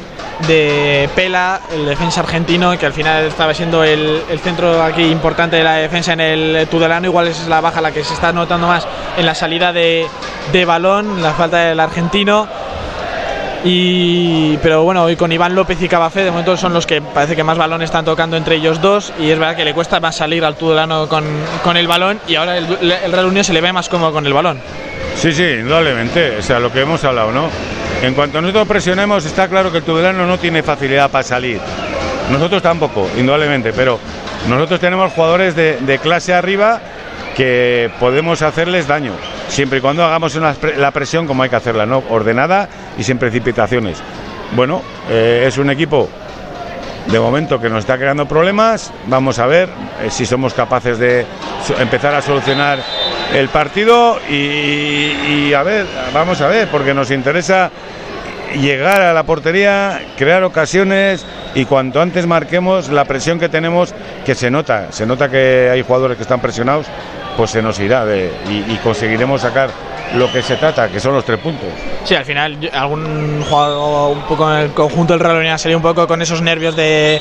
de 0.47 1.09
Pela, 1.15 1.61
el 1.73 1.85
defensa 1.85 2.21
argentino, 2.21 2.77
que 2.77 2.85
al 2.85 2.93
final 2.93 3.25
estaba 3.25 3.53
siendo 3.53 3.83
el, 3.83 4.21
el 4.29 4.39
centro 4.39 4.81
aquí 4.83 5.03
importante 5.03 5.55
de 5.57 5.63
la 5.63 5.73
defensa 5.75 6.13
en 6.13 6.21
el 6.21 6.67
Tudelano. 6.67 7.07
Igual 7.07 7.27
es 7.27 7.47
la 7.47 7.61
baja 7.61 7.81
la 7.81 7.91
que 7.91 8.03
se 8.03 8.13
está 8.13 8.31
notando 8.31 8.67
más 8.67 8.87
en 9.17 9.25
la 9.25 9.35
salida 9.35 9.71
de, 9.73 10.07
de 10.51 10.65
balón, 10.65 11.21
la 11.21 11.33
falta 11.33 11.57
del 11.57 11.79
argentino. 11.79 12.47
Y, 13.67 14.57
pero 14.57 14.83
bueno, 14.83 15.03
hoy 15.03 15.15
con 15.15 15.31
Iván 15.31 15.55
López 15.55 15.81
y 15.81 15.89
Cabafé, 15.89 16.23
de 16.23 16.29
momento 16.29 16.55
son 16.55 16.71
los 16.71 16.85
que 16.85 17.01
parece 17.01 17.35
que 17.35 17.43
más 17.43 17.57
balones 17.57 17.85
están 17.85 18.05
tocando 18.05 18.37
entre 18.37 18.57
ellos 18.57 18.79
dos. 18.79 19.11
Y 19.19 19.31
es 19.31 19.39
verdad 19.39 19.55
que 19.55 19.65
le 19.65 19.73
cuesta 19.73 19.99
más 19.99 20.15
salir 20.15 20.45
al 20.45 20.55
Tudelano 20.55 21.09
con, 21.09 21.23
con 21.63 21.75
el 21.75 21.87
balón. 21.87 22.19
Y 22.27 22.35
ahora 22.35 22.59
el, 22.59 22.67
el 22.91 23.11
Real 23.11 23.25
Unión 23.25 23.43
se 23.43 23.53
le 23.53 23.61
ve 23.61 23.73
más 23.73 23.89
cómodo 23.89 24.13
con 24.13 24.23
el 24.27 24.33
balón. 24.33 24.59
Sí, 25.15 25.33
sí, 25.33 25.43
indudablemente, 25.43 26.37
o 26.37 26.41
sea, 26.43 26.59
lo 26.59 26.71
que 26.71 26.81
hemos 26.81 27.03
hablado, 27.03 27.31
¿no? 27.31 27.49
En 28.03 28.13
cuanto 28.13 28.39
nosotros 28.39 28.67
presionemos, 28.67 29.25
está 29.25 29.47
claro 29.47 29.71
que 29.71 29.79
el 29.79 29.83
Tudelano 29.83 30.27
no 30.27 30.37
tiene 30.37 30.61
facilidad 30.61 31.09
para 31.09 31.23
salir. 31.23 31.59
Nosotros 32.29 32.61
tampoco, 32.61 33.09
indudablemente, 33.17 33.73
pero 33.73 33.99
nosotros 34.47 34.79
tenemos 34.79 35.11
jugadores 35.11 35.55
de, 35.55 35.77
de 35.77 35.97
clase 35.97 36.35
arriba 36.35 36.81
que 37.35 37.89
podemos 37.99 38.43
hacerles 38.43 38.87
daño, 38.87 39.13
siempre 39.47 39.79
y 39.79 39.81
cuando 39.81 40.03
hagamos 40.03 40.35
la 40.35 40.91
presión 40.91 41.27
como 41.27 41.43
hay 41.43 41.49
que 41.49 41.55
hacerla, 41.55 41.85
¿no? 41.85 42.03
Ordenada 42.09 42.67
y 42.97 43.03
sin 43.03 43.17
precipitaciones. 43.17 44.01
Bueno, 44.55 44.81
eh, 45.09 45.45
es 45.47 45.57
un 45.57 45.69
equipo 45.69 46.09
de 47.07 47.19
momento 47.19 47.59
que 47.59 47.69
nos 47.69 47.79
está 47.79 47.97
creando 47.97 48.25
problemas. 48.25 48.91
Vamos 49.07 49.39
a 49.39 49.47
ver 49.47 49.69
eh, 50.01 50.09
si 50.09 50.25
somos 50.25 50.53
capaces 50.53 50.97
de 50.97 51.25
empezar 51.79 52.13
a 52.13 52.21
solucionar 52.21 52.79
el 53.33 53.49
partido 53.49 54.19
y 54.29 55.53
a 55.53 55.63
ver, 55.63 55.85
vamos 56.13 56.41
a 56.41 56.47
ver, 56.47 56.67
porque 56.69 56.93
nos 56.93 57.11
interesa 57.11 57.71
llegar 58.55 59.01
a 59.01 59.13
la 59.13 59.23
portería, 59.23 60.01
crear 60.17 60.43
ocasiones 60.43 61.25
y 61.53 61.65
cuanto 61.65 62.01
antes 62.01 62.25
marquemos 62.27 62.89
la 62.89 63.05
presión 63.05 63.39
que 63.39 63.49
tenemos, 63.49 63.93
que 64.25 64.35
se 64.35 64.51
nota, 64.51 64.91
se 64.91 65.05
nota 65.05 65.29
que 65.29 65.69
hay 65.71 65.81
jugadores 65.81 66.17
que 66.17 66.23
están 66.23 66.39
presionados, 66.39 66.87
pues 67.35 67.51
se 67.51 67.61
nos 67.61 67.79
irá 67.79 68.05
de- 68.05 68.31
y, 68.49 68.75
conseguiremos 68.77 69.41
sacar 69.41 69.69
lo 70.15 70.31
que 70.31 70.41
se 70.41 70.55
trata, 70.55 70.87
que 70.89 70.99
son 70.99 71.13
los 71.13 71.25
tres 71.25 71.39
puntos. 71.39 71.67
Sí, 72.03 72.15
al 72.15 72.25
final 72.25 72.69
algún 72.73 73.43
jugador 73.49 74.15
un 74.15 74.23
poco 74.23 74.51
en 74.53 74.59
el 74.59 74.71
conjunto 74.71 75.13
del 75.13 75.19
Real 75.19 75.37
Unión 75.37 75.53
ha 75.53 75.57
salido 75.57 75.77
un 75.79 75.83
poco 75.83 76.07
con 76.07 76.21
esos 76.21 76.41
nervios 76.41 76.75
de, 76.75 77.19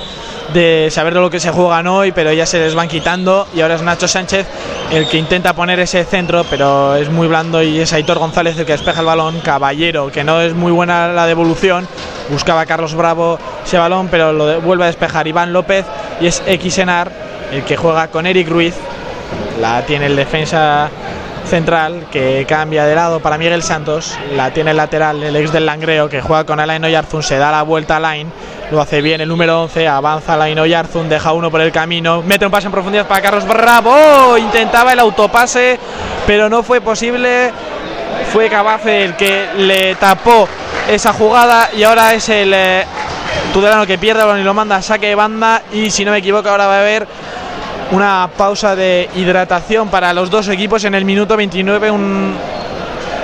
de 0.52 0.88
saber 0.90 1.14
de 1.14 1.20
lo 1.20 1.30
que 1.30 1.40
se 1.40 1.50
juegan 1.50 1.86
hoy, 1.86 2.12
pero 2.12 2.32
ya 2.32 2.44
se 2.46 2.58
les 2.58 2.74
van 2.74 2.88
quitando 2.88 3.46
y 3.54 3.62
ahora 3.62 3.76
es 3.76 3.82
Nacho 3.82 4.06
Sánchez 4.06 4.46
el 4.92 5.08
que 5.08 5.16
intenta 5.16 5.54
poner 5.54 5.80
ese 5.80 6.04
centro, 6.04 6.44
pero 6.50 6.94
es 6.94 7.08
muy 7.08 7.26
blando 7.26 7.62
y 7.62 7.80
es 7.80 7.92
Aitor 7.92 8.18
González 8.18 8.56
el 8.58 8.66
que 8.66 8.72
despeja 8.72 9.00
el 9.00 9.06
balón, 9.06 9.40
Caballero, 9.40 10.12
que 10.12 10.22
no 10.22 10.40
es 10.42 10.52
muy 10.54 10.70
buena 10.70 11.08
la 11.08 11.26
devolución, 11.26 11.88
buscaba 12.30 12.66
Carlos 12.66 12.94
Bravo 12.94 13.38
ese 13.64 13.78
balón, 13.78 14.08
pero 14.10 14.32
lo 14.32 14.60
vuelve 14.60 14.84
a 14.84 14.88
despejar 14.88 15.26
Iván 15.26 15.52
López 15.52 15.86
y 16.20 16.26
es 16.26 16.42
Xenar 16.68 17.10
el 17.50 17.64
que 17.64 17.76
juega 17.76 18.08
con 18.08 18.26
Eric 18.26 18.48
Ruiz, 18.48 18.74
la 19.60 19.82
tiene 19.86 20.06
el 20.06 20.16
defensa 20.16 20.88
central 21.46 22.06
que 22.10 22.46
cambia 22.48 22.84
de 22.86 22.94
lado 22.94 23.20
para 23.20 23.38
Miguel 23.38 23.62
Santos, 23.62 24.18
la 24.34 24.50
tiene 24.52 24.70
el 24.70 24.76
lateral, 24.76 25.22
el 25.22 25.36
ex 25.36 25.52
del 25.52 25.66
Langreo 25.66 26.08
que 26.08 26.20
juega 26.20 26.44
con 26.44 26.58
Alain 26.58 26.84
Oyarzún, 26.84 27.22
se 27.22 27.36
da 27.36 27.50
la 27.50 27.62
vuelta 27.62 27.94
a 27.94 27.96
Alain, 27.98 28.32
lo 28.70 28.80
hace 28.80 29.02
bien 29.02 29.20
el 29.20 29.28
número 29.28 29.62
11, 29.62 29.86
avanza 29.86 30.34
Alain 30.34 30.58
Oyarzún, 30.58 31.08
deja 31.08 31.32
uno 31.32 31.50
por 31.50 31.60
el 31.60 31.70
camino, 31.70 32.22
mete 32.22 32.46
un 32.46 32.50
pase 32.50 32.66
en 32.66 32.72
profundidad 32.72 33.06
para 33.06 33.22
Carlos 33.22 33.46
Bravo, 33.46 34.38
intentaba 34.38 34.92
el 34.92 34.98
autopase, 35.00 35.78
pero 36.26 36.48
no 36.48 36.62
fue 36.62 36.80
posible, 36.80 37.52
fue 38.32 38.48
Cabace 38.48 39.04
el 39.04 39.16
que 39.16 39.48
le 39.58 39.94
tapó 39.96 40.48
esa 40.88 41.12
jugada 41.12 41.70
y 41.76 41.82
ahora 41.82 42.14
es 42.14 42.28
el 42.28 42.52
eh, 42.54 42.84
Tudelano 43.52 43.86
que 43.86 43.98
pierde 43.98 44.42
lo 44.42 44.54
manda 44.54 44.82
saque 44.82 45.06
de 45.08 45.14
banda. 45.14 45.62
Y 45.72 45.90
si 45.90 46.04
no 46.04 46.10
me 46.10 46.18
equivoco 46.18 46.48
ahora 46.48 46.66
va 46.66 46.76
a 46.76 46.80
haber 46.80 47.06
una 47.94 48.28
pausa 48.36 48.74
de 48.74 49.08
hidratación 49.14 49.88
para 49.88 50.12
los 50.12 50.28
dos 50.28 50.48
equipos 50.48 50.84
en 50.84 50.96
el 50.96 51.04
minuto 51.04 51.36
29. 51.36 51.90
Un... 51.92 52.34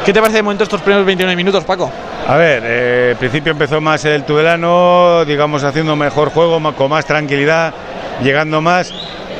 ¿Qué 0.05 0.13
te 0.13 0.21
parece 0.21 0.39
de 0.39 0.43
momento 0.45 0.63
estos 0.63 0.81
primeros 0.81 1.05
29 1.05 1.37
minutos, 1.37 1.65
Paco? 1.65 1.91
A 2.29 2.37
ver, 2.37 2.63
eh, 2.65 3.09
al 3.13 3.19
principio 3.19 3.51
empezó 3.51 3.81
más 3.81 4.05
el 4.05 4.23
Tudelano, 4.23 5.25
digamos, 5.25 5.65
haciendo 5.65 5.97
mejor 5.97 6.31
juego, 6.31 6.61
con 6.75 6.89
más 6.89 7.05
tranquilidad, 7.05 7.75
llegando 8.23 8.61
más. 8.61 8.95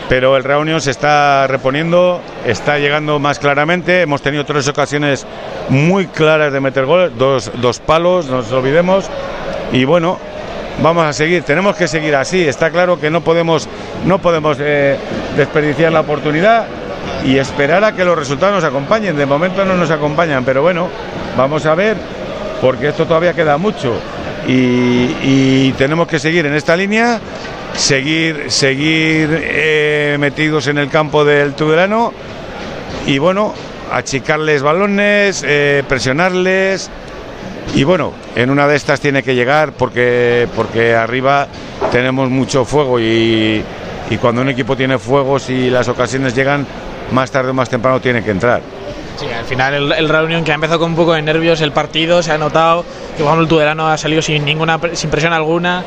pero 0.09 0.37
el 0.37 0.43
Reunión 0.43 0.81
se 0.81 0.91
está 0.91 1.47
reponiendo, 1.47 2.21
está 2.45 2.79
llegando 2.79 3.21
más 3.21 3.39
claramente. 3.39 4.03
Hemos 4.03 4.23
tenido 4.23 4.45
tres 4.45 4.67
ocasiones 4.67 5.25
muy 5.69 6.09
claras 6.09 6.53
de 6.53 6.59
meter 6.59 6.85
gol, 6.85 7.13
dos, 7.17 7.53
dos 7.61 7.79
palos, 7.79 8.27
no 8.27 8.39
nos 8.39 8.51
olvidemos. 8.51 9.09
Y 9.73 9.85
bueno, 9.85 10.19
vamos 10.83 11.05
a 11.05 11.13
seguir, 11.13 11.43
tenemos 11.43 11.77
que 11.77 11.89
seguir 11.89 12.15
así. 12.17 12.47
Está 12.47 12.71
claro 12.71 13.01
que 13.01 13.11
no 13.11 13.21
podemos, 13.21 13.69
no 14.05 14.19
podemos 14.19 14.57
eh, 14.61 14.97
desperdiciar 15.37 15.93
la 15.93 16.01
oportunidad 16.01 16.67
y 17.25 17.37
esperar 17.37 17.85
a 17.85 17.95
que 17.95 18.05
los 18.05 18.19
resultados 18.19 18.55
nos 18.55 18.65
acompañen. 18.65 19.17
De 19.17 19.27
momento 19.27 19.65
no 19.65 19.77
nos 19.77 19.91
acompañan, 19.91 20.45
pero 20.45 20.63
bueno, 20.63 20.89
vamos 21.37 21.67
a 21.67 21.75
ver, 21.75 21.97
porque 22.61 22.89
esto 22.89 23.07
todavía 23.07 23.35
queda 23.35 23.57
mucho. 23.57 23.95
Y, 24.47 25.73
tenemos 25.73 26.09
que 26.09 26.19
seguir 26.19 26.45
en 26.47 26.55
esta 26.55 26.77
línea, 26.77 27.21
seguir, 27.75 28.51
seguir 28.51 29.29
eh, 29.33 30.17
metidos 30.19 30.67
en 30.67 30.79
el 30.79 30.89
campo 30.89 31.25
del 31.25 31.55
Tudelano 31.55 32.13
y 33.07 33.19
bueno, 33.19 33.55
achicarles 33.93 34.63
balones, 34.63 35.45
eh, 35.47 35.85
presionarles. 35.89 36.91
Y 37.75 37.85
bueno, 37.85 38.13
en 38.35 38.51
una 38.51 38.67
de 38.67 38.77
estas 38.77 39.01
tiene 39.01 39.23
que 39.23 39.35
llegar 39.35 39.73
porque, 39.73 40.49
porque 40.57 40.95
arriba 40.95 41.47
tenemos 41.93 42.29
mucho 42.29 42.65
fuego 42.65 42.99
y, 43.01 43.65
cuando 44.21 44.43
un 44.43 44.49
equipo 44.49 44.77
tiene 44.77 44.99
fuego, 44.99 45.39
si 45.39 45.71
las 45.71 45.89
ocasiones 45.89 46.35
llegan, 46.35 46.67
más 47.13 47.31
tarde 47.31 47.51
o 47.51 47.55
más 47.55 47.69
temprano 47.69 48.01
tiene 48.01 48.25
que 48.25 48.33
entrar. 48.33 48.61
Sí, 49.17 49.27
al 49.27 49.45
final 49.45 49.75
el, 49.75 49.93
el 49.93 50.09
Reunión 50.09 50.43
que 50.43 50.51
ha 50.51 50.55
empezado 50.55 50.81
con 50.81 50.91
un 50.91 50.97
poco 50.97 51.13
de 51.13 51.23
nervios 51.23 51.61
el 51.61 51.73
partido, 51.73 52.23
se 52.23 52.33
ha 52.33 52.39
notado 52.39 52.85
que 53.17 53.23
el 53.23 53.49
Tudelano 53.49 53.87
ha 53.89 53.97
salido 53.97 54.23
sin 54.23 54.45
ninguna 54.45 54.81
sin 54.95 55.11
presión 55.11 55.33
alguna, 55.33 55.85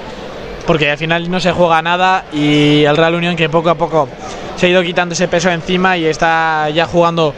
porque 0.65 0.91
al 0.91 0.97
final 0.97 1.29
no 1.29 1.39
se 1.39 1.51
juega 1.51 1.81
nada 1.81 2.25
y 2.31 2.83
el 2.83 2.95
Real 2.95 3.15
Unión 3.15 3.35
que 3.35 3.49
poco 3.49 3.69
a 3.69 3.75
poco 3.75 4.07
se 4.55 4.67
ha 4.67 4.69
ido 4.69 4.81
quitando 4.83 5.13
ese 5.13 5.27
peso 5.27 5.49
encima 5.49 5.97
y 5.97 6.05
está 6.05 6.69
ya 6.69 6.85
jugando 6.85 7.33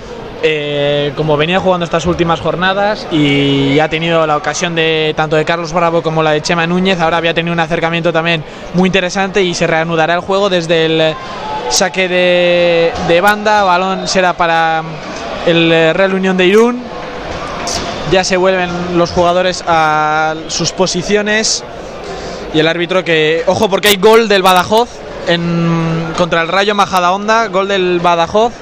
eh, 0.48 1.12
como 1.16 1.38
venía 1.38 1.60
jugando 1.60 1.86
estas 1.86 2.06
últimas 2.06 2.40
jornadas 2.40 3.08
y 3.12 3.80
ha 3.80 3.90
tenido 3.90 4.28
la 4.28 4.38
ocasión 4.38 4.76
de 4.76 5.12
tanto 5.18 5.36
de 5.38 5.44
Carlos 5.44 5.74
Bravo 5.74 6.04
como 6.04 6.22
la 6.22 6.34
de 6.34 6.42
Chema 6.44 6.68
Núñez, 6.68 7.00
ahora 7.00 7.18
había 7.18 7.34
tenido 7.34 7.52
un 7.52 7.60
acercamiento 7.60 8.14
también 8.14 8.44
muy 8.76 8.88
interesante 8.88 9.42
y 9.42 9.56
se 9.56 9.66
reanudará 9.66 10.14
el 10.14 10.20
juego 10.20 10.52
desde 10.52 10.86
el 10.86 11.16
saque 11.70 12.08
de, 12.08 13.22
banda, 13.22 13.64
balón 13.64 14.08
será 14.08 14.38
para 14.38 14.84
el 15.48 15.72
eh, 15.72 15.94
Real 15.94 16.14
Unión 16.14 16.38
de 16.38 16.46
Irún. 16.46 16.84
Ya 18.12 18.24
se 18.24 18.38
vuelven 18.38 18.70
los 19.00 19.10
jugadores 19.10 19.64
a 19.68 20.36
sus 20.50 20.72
posiciones. 20.74 21.64
Y 22.54 22.60
el 22.60 22.68
árbitro 22.68 23.04
que. 23.04 23.44
Ojo, 23.48 23.68
porque 23.68 23.88
hay 23.88 23.96
gol 23.98 24.28
del 24.28 24.44
Badajoz 24.44 24.90
en, 25.28 26.14
contra 26.16 26.44
el 26.44 26.50
Rayo 26.50 26.76
Majadahonda. 26.76 27.48
Gol 27.48 27.68
del 27.68 28.00
Badajoz. 28.00 28.54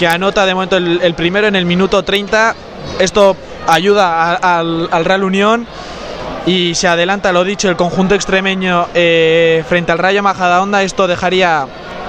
Que 0.00 0.06
anota 0.08 0.46
de 0.46 0.54
momento 0.54 0.78
el, 0.78 1.00
el 1.02 1.14
primero 1.14 1.46
en 1.46 1.54
el 1.56 1.66
minuto 1.66 2.02
30. 2.02 2.54
Esto 2.98 3.36
ayuda 3.68 4.32
a- 4.32 4.58
al, 4.58 4.88
al 4.90 5.04
Real 5.04 5.22
Unión. 5.24 5.66
Y 6.46 6.74
se 6.74 6.88
adelanta, 6.88 7.32
lo 7.32 7.44
dicho, 7.44 7.68
el 7.68 7.76
conjunto 7.76 8.14
extremeño 8.14 8.88
eh, 8.94 9.62
frente 9.68 9.92
al 9.92 9.98
Rayo 9.98 10.22
Majadahonda. 10.22 10.82
Esto 10.82 11.06
dejaría. 11.06 11.66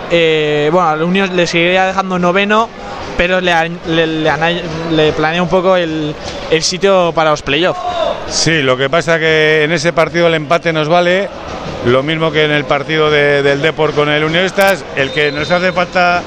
eh, 0.09 0.69
bueno, 0.71 0.87
al 0.89 1.03
Unión 1.03 1.35
le 1.35 1.45
seguiría 1.47 1.85
dejando 1.85 2.17
noveno 2.17 2.69
pero 3.17 3.39
le, 3.41 3.53
le, 3.87 4.07
le 4.07 4.63
le 4.91 5.11
planea 5.11 5.43
un 5.43 5.49
poco 5.49 5.75
el, 5.75 6.15
el 6.49 6.63
sitio 6.63 7.11
para 7.13 7.29
los 7.31 7.41
playoffs. 7.43 7.79
Sí, 8.29 8.61
lo 8.63 8.77
que 8.77 8.89
pasa 8.89 9.19
que 9.19 9.63
en 9.65 9.71
ese 9.73 9.93
partido 9.93 10.25
el 10.27 10.33
empate 10.33 10.73
nos 10.73 10.87
vale, 10.87 11.29
lo 11.85 12.01
mismo 12.01 12.31
que 12.31 12.45
en 12.45 12.51
el 12.51 12.63
partido 12.65 13.11
de- 13.11 13.43
del 13.43 13.61
Deport 13.61 13.93
con 13.93 14.09
el 14.09 14.23
Unionistas, 14.23 14.83
el 14.95 15.11
que 15.11 15.31
nos 15.31 15.51
hace 15.51 15.71
falta 15.71 16.23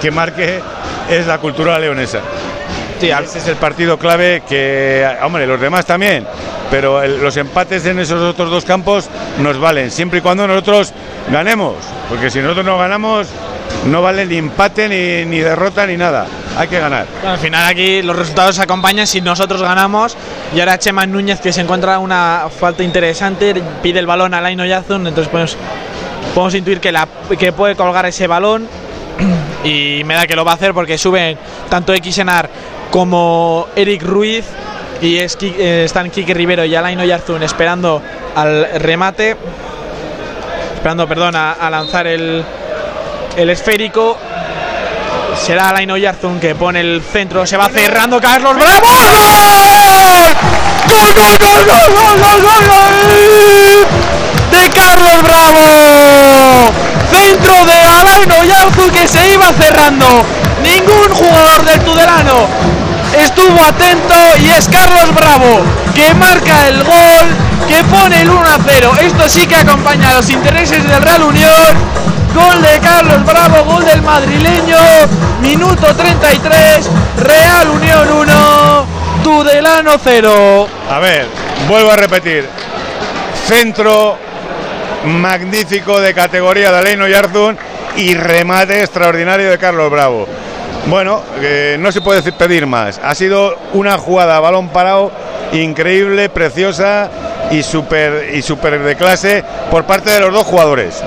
que 0.00 0.10
marque 0.10 0.60
es 1.10 1.26
la 1.26 1.38
cultura 1.38 1.78
leonesa. 1.78 2.20
Sí, 3.00 3.10
es 3.10 3.48
el 3.48 3.56
partido 3.56 3.98
clave 3.98 4.42
que, 4.48 5.06
hombre, 5.22 5.46
los 5.46 5.60
demás 5.60 5.84
también, 5.84 6.26
pero 6.70 7.02
el- 7.02 7.20
los 7.20 7.36
empates 7.36 7.84
en 7.86 7.98
esos 7.98 8.22
otros 8.22 8.50
dos 8.50 8.64
campos 8.64 9.10
nos 9.38 9.58
valen, 9.58 9.90
siempre 9.90 10.20
y 10.20 10.22
cuando 10.22 10.46
nosotros 10.46 10.92
ganemos, 11.30 11.74
porque 12.08 12.30
si 12.30 12.38
nosotros 12.38 12.64
no 12.64 12.78
ganamos, 12.78 13.26
no 13.86 14.00
vale 14.00 14.24
ni 14.24 14.36
empate, 14.36 14.88
ni, 14.88 15.28
ni 15.28 15.40
derrota, 15.40 15.86
ni 15.86 15.96
nada. 15.96 16.26
Hay 16.56 16.68
que 16.68 16.78
ganar. 16.78 17.04
al 17.26 17.38
final 17.38 17.66
aquí 17.68 18.00
los 18.00 18.16
resultados 18.16 18.58
acompañan 18.60 19.06
si 19.08 19.20
nosotros 19.20 19.60
ganamos. 19.60 20.16
Y 20.54 20.60
ahora 20.60 20.78
Chema 20.78 21.04
Núñez 21.04 21.40
que 21.40 21.52
se 21.52 21.60
encuentra 21.62 21.98
una 21.98 22.44
falta 22.58 22.82
interesante, 22.84 23.60
pide 23.82 23.98
el 23.98 24.06
balón 24.06 24.32
a 24.34 24.40
Laino 24.40 24.64
Yazun, 24.64 25.08
entonces 25.08 25.28
pues, 25.30 25.56
podemos 26.32 26.54
intuir 26.54 26.80
que, 26.80 26.92
la, 26.92 27.08
que 27.38 27.52
puede 27.52 27.74
colgar 27.74 28.06
ese 28.06 28.28
balón. 28.28 28.66
Y 29.64 30.02
me 30.04 30.14
da 30.14 30.26
que 30.26 30.36
lo 30.36 30.44
va 30.44 30.52
a 30.52 30.54
hacer 30.54 30.74
porque 30.74 30.98
suben 30.98 31.38
tanto 31.70 31.92
Xenar 31.94 32.48
como 32.90 33.66
Eric 33.74 34.02
Ruiz 34.02 34.44
y 35.00 35.18
eh, 35.18 35.84
están 35.84 36.10
Kike 36.10 36.32
Rivero 36.34 36.64
y 36.64 36.74
Alain 36.74 36.98
Oyarzún 37.00 37.42
esperando 37.42 38.00
al 38.34 38.80
remate, 38.80 39.36
esperando, 40.74 41.08
perdón, 41.08 41.34
a, 41.36 41.68
lanzar 41.70 42.06
el, 42.06 42.44
el 43.36 43.50
esférico. 43.50 44.16
Será 45.36 45.70
Alain 45.70 45.90
Oyarzún 45.90 46.38
que 46.38 46.54
pone 46.54 46.80
el 46.80 47.02
centro, 47.02 47.46
se 47.46 47.56
va 47.56 47.68
cerrando 47.68 48.20
Carlos 48.20 48.54
Bravo. 48.54 48.86
¡Gol! 48.86 50.34
¡Gol, 50.88 51.14
gol, 51.14 51.38
gol, 51.38 51.64
gol, 51.66 52.20
gol, 52.20 52.42
gol, 52.42 52.62
gol! 52.68 52.92
De 54.50 54.70
Carlos 54.70 55.22
Bravo. 55.22 56.83
Centro 57.14 57.64
de 57.64 57.72
Alain 57.72 58.32
Oyarzún 58.32 58.90
que 58.90 59.06
se 59.06 59.30
iba 59.30 59.52
cerrando. 59.52 60.06
Ningún 60.62 61.14
jugador 61.14 61.64
del 61.64 61.80
Tudelano 61.80 62.48
estuvo 63.16 63.62
atento 63.62 64.14
y 64.40 64.50
es 64.50 64.68
Carlos 64.68 65.14
Bravo 65.14 65.62
que 65.94 66.12
marca 66.14 66.68
el 66.68 66.82
gol, 66.82 67.26
que 67.68 67.84
pone 67.84 68.22
el 68.22 68.30
1 68.30 68.40
a 68.40 68.58
0. 68.66 68.92
Esto 69.00 69.28
sí 69.28 69.46
que 69.46 69.56
acompaña 69.56 70.10
a 70.10 70.14
los 70.14 70.28
intereses 70.28 70.82
del 70.88 71.02
Real 71.02 71.22
Unión. 71.22 71.76
Gol 72.34 72.62
de 72.62 72.80
Carlos 72.80 73.24
Bravo, 73.24 73.64
gol 73.64 73.84
del 73.84 74.02
madrileño, 74.02 74.78
minuto 75.40 75.94
33, 75.94 76.90
Real 77.18 77.70
Unión 77.70 78.12
1, 78.12 78.86
Tudelano 79.22 79.92
0. 80.02 80.68
A 80.90 80.98
ver, 80.98 81.28
vuelvo 81.68 81.92
a 81.92 81.96
repetir. 81.96 82.48
Centro 83.46 84.18
magnífico 85.06 86.00
de 86.00 86.14
categoría 86.14 86.70
de 86.72 86.78
Aleino 86.78 87.06
Yarzun 87.08 87.56
y 87.96 88.14
remate 88.14 88.80
extraordinario 88.80 89.50
de 89.50 89.58
Carlos 89.58 89.90
Bravo. 89.90 90.26
Bueno, 90.86 91.22
eh, 91.40 91.76
no 91.80 91.90
se 91.92 92.00
puede 92.00 92.20
pedir 92.32 92.66
más. 92.66 93.00
Ha 93.02 93.14
sido 93.14 93.56
una 93.72 93.96
jugada 93.98 94.36
a 94.36 94.40
balón 94.40 94.68
parado 94.68 95.10
increíble, 95.52 96.28
preciosa 96.28 97.08
y 97.50 97.62
súper 97.62 98.34
y 98.34 98.42
súper 98.42 98.80
de 98.82 98.96
clase 98.96 99.44
por 99.70 99.84
parte 99.84 100.10
de 100.10 100.20
los 100.20 100.32
dos 100.32 100.44
jugadores. 100.44 101.02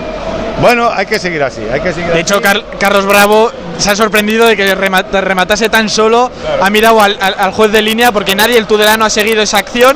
Bueno, 0.61 0.90
hay 0.91 1.06
que 1.06 1.19
seguir 1.19 1.44
así, 1.44 1.61
hay 1.72 1.80
que 1.82 1.90
seguir 1.94 2.07
De 2.07 2.14
así. 2.14 2.22
hecho, 2.22 2.41
Car- 2.41 2.64
Carlos 2.80 3.06
Bravo 3.06 3.52
se 3.78 3.91
ha 3.91 3.95
sorprendido 3.95 4.48
de 4.48 4.57
que 4.57 4.74
remata- 4.74 5.22
rematase 5.22 5.69
tan 5.69 5.88
solo. 5.88 6.32
Ha 6.60 6.69
mirado 6.72 6.99
al, 6.99 7.15
al- 7.22 7.36
al 7.38 7.52
juez 7.52 7.72
de 7.72 7.84
línea 7.84 8.11
porque 8.11 8.34
nadie 8.34 8.56
del 8.56 8.65
Tudelano 8.65 9.06
ha 9.06 9.10
seguido 9.11 9.44
esa 9.44 9.60
acción. 9.60 9.95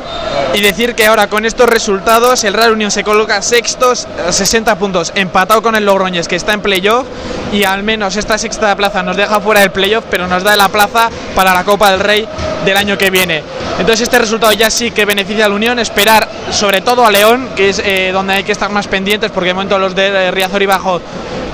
Y 0.54 0.62
decir 0.62 0.96
que 0.96 1.06
ahora 1.06 1.28
con 1.28 1.46
estos 1.46 1.70
resultados 1.70 2.44
el 2.44 2.54
Real 2.54 2.74
Unión 2.74 2.92
se 2.92 3.04
coloca 3.04 3.42
sextos, 3.42 4.08
a 4.28 4.32
60 4.32 4.78
puntos, 4.78 5.14
empatado 5.16 5.62
con 5.62 5.76
el 5.76 5.86
Logroñés 5.86 6.28
que 6.28 6.36
está 6.36 6.54
en 6.54 6.62
playoff. 6.62 7.08
Y 7.54 7.64
al 7.64 7.84
menos 7.84 8.18
esta 8.18 8.38
sexta 8.38 8.76
plaza 8.76 9.02
nos 9.02 9.16
deja 9.16 9.40
fuera 9.40 9.62
del 9.62 9.72
playoff, 9.72 10.04
pero 10.10 10.28
nos 10.28 10.44
da 10.44 10.56
la 10.56 10.70
plaza 10.70 11.10
para 11.36 11.54
la 11.54 11.64
Copa 11.64 11.92
del 11.92 12.02
Rey 12.02 12.28
del 12.66 12.78
año 12.78 12.98
que 12.98 13.10
viene. 13.10 13.44
Entonces 13.80 14.02
este 14.02 14.20
resultado 14.20 14.52
ya 14.52 14.70
sí 14.70 14.92
que 14.92 15.06
beneficia 15.06 15.46
a 15.46 15.50
la 15.50 15.56
Unión. 15.56 15.80
Esperar 15.80 16.28
sobre 16.52 16.82
todo 16.82 17.06
a 17.06 17.12
León, 17.12 17.50
que 17.56 17.70
es 17.70 17.82
eh, 17.84 18.12
donde 18.12 18.34
hay 18.34 18.44
que 18.44 18.52
estar 18.52 18.70
más 18.70 18.88
pendientes 18.88 19.32
porque 19.32 19.50
de 19.50 19.54
momento 19.54 19.80
los 19.80 19.96
de 19.96 20.08
eh, 20.08 20.32
Riazor 20.32 20.62
y 20.62 20.66
Bajo 20.66 21.02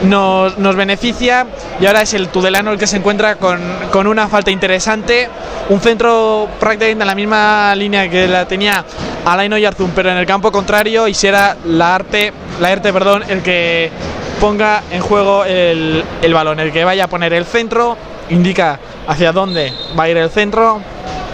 nos, 0.03 0.57
nos 0.57 0.76
beneficia 0.76 1.48
y 1.80 1.86
ahora 1.86 2.02
es 2.02 2.14
el 2.14 2.30
Tudelano 2.30 2.72
el 2.72 2.78
que 2.78 2.88
se 2.88 2.98
encuentra 2.98 3.36
con, 3.36 3.60
con 3.91 4.07
una 4.07 4.28
falta 4.28 4.52
interesante, 4.52 5.30
un 5.69 5.80
centro 5.80 6.48
prácticamente 6.60 7.02
en 7.02 7.07
la 7.07 7.15
misma 7.15 7.76
línea 7.76 8.10
que 8.10 8.28
la 8.28 8.48
tenía 8.48 8.84
Alain 9.26 9.51
Oyarzún, 9.51 9.91
pero 9.95 10.09
en 10.09 10.18
el 10.18 10.26
campo 10.26 10.51
contrario 10.51 11.07
y 11.07 11.14
será 11.14 11.57
la 11.65 11.95
arte, 11.95 12.31
la 12.59 12.69
Arte, 12.69 12.93
perdón, 12.93 13.23
el 13.27 13.41
que 13.41 13.91
ponga 14.39 14.84
en 14.91 15.01
juego 15.01 15.43
el, 15.45 16.03
balón, 16.34 16.59
el 16.59 16.72
que 16.72 16.84
vaya 16.84 17.05
a 17.05 17.07
poner 17.07 17.34
el 17.34 17.45
centro, 17.45 17.97
indica 18.30 18.80
hacia 19.07 19.31
dónde 19.31 19.73
va 19.97 20.03
a 20.03 20.09
ir 20.09 20.18
el 20.18 20.30
centro. 20.30 20.80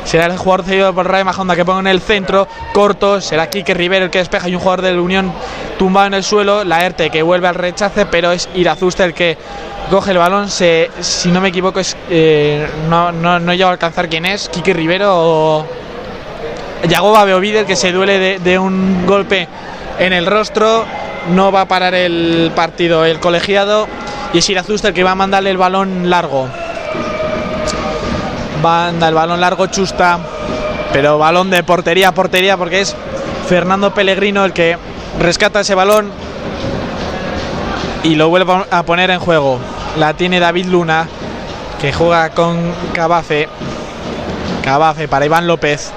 Será 0.05 0.25
el 0.25 0.38
jugador 0.38 0.65
cedido 0.65 0.93
por 0.93 1.09
Ray 1.09 1.23
Majonda 1.23 1.55
que 1.55 1.63
ponga 1.63 1.80
en 1.80 1.88
el 1.88 2.01
centro, 2.01 2.47
corto, 2.73 3.21
será 3.21 3.49
Quique 3.49 3.73
Rivero 3.73 4.05
el 4.05 4.11
que 4.11 4.19
despeja 4.19 4.49
y 4.49 4.55
un 4.55 4.59
jugador 4.59 4.81
del 4.81 4.99
Unión 4.99 5.31
tumbado 5.77 6.07
en 6.07 6.13
el 6.13 6.23
suelo, 6.25 6.65
la 6.65 6.85
ERTE 6.85 7.09
que 7.09 7.21
vuelve 7.23 7.47
al 7.47 7.55
rechace, 7.55 8.05
pero 8.05 8.34
es 8.34 8.49
Irazusta 8.53 9.05
el 9.05 9.13
que 9.13 9.38
coge 9.89 10.11
el 10.11 10.17
balón, 10.17 10.49
si 10.49 11.31
no 11.31 11.39
me 11.39 11.49
equivoco 11.49 11.80
es 11.80 11.95
eh, 12.09 12.67
no, 12.89 13.13
no, 13.13 13.39
no 13.39 13.51
a 13.51 13.71
alcanzar 13.71 14.09
quién 14.09 14.25
es, 14.25 14.49
Quique 14.49 14.73
Rivero 14.73 15.09
o 15.15 15.65
Yagoba 16.88 17.23
Beovide 17.23 17.65
que 17.65 17.76
se 17.76 17.91
duele 17.91 18.39
de, 18.39 18.60
un 18.60 19.05
golpe 19.05 19.47
en 19.99 20.14
el 20.14 20.26
rostro, 20.26 20.85
no 21.30 21.51
va 21.51 21.61
a 21.61 21.68
parar 21.68 21.93
el 21.93 22.51
partido 22.55 23.05
el 23.05 23.19
colegiado 23.19 23.88
y 24.34 24.39
es 24.39 24.49
Irazusta 24.49 24.89
el 24.89 24.93
que 24.93 25.03
va 25.03 25.11
a 25.11 25.15
mandarle 25.15 25.51
el 25.51 25.57
balón 25.57 26.10
largo. 26.10 26.47
Manda 28.61 29.07
el 29.07 29.14
balón 29.14 29.39
largo 29.41 29.68
Chusta, 29.68 30.19
pero 30.91 31.18
balón 31.18 31.49
de 31.49 31.64
portería 31.64 32.10
a 32.10 32.14
portería 32.14 32.57
porque 32.57 32.81
es 32.81 32.95
Fernando 33.47 33.93
Pellegrino 33.93 34.45
el 34.45 34.53
que 34.53 34.77
rescata 35.19 35.61
ese 35.61 35.76
balón 35.76 36.11
y 38.03 38.15
lo 38.15 38.30
vuelve 38.30 38.65
a 38.69 38.84
poner 38.84 39.10
en 39.10 39.19
juego. 39.19 39.60
La 39.97 40.14
tiene 40.14 40.39
David 40.39 40.65
Luna, 40.65 41.07
que 41.80 41.93
juega 41.93 42.30
con 42.31 42.57
Cabace. 42.93 43.47
Cabace 44.64 45.07
para 45.07 45.26
Iván 45.26 45.47
López. 45.47 45.91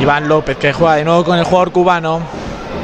Iván 0.00 0.28
López 0.28 0.56
que 0.56 0.72
juega 0.72 0.96
de 0.96 1.04
nuevo 1.04 1.24
con 1.24 1.38
el 1.38 1.44
jugador 1.44 1.72
cubano. 1.72 2.20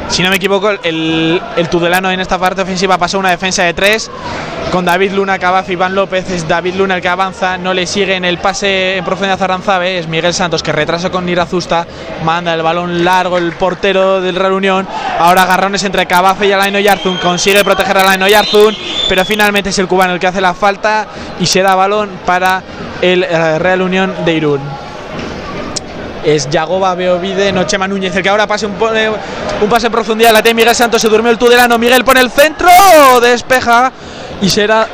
Si 0.08 0.22
no 0.22 0.30
me 0.30 0.36
equivoco, 0.36 0.70
el, 0.70 1.42
el 1.56 1.68
Tudelano 1.68 2.10
en 2.10 2.20
esta 2.20 2.38
parte 2.38 2.62
ofensiva 2.62 2.96
pasó 2.96 3.18
una 3.18 3.30
defensa 3.30 3.64
de 3.64 3.74
tres 3.74 4.08
con 4.70 4.84
David 4.84 5.12
Luna, 5.12 5.38
Cabazo, 5.38 5.72
Iván 5.72 5.94
López. 5.94 6.30
Es 6.30 6.46
David 6.46 6.74
Luna 6.74 6.96
el 6.96 7.02
que 7.02 7.08
avanza, 7.08 7.58
no 7.58 7.74
le 7.74 7.86
sigue 7.86 8.14
en 8.14 8.24
el 8.24 8.38
pase 8.38 8.98
en 8.98 9.04
profundidad 9.04 9.42
a. 9.42 9.84
Es 9.84 10.06
Miguel 10.06 10.32
Santos 10.32 10.62
que 10.62 10.70
retrasa 10.72 11.10
con 11.10 11.28
Irazusta, 11.28 11.86
manda 12.24 12.54
el 12.54 12.62
balón 12.62 13.04
largo, 13.04 13.38
el 13.38 13.52
portero 13.52 14.20
del 14.20 14.36
Real 14.36 14.52
Unión. 14.52 14.86
Ahora 15.18 15.42
agarrones 15.42 15.82
entre 15.84 16.06
Cabazo 16.06 16.44
y 16.44 16.52
Alain 16.52 16.76
Oyarzún. 16.76 17.16
Consigue 17.16 17.64
proteger 17.64 17.96
a 17.96 18.02
Alain 18.02 18.22
Oyarzún, 18.22 18.76
pero 19.08 19.24
finalmente 19.24 19.70
es 19.70 19.78
el 19.78 19.88
cubano 19.88 20.12
el 20.12 20.20
que 20.20 20.28
hace 20.28 20.40
la 20.40 20.54
falta 20.54 21.06
y 21.40 21.46
se 21.46 21.62
da 21.62 21.74
balón 21.74 22.10
para 22.24 22.62
el 23.02 23.24
eh, 23.24 23.58
Real 23.58 23.82
Unión 23.82 24.14
de 24.24 24.34
Irún 24.34 24.85
es 26.26 26.50
Yagoba 26.50 26.94
Beovide, 26.96 27.52
no 27.52 27.64
Chema 27.64 27.86
Núñez, 27.86 28.14
el 28.16 28.22
que 28.22 28.28
ahora 28.28 28.48
pase 28.48 28.66
un, 28.66 28.72
pone 28.72 29.08
un 29.08 29.68
pase 29.68 29.86
en 29.86 29.92
profundidad, 29.92 30.32
la 30.32 30.42
tiene 30.42 30.56
Miguel 30.56 30.74
Santos, 30.74 31.00
se 31.00 31.08
durmió 31.08 31.30
el 31.30 31.38
Tudelano, 31.38 31.78
Miguel 31.78 32.04
pone 32.04 32.20
el 32.20 32.30
centro, 32.30 32.68
despeja 33.22 33.92
y 34.42 34.48
será 34.50 34.88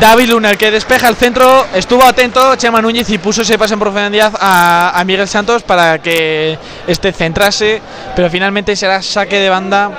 David 0.00 0.30
Luna 0.30 0.50
el 0.50 0.56
que 0.56 0.70
despeja 0.70 1.08
el 1.08 1.16
centro, 1.16 1.66
estuvo 1.74 2.02
atento 2.02 2.56
Chema 2.56 2.80
Núñez 2.80 3.10
y 3.10 3.18
puso 3.18 3.42
ese 3.42 3.58
pase 3.58 3.74
en 3.74 3.80
profundidad 3.80 4.32
a, 4.40 4.98
a 4.98 5.04
Miguel 5.04 5.28
Santos 5.28 5.62
para 5.62 5.98
que 6.00 6.58
este 6.86 7.12
centrase, 7.12 7.82
pero 8.16 8.30
finalmente 8.30 8.74
será 8.74 9.02
saque 9.02 9.38
de 9.38 9.50
banda 9.50 9.90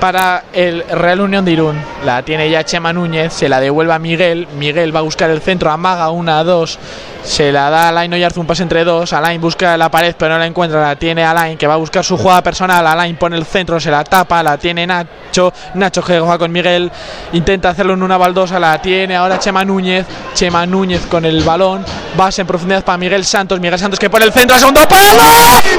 para 0.00 0.44
el 0.52 0.84
Real 0.88 1.20
Unión 1.20 1.44
de 1.44 1.52
Irún. 1.52 1.80
La 2.04 2.22
tiene 2.22 2.50
ya 2.50 2.64
Chema 2.64 2.92
Núñez, 2.92 3.32
se 3.32 3.48
la 3.48 3.60
devuelve 3.60 3.92
a 3.92 3.98
Miguel. 3.98 4.48
Miguel 4.58 4.94
va 4.94 5.00
a 5.00 5.02
buscar 5.02 5.30
el 5.30 5.40
centro, 5.40 5.70
amaga 5.70 6.10
una, 6.10 6.42
dos. 6.42 6.78
Se 7.22 7.52
la 7.52 7.68
da 7.68 7.84
a 7.84 7.88
Alain 7.90 8.12
Oyarzún, 8.14 8.40
un 8.42 8.46
pase 8.46 8.62
entre 8.62 8.82
dos. 8.82 9.12
Alain 9.12 9.40
busca 9.40 9.76
la 9.76 9.90
pared, 9.90 10.14
pero 10.18 10.32
no 10.32 10.38
la 10.38 10.46
encuentra. 10.46 10.80
La 10.80 10.96
tiene 10.96 11.22
Alain, 11.22 11.58
que 11.58 11.66
va 11.66 11.74
a 11.74 11.76
buscar 11.76 12.02
su 12.02 12.16
jugada 12.16 12.42
personal. 12.42 12.86
Alain 12.86 13.14
pone 13.16 13.36
el 13.36 13.44
centro, 13.44 13.78
se 13.78 13.90
la 13.90 14.02
tapa. 14.02 14.42
La 14.42 14.56
tiene 14.56 14.86
Nacho. 14.86 15.52
Nacho 15.74 16.00
juega 16.00 16.38
con 16.38 16.50
Miguel. 16.50 16.90
Intenta 17.34 17.68
hacerlo 17.68 17.92
en 17.92 18.02
una 18.02 18.16
baldosa. 18.16 18.58
La 18.58 18.80
tiene 18.80 19.16
ahora 19.16 19.38
Chema 19.38 19.64
Núñez. 19.64 20.06
Chema 20.32 20.64
Núñez 20.64 21.02
con 21.10 21.26
el 21.26 21.42
balón. 21.42 21.84
Base 22.16 22.40
en 22.40 22.46
profundidad 22.46 22.84
para 22.84 22.96
Miguel 22.96 23.24
Santos. 23.26 23.60
Miguel 23.60 23.78
Santos 23.78 24.00
que 24.00 24.08
pone 24.08 24.24
el 24.24 24.32
centro. 24.32 24.58
Segundo 24.58 24.88
palo. 24.88 25.22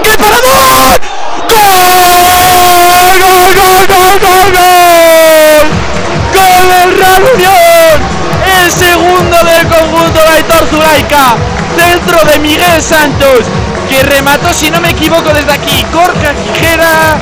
¡Qué 0.04 0.16
parador! 0.18 1.02
¡Gol! 1.50 2.81
¡Gol, 3.20 3.54
gol, 3.56 3.88
gol, 3.88 4.20
gol, 4.20 4.52
gol! 4.54 5.64
¡Gol 6.34 6.64
del 6.70 6.98
Real 6.98 7.24
Unión! 7.36 8.12
El 8.58 8.72
segundo 8.72 9.38
del 9.44 9.68
conjunto 9.68 10.20
de 10.22 10.28
Aitor 10.28 10.66
Zulaika. 10.70 11.36
Centro 11.78 12.24
de 12.26 12.40
Miguel 12.40 12.82
Santos. 12.82 13.40
Que 13.90 14.04
remató, 14.04 14.54
si 14.54 14.72
no 14.72 14.80
me 14.80 14.92
equivoco, 14.92 15.34
desde 15.34 15.52
aquí. 15.52 15.86
Gorka 15.92 16.34
Quijera. 16.34 17.18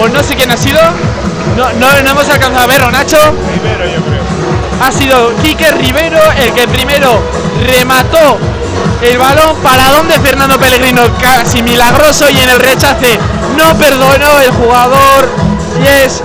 O 0.00 0.08
no 0.08 0.22
sé 0.24 0.34
quién 0.34 0.50
ha 0.50 0.56
sido. 0.56 0.80
No, 1.56 1.72
no, 1.74 2.02
no 2.02 2.10
hemos 2.10 2.28
alcanzado 2.28 2.64
a 2.64 2.66
verlo, 2.66 2.90
Nacho. 2.90 3.18
Primero, 3.52 3.86
yo 3.86 4.02
creo. 4.04 4.22
Ha 4.80 4.92
sido 4.92 5.36
Quique 5.36 5.70
Rivero 5.72 6.20
el 6.36 6.52
que 6.52 6.68
primero 6.68 7.20
remató 7.66 8.38
el 9.02 9.18
balón 9.18 9.56
para 9.62 9.90
donde 9.90 10.18
Fernando 10.20 10.58
Pellegrino 10.58 11.02
casi 11.20 11.62
milagroso 11.62 12.28
y 12.30 12.38
en 12.38 12.48
el 12.48 12.60
rechace 12.60 13.18
no 13.58 13.76
perdonó 13.76 14.40
el 14.40 14.50
jugador 14.52 15.28
y 15.82 15.88
es 15.88 16.22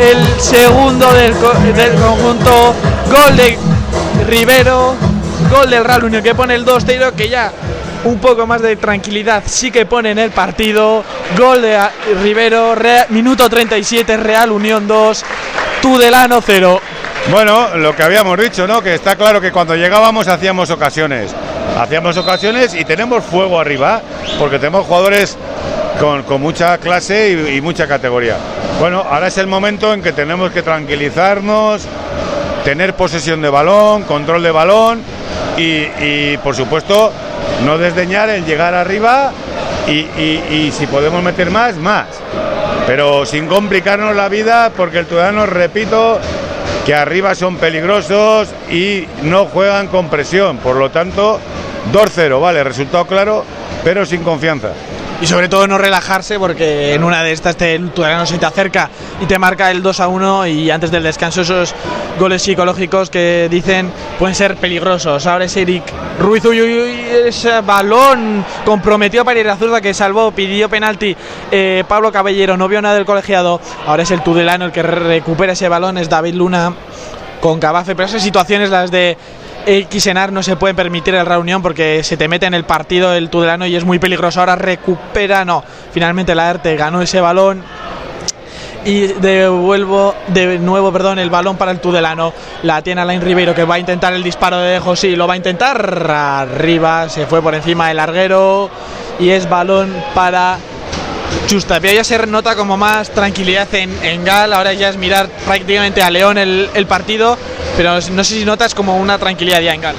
el 0.00 0.40
segundo 0.40 1.12
del, 1.12 1.32
del 1.74 1.94
conjunto 1.94 2.74
gol 3.08 3.36
de 3.36 3.56
Rivero 4.26 4.96
gol 5.48 5.70
del 5.70 5.84
Real 5.84 6.04
Unión 6.04 6.24
que 6.24 6.34
pone 6.34 6.56
el 6.56 6.66
2-0 6.66 7.12
que 7.12 7.28
ya 7.28 7.52
un 8.04 8.18
poco 8.18 8.44
más 8.44 8.60
de 8.60 8.74
tranquilidad 8.74 9.44
sí 9.46 9.70
que 9.70 9.86
pone 9.86 10.10
en 10.10 10.18
el 10.18 10.30
partido 10.32 11.04
gol 11.38 11.62
de 11.62 11.76
ah, 11.76 11.92
Rivero 12.20 12.74
minuto 13.10 13.48
37 13.48 14.16
Real 14.16 14.50
Unión 14.50 14.88
2 14.88 15.24
Tudelano 15.80 16.42
0 16.44 16.80
Bueno, 17.30 17.76
lo 17.76 17.94
que 17.94 18.02
habíamos 18.02 18.36
dicho, 18.38 18.66
¿no? 18.66 18.82
Que 18.82 18.94
está 18.94 19.14
claro 19.14 19.40
que 19.40 19.52
cuando 19.52 19.76
llegábamos 19.76 20.26
hacíamos 20.26 20.70
ocasiones. 20.70 21.34
Hacíamos 21.78 22.16
ocasiones 22.16 22.74
y 22.74 22.84
tenemos 22.84 23.22
fuego 23.24 23.60
arriba, 23.60 24.00
porque 24.38 24.58
tenemos 24.58 24.86
jugadores 24.86 25.36
con, 26.00 26.22
con 26.24 26.40
mucha 26.40 26.78
clase 26.78 27.52
y, 27.54 27.60
mucha 27.60 27.86
categoría. 27.86 28.36
Bueno, 28.78 29.04
ahora 29.08 29.28
es 29.28 29.38
el 29.38 29.46
momento 29.46 29.92
en 29.92 30.02
que 30.02 30.12
tenemos 30.12 30.50
que 30.50 30.62
tranquilizarnos, 30.62 31.82
tener 32.64 32.94
posesión 32.94 33.40
de 33.42 33.48
balón, 33.48 34.02
control 34.02 34.42
de 34.42 34.50
balón 34.50 35.00
y, 35.56 36.36
por 36.38 36.54
supuesto, 36.54 37.12
no 37.64 37.78
desdeñar 37.78 38.28
el 38.28 38.44
llegar 38.44 38.74
arriba 38.74 39.32
y, 39.88 40.70
si 40.72 40.86
podemos 40.86 41.22
meter 41.22 41.50
más, 41.50 41.76
más. 41.76 42.06
Pero 42.86 43.26
sin 43.26 43.46
complicarnos 43.46 44.14
la 44.14 44.28
vida, 44.28 44.70
porque 44.76 44.98
el 44.98 45.06
Ciudadano, 45.06 45.46
repito, 45.46 46.20
que 46.84 46.94
arriba 46.94 47.34
son 47.34 47.56
peligrosos 47.56 48.48
y 48.70 49.06
no 49.22 49.46
juegan 49.46 49.88
con 49.88 50.08
presión. 50.08 50.58
Por 50.58 50.76
lo 50.76 50.90
tanto, 50.90 51.40
2-0, 51.92 52.40
vale, 52.40 52.62
resultado 52.62 53.06
claro, 53.06 53.44
pero 53.82 54.04
sin 54.06 54.22
confianza. 54.22 54.68
Y 55.20 55.26
sobre 55.26 55.48
todo 55.48 55.66
no 55.66 55.78
relajarse 55.78 56.38
porque 56.38 56.92
en 56.92 57.02
una 57.02 57.22
de 57.22 57.32
estas 57.32 57.56
te, 57.56 57.74
el 57.74 57.90
Tudelano 57.90 58.26
se 58.26 58.36
te 58.36 58.44
acerca 58.44 58.90
y 59.20 59.24
te 59.24 59.38
marca 59.38 59.70
el 59.70 59.82
2 59.82 60.00
a 60.00 60.08
1 60.08 60.46
y 60.48 60.70
antes 60.70 60.90
del 60.90 61.02
descanso 61.02 61.40
esos 61.40 61.74
goles 62.18 62.42
psicológicos 62.42 63.08
que 63.08 63.48
dicen 63.50 63.90
pueden 64.18 64.34
ser 64.34 64.56
peligrosos. 64.56 65.26
Ahora 65.26 65.46
es 65.46 65.56
Eric 65.56 65.84
Ruiz, 66.20 66.44
uy, 66.44 66.60
uy, 66.60 67.00
ese 67.26 67.62
balón 67.62 68.44
comprometió 68.66 69.24
para 69.24 69.40
ir 69.40 69.48
a 69.48 69.56
Zurda 69.56 69.80
que 69.80 69.94
salvó, 69.94 70.32
pidió 70.32 70.68
penalti 70.68 71.16
eh, 71.50 71.82
Pablo 71.88 72.12
Caballero, 72.12 72.58
no 72.58 72.68
vio 72.68 72.82
nada 72.82 72.94
del 72.94 73.06
colegiado. 73.06 73.58
Ahora 73.86 74.02
es 74.02 74.10
el 74.10 74.22
Tudelano 74.22 74.66
el 74.66 74.72
que 74.72 74.82
recupera 74.82 75.54
ese 75.54 75.68
balón, 75.70 75.96
es 75.96 76.10
David 76.10 76.34
Luna 76.34 76.74
con 77.40 77.58
Cabafe, 77.58 77.94
pero 77.94 78.06
esas 78.06 78.22
situaciones 78.22 78.70
las 78.70 78.90
de 78.90 79.16
Xenar 79.66 80.32
no 80.32 80.44
se 80.44 80.54
pueden 80.54 80.76
permitir 80.76 81.16
el 81.16 81.26
reunión 81.26 81.60
porque 81.60 82.04
se 82.04 82.16
te 82.16 82.28
mete 82.28 82.46
en 82.46 82.54
el 82.54 82.64
partido 82.64 83.12
el 83.12 83.28
Tudelano 83.30 83.66
y 83.66 83.74
es 83.74 83.84
muy 83.84 83.98
peligroso. 83.98 84.38
Ahora 84.38 84.54
recupera, 84.54 85.44
no, 85.44 85.64
finalmente 85.92 86.34
la 86.36 86.50
Arte 86.50 86.76
ganó 86.76 87.02
ese 87.02 87.20
balón. 87.20 87.62
Y 88.84 89.08
devuelvo 89.08 90.14
de 90.28 90.60
nuevo, 90.60 90.92
perdón, 90.92 91.18
el 91.18 91.28
balón 91.28 91.56
para 91.56 91.72
el 91.72 91.80
Tudelano. 91.80 92.32
La 92.62 92.82
tiene 92.82 93.00
Alain 93.00 93.20
Ribeiro 93.20 93.52
que 93.52 93.64
va 93.64 93.74
a 93.74 93.78
intentar 93.80 94.12
el 94.12 94.22
disparo 94.22 94.58
de 94.58 94.78
José, 94.78 95.16
lo 95.16 95.26
va 95.26 95.34
a 95.34 95.36
intentar. 95.36 96.08
Arriba, 96.08 97.08
se 97.08 97.26
fue 97.26 97.42
por 97.42 97.56
encima 97.56 97.88
del 97.88 97.96
larguero. 97.96 98.70
Y 99.18 99.30
es 99.30 99.48
balón 99.48 99.92
para 100.14 100.58
Justa, 101.50 101.80
pero 101.80 101.94
ya 101.94 102.04
se 102.04 102.26
nota 102.26 102.56
como 102.56 102.76
más 102.76 103.10
tranquilidad 103.10 103.72
en, 103.74 103.96
en 104.04 104.24
Gal, 104.24 104.52
ahora 104.52 104.72
ya 104.72 104.88
es 104.88 104.96
mirar 104.96 105.28
prácticamente 105.46 106.02
a 106.02 106.10
León 106.10 106.38
el, 106.38 106.68
el 106.74 106.86
partido, 106.86 107.38
pero 107.76 107.94
no 107.94 108.24
sé 108.24 108.34
si 108.34 108.44
notas 108.44 108.74
como 108.74 108.96
una 108.96 109.18
tranquilidad 109.18 109.60
ya 109.60 109.74
en 109.74 109.80
Gal. 109.80 109.96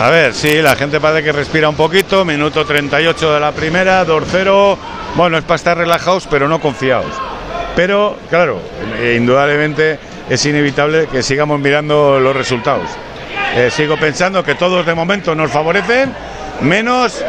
A 0.00 0.10
ver, 0.10 0.32
sí, 0.32 0.62
la 0.62 0.76
gente 0.76 1.00
parece 1.00 1.24
que 1.24 1.32
respira 1.32 1.68
un 1.68 1.74
poquito. 1.74 2.24
Minuto 2.24 2.64
38 2.64 3.34
de 3.34 3.40
la 3.40 3.50
primera, 3.50 4.06
2-0. 4.06 4.76
Bueno, 5.16 5.38
es 5.38 5.42
para 5.42 5.56
estar 5.56 5.76
relajados, 5.76 6.28
pero 6.30 6.46
no 6.46 6.60
confiados. 6.60 7.12
Pero, 7.74 8.16
claro, 8.30 8.60
eh, 9.00 9.16
indudablemente 9.18 9.98
es 10.30 10.46
inevitable 10.46 11.08
que 11.08 11.24
sigamos 11.24 11.58
mirando 11.58 12.20
los 12.20 12.36
resultados. 12.36 12.88
Eh, 13.56 13.70
sigo 13.72 13.96
pensando 13.96 14.44
que 14.44 14.54
todos 14.54 14.86
de 14.86 14.94
momento 14.94 15.34
nos 15.34 15.50
favorecen, 15.50 16.14
menos, 16.60 17.24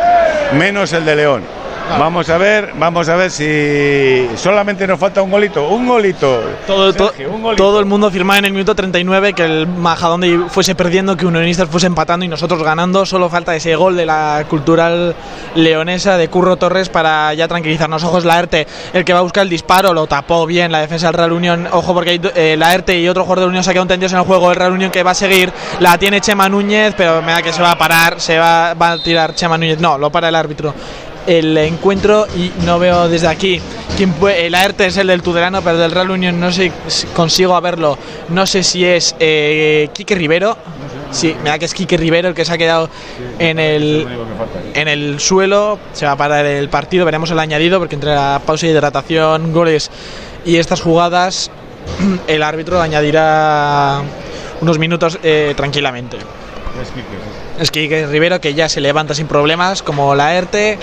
menos 0.54 0.94
el 0.94 1.06
de 1.06 1.16
León. 1.16 1.59
Vamos 1.98 2.30
a 2.30 2.38
ver, 2.38 2.72
vamos 2.78 3.10
a 3.10 3.16
ver 3.16 3.32
si 3.32 4.28
solamente 4.38 4.86
nos 4.86 5.00
falta 5.00 5.22
un 5.22 5.32
golito, 5.32 5.68
un 5.70 5.88
golito. 5.88 6.42
Todo, 6.68 6.94
to- 6.94 7.08
Sergio, 7.10 7.32
un 7.32 7.42
golito. 7.42 7.64
todo 7.64 7.80
el 7.80 7.86
mundo 7.86 8.12
firmaba 8.12 8.40
en 8.40 8.46
el 8.46 8.52
minuto 8.52 8.76
39 8.76 9.34
que 9.34 9.44
el 9.46 9.68
Majadonde 9.68 10.40
fuese 10.50 10.76
perdiendo, 10.76 11.18
que 11.18 11.26
Unionistas 11.26 11.68
fuese 11.70 11.88
empatando 11.88 12.26
y 12.26 12.28
nosotros 12.28 12.62
ganando. 12.64 13.06
Solo 13.06 13.30
falta 13.30 13.56
ese 13.56 13.76
gol 13.76 13.96
de 13.98 14.06
la 14.06 14.46
cultural 14.50 15.16
leonesa 15.56 16.18
de 16.18 16.28
Curro 16.28 16.58
Torres 16.58 16.90
para 16.90 17.34
ya 17.34 17.48
tranquilizarnos. 17.48 18.04
Ojos, 18.04 18.26
Laerte, 18.26 18.68
el 18.94 19.04
que 19.06 19.14
va 19.14 19.20
a 19.20 19.24
buscar 19.24 19.44
el 19.44 19.50
disparo, 19.50 19.94
lo 19.94 20.06
tapó 20.08 20.46
bien 20.46 20.72
la 20.72 20.80
defensa 20.82 21.08
del 21.08 21.16
Real 21.16 21.32
Unión. 21.32 21.68
Ojo, 21.72 21.94
porque 21.94 22.12
hay, 22.12 22.22
eh, 22.36 22.56
Laerte 22.58 23.00
y 23.00 23.08
otro 23.08 23.24
jugador 23.24 23.46
de 23.46 23.50
Unión 23.50 23.64
se 23.64 23.72
han 23.72 23.74
quedado 23.74 23.88
tendidos 23.88 24.14
en 24.14 24.20
el 24.20 24.26
juego. 24.26 24.50
El 24.52 24.56
Real 24.58 24.72
Unión 24.72 24.92
que 24.92 25.04
va 25.04 25.12
a 25.12 25.16
seguir, 25.16 25.52
la 25.80 25.98
tiene 25.98 26.22
Chema 26.22 26.48
Núñez, 26.50 26.94
pero 26.96 27.22
me 27.22 27.32
da 27.32 27.42
que 27.42 27.54
se 27.54 27.62
va 27.62 27.72
a 27.72 27.78
parar, 27.78 28.20
se 28.22 28.38
va, 28.38 28.74
va 28.74 28.92
a 28.92 28.98
tirar 29.02 29.34
Chema 29.36 29.58
Núñez. 29.58 29.80
No, 29.80 29.98
lo 29.98 30.10
para 30.12 30.30
el 30.30 30.36
árbitro. 30.36 30.74
El 31.30 31.56
encuentro 31.60 32.26
y 32.36 32.52
no 32.66 32.80
veo 32.80 33.08
desde 33.08 33.28
aquí 33.28 33.62
quién 33.96 34.14
puede, 34.14 34.48
el 34.48 34.56
AERTE 34.56 34.88
es 34.88 34.98
el 34.98 35.08
del 35.08 35.22
Tudelano, 35.22 35.62
pero 35.62 35.78
del 35.78 35.92
Real 35.92 36.10
Unión 36.10 36.40
no 36.40 36.52
sé 36.52 36.72
si 36.88 37.06
consigo 37.08 37.56
a 37.56 37.60
verlo, 37.60 38.00
no 38.30 38.48
sé 38.48 38.64
si 38.64 38.84
es 38.84 39.16
eh, 39.20 39.90
Quique 39.94 40.16
Rivero, 40.16 40.58
sí, 41.12 41.36
me 41.44 41.52
da 41.52 41.60
que 41.60 41.66
es 41.66 41.76
Quique 41.76 41.98
Rivero 41.98 42.30
el 42.30 42.34
que 42.34 42.46
se 42.46 42.54
ha 42.54 42.58
quedado 42.58 42.90
en 43.38 43.60
el, 43.60 44.08
en 44.74 44.88
el 44.88 45.20
suelo, 45.20 45.78
se 45.94 46.08
va 46.08 46.14
a 46.14 46.18
parar 46.18 46.48
el 46.48 46.68
partido, 46.68 47.06
veremos 47.06 47.30
el 47.30 47.38
añadido, 47.38 47.78
porque 47.78 47.94
entre 47.94 48.16
la 48.16 48.42
pausa 48.44 48.66
de 48.66 48.74
hidratación, 48.74 49.54
goles 49.54 49.92
y 50.46 50.56
estas 50.56 50.82
jugadas, 50.82 51.52
el 52.28 52.42
árbitro 52.42 52.82
añadirá 52.82 54.02
unos 54.62 54.80
minutos 54.80 55.20
eh, 55.22 55.54
tranquilamente. 55.56 56.18
Es 57.60 57.70
Quique 57.70 58.08
Rivero 58.08 58.42
que 58.42 58.56
ya 58.56 58.68
se 58.68 58.82
levanta 58.82 59.14
sin 59.14 59.28
problemas, 59.28 59.84
como 59.84 60.16
la 60.16 60.36
ERTE, 60.36 60.80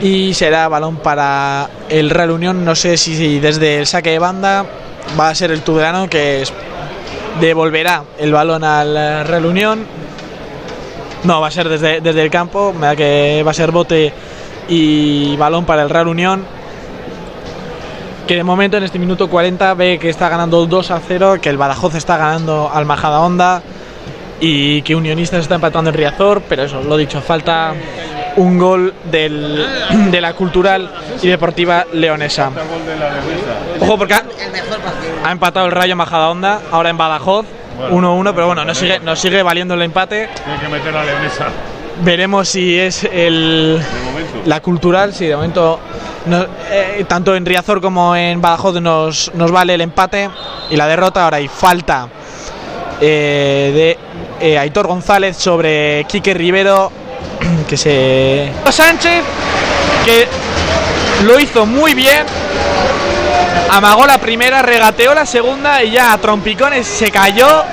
y 0.00 0.34
será 0.34 0.68
balón 0.68 0.96
para 0.96 1.68
el 1.88 2.10
Real 2.10 2.30
Unión. 2.30 2.64
No 2.64 2.74
sé 2.74 2.96
si 2.96 3.38
desde 3.38 3.78
el 3.78 3.86
saque 3.86 4.10
de 4.10 4.18
banda 4.18 4.66
va 5.18 5.28
a 5.28 5.34
ser 5.34 5.50
el 5.50 5.62
Tudelano 5.62 6.08
que 6.08 6.44
devolverá 7.40 8.04
el 8.18 8.32
balón 8.32 8.64
al 8.64 9.26
Real 9.26 9.46
Unión. 9.46 9.86
No, 11.24 11.40
va 11.40 11.48
a 11.48 11.50
ser 11.50 11.68
desde, 11.68 12.00
desde 12.00 12.22
el 12.22 12.30
campo, 12.30 12.72
me 12.72 12.86
da 12.86 12.96
que 12.96 13.42
va 13.44 13.50
a 13.50 13.54
ser 13.54 13.70
bote 13.72 14.12
y 14.68 15.36
balón 15.36 15.64
para 15.64 15.82
el 15.82 15.90
Real 15.90 16.08
Unión. 16.08 16.44
Que 18.26 18.36
de 18.36 18.44
momento 18.44 18.76
en 18.76 18.84
este 18.84 18.98
minuto 18.98 19.28
40 19.28 19.74
ve 19.74 19.98
que 19.98 20.08
está 20.08 20.28
ganando 20.28 20.64
2 20.64 20.90
a 20.92 21.00
0, 21.00 21.38
que 21.42 21.50
el 21.50 21.56
Badajoz 21.56 21.94
está 21.96 22.16
ganando 22.16 22.70
al 22.72 22.86
Majada 22.86 23.20
Honda 23.20 23.62
y 24.40 24.82
que 24.82 24.94
Unionistas 24.94 25.40
está 25.40 25.56
empatando 25.56 25.90
en 25.90 25.96
Riazor, 25.96 26.42
pero 26.48 26.62
eso, 26.62 26.80
lo 26.80 26.96
dicho, 26.96 27.20
falta 27.20 27.74
un 28.36 28.58
gol 28.58 28.94
del, 29.10 29.66
de 30.10 30.20
la 30.20 30.32
cultural 30.34 30.90
y 31.22 31.28
deportiva 31.28 31.84
leonesa. 31.92 32.50
Ojo 33.80 33.98
porque 33.98 34.14
ha, 34.14 34.22
ha 35.24 35.32
empatado 35.32 35.66
el 35.66 35.72
Rayo 35.72 35.96
Majadahonda, 35.96 36.60
ahora 36.70 36.90
en 36.90 36.96
Badajoz, 36.96 37.46
1-1, 37.90 38.32
pero 38.34 38.46
bueno, 38.46 38.64
nos 38.64 38.76
sigue, 38.78 39.00
nos 39.00 39.18
sigue 39.18 39.42
valiendo 39.42 39.74
el 39.74 39.82
empate. 39.82 40.28
Tiene 40.44 40.60
que 40.60 40.68
meter 40.68 40.92
la 40.92 41.04
leonesa. 41.04 41.46
Veremos 42.02 42.48
si 42.48 42.78
es 42.78 43.04
el, 43.04 43.80
la 44.46 44.60
cultural, 44.60 45.12
si 45.12 45.26
de 45.26 45.36
momento 45.36 45.78
no- 46.26 46.46
eh, 46.70 47.04
tanto 47.08 47.34
en 47.36 47.44
Riazor 47.44 47.80
como 47.80 48.14
en 48.16 48.40
Badajoz 48.40 48.80
nos, 48.80 49.30
nos 49.34 49.50
vale 49.50 49.74
el 49.74 49.80
empate 49.82 50.30
y 50.70 50.76
la 50.76 50.86
derrota. 50.86 51.24
Ahora 51.24 51.38
hay 51.38 51.48
falta 51.48 52.08
eh, 53.00 53.96
de 54.40 54.48
eh, 54.52 54.58
Aitor 54.58 54.86
González 54.86 55.36
sobre 55.36 56.04
Quique 56.04 56.32
Rivero, 56.34 56.90
que 57.68 57.76
se... 57.76 58.50
Sánchez, 58.70 59.22
que 60.04 60.28
lo 61.24 61.38
hizo 61.38 61.66
muy 61.66 61.94
bien, 61.94 62.24
amagó 63.70 64.06
la 64.06 64.18
primera, 64.18 64.62
regateó 64.62 65.14
la 65.14 65.26
segunda 65.26 65.82
y 65.82 65.90
ya 65.90 66.12
a 66.12 66.18
trompicones 66.18 66.86
se 66.86 67.10
cayó 67.10 67.64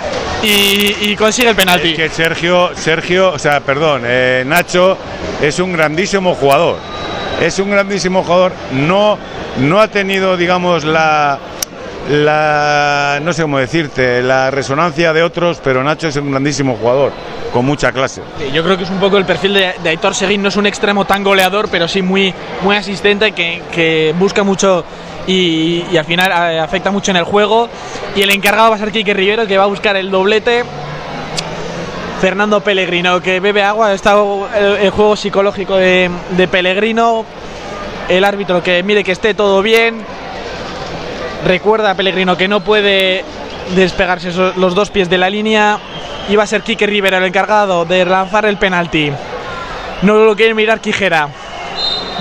y, 0.41 0.95
y 1.02 1.15
consigue 1.15 1.49
el 1.49 1.56
penalti. 1.56 1.94
Que 1.94 2.10
Sergio, 2.10 2.72
Sergio, 2.76 3.31
o 3.31 3.39
sea, 3.39 3.60
perdón, 3.60 4.03
eh, 4.06 4.44
Nacho 4.45 4.98
es 5.41 5.60
un 5.60 5.73
grandísimo 5.73 6.35
jugador. 6.35 6.77
Es 7.41 7.60
un 7.60 7.69
grandísimo 7.69 8.23
jugador. 8.23 8.53
No, 8.72 9.18
no 9.60 9.80
ha 9.80 9.88
tenido, 9.88 10.38
digamos, 10.38 10.84
la, 10.84 11.39
la, 12.09 13.19
no 13.21 13.34
sé 13.34 13.41
cómo 13.41 13.57
decirte, 13.59 14.21
la 14.21 14.49
resonancia 14.51 15.13
de 15.13 15.23
otros, 15.23 15.59
pero 15.63 15.84
Nacho 15.84 16.07
es 16.07 16.15
un 16.15 16.31
grandísimo 16.31 16.77
jugador, 16.79 17.11
con 17.51 17.65
mucha 17.65 17.91
clase. 17.91 18.21
Yo 18.53 18.63
creo 18.63 18.77
que 18.77 18.84
es 18.84 18.89
un 18.89 18.99
poco 18.99 19.17
el 19.17 19.25
perfil 19.25 19.53
de, 19.53 19.73
de 19.84 19.89
Aitor 19.89 20.15
Seguín, 20.15 20.41
no 20.41 20.49
es 20.49 20.55
un 20.55 20.65
extremo 20.65 21.05
tan 21.05 21.23
goleador, 21.23 21.67
pero 21.69 21.88
sí 21.88 22.01
muy, 22.01 22.34
muy 22.61 22.75
asistente, 22.75 23.31
que, 23.34 23.61
que 23.71 24.13
busca 24.17 24.43
mucho 24.43 24.85
y, 25.27 25.84
y 25.91 25.97
al 25.97 26.05
final 26.05 26.31
eh, 26.53 26.59
afecta 26.59 26.91
mucho 26.91 27.11
en 27.11 27.17
el 27.17 27.23
juego. 27.23 27.67
Y 28.15 28.21
el 28.21 28.29
encargado 28.31 28.69
va 28.69 28.77
a 28.77 28.79
ser 28.79 28.91
Quique 28.91 29.13
Rivero, 29.13 29.45
que 29.45 29.57
va 29.57 29.65
a 29.65 29.67
buscar 29.67 29.95
el 29.97 30.09
doblete. 30.09 30.63
Fernando 32.21 32.61
Pellegrino, 32.61 33.21
que 33.21 33.39
bebe 33.39 33.61
agua, 33.61 33.93
está 33.93 34.15
el, 34.57 34.77
el 34.77 34.89
juego 34.89 35.15
psicológico 35.15 35.75
de, 35.75 36.09
de 36.31 36.47
Pellegrino. 36.47 37.25
El 38.09 38.23
árbitro 38.23 38.63
que 38.63 38.81
mire 38.84 39.03
que 39.03 39.11
esté 39.11 39.34
todo 39.34 39.61
bien. 39.61 40.03
Recuerda 41.48 41.91
a 41.91 41.95
Pellegrino 41.95 42.36
que 42.36 42.49
no 42.49 42.60
puede 42.60 43.24
despegarse 43.74 44.34
los 44.57 44.76
dos 44.76 44.90
pies 44.90 45.10
de 45.10 45.18
la 45.18 45.30
línea. 45.30 45.80
Va 46.38 46.44
a 46.44 46.45
ser 46.45 46.61
Quique 46.61 46.86
Rivera 46.86 47.19
el 47.19 47.24
encargado 47.24 47.86
de 47.86 48.03
lanzar 48.03 48.45
el 48.45 48.57
penalti. 48.57 49.14
No 50.02 50.26
lo 50.26 50.36
quiere 50.36 50.53
mirar 50.53 50.82
Quijera. 50.82 51.30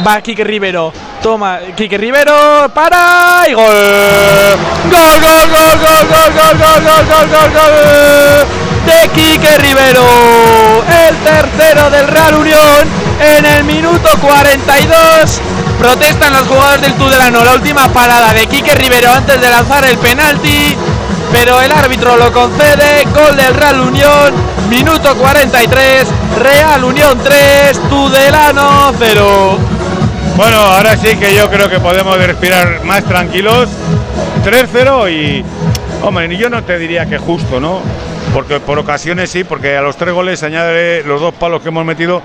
Va 0.07 0.20
Quique 0.20 0.44
Rivero. 0.44 0.93
Toma 1.24 1.59
Quique 1.74 1.98
Rivero. 1.98 2.70
Para 2.73 3.47
y 3.48 3.55
gol. 3.55 3.65
Gol, 3.65 5.20
gol, 5.20 5.51
gol, 5.51 5.77
gol, 5.82 6.07
gol, 6.09 6.32
gol, 6.32 6.59
gol, 6.59 6.82
gol, 6.85 7.07
gol, 7.09 7.28
gol, 7.28 7.51
gol. 7.51 8.47
De 8.86 9.09
Quique 9.09 9.59
Rivero. 9.59 10.05
El 11.09 11.16
tercero 11.16 11.90
del 11.90 12.07
Real 12.07 12.35
Unión. 12.36 12.89
En 13.20 13.44
el 13.44 13.65
minuto 13.65 14.09
42. 14.20 15.40
Protestan 15.78 16.32
los 16.32 16.47
jugadores 16.47 16.81
del 16.81 16.94
Tudelano. 16.94 17.44
La 17.44 17.55
última 17.55 17.89
parada 17.89 18.32
de 18.32 18.47
Quique 18.47 18.74
Rivero 18.74 19.12
antes 19.12 19.40
de 19.40 19.51
lanzar 19.51 19.85
el 19.85 19.98
penalti 19.98 20.77
pero 21.32 21.61
el 21.61 21.73
árbitro 21.73 22.16
lo 22.16 22.32
concede. 22.32 23.05
Gol 23.15 23.36
del 23.36 23.55
Real 23.55 23.81
Unión, 23.81 24.32
minuto 24.69 25.15
43. 25.16 26.07
Real 26.39 26.85
Unión 26.85 27.19
3, 27.23 27.78
Tudelano 27.89 28.93
0. 28.98 29.59
Bueno, 30.36 30.59
ahora 30.59 30.97
sí 30.97 31.16
que 31.16 31.35
yo 31.35 31.48
creo 31.51 31.69
que 31.69 31.81
podemos 31.81 32.16
respirar 32.19 32.85
más 32.85 33.05
tranquilos. 33.05 33.69
3-0 34.44 35.11
y, 35.11 35.44
hombre, 36.03 36.36
yo 36.36 36.51
no 36.51 36.62
te 36.62 36.78
diría 36.78 37.07
que 37.07 37.19
justo, 37.19 37.59
¿no? 37.59 37.81
Porque 38.32 38.61
por 38.61 38.78
ocasiones 38.78 39.31
sí, 39.31 39.44
porque 39.44 39.77
a 39.77 39.82
los 39.82 39.97
tres 39.97 40.15
goles 40.15 40.43
añade 40.43 41.03
los 41.05 41.20
dos 41.20 41.35
palos 41.35 41.62
que 41.62 41.69
hemos 41.69 41.85
metido, 41.85 42.23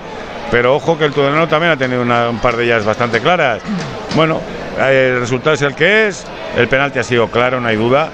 pero 0.52 0.76
ojo 0.76 0.96
que 0.96 1.06
el 1.06 1.12
Tudelano 1.12 1.48
también 1.48 1.72
ha 1.72 1.76
tenido 1.76 2.02
una- 2.02 2.28
un 2.30 2.38
par 2.38 2.56
de 2.56 2.64
ellas 2.64 2.84
bastante 2.84 3.18
claras. 3.20 3.60
Bueno, 4.14 4.40
eh, 4.78 5.12
el 5.14 5.20
resultado 5.20 5.54
es 5.54 5.62
el 5.62 5.74
que 5.74 6.06
es, 6.06 6.24
el 6.56 6.68
penalti 6.68 7.00
ha 7.00 7.02
sido 7.02 7.26
claro, 7.28 7.60
no 7.60 7.66
hay 7.66 7.76
duda. 7.76 8.08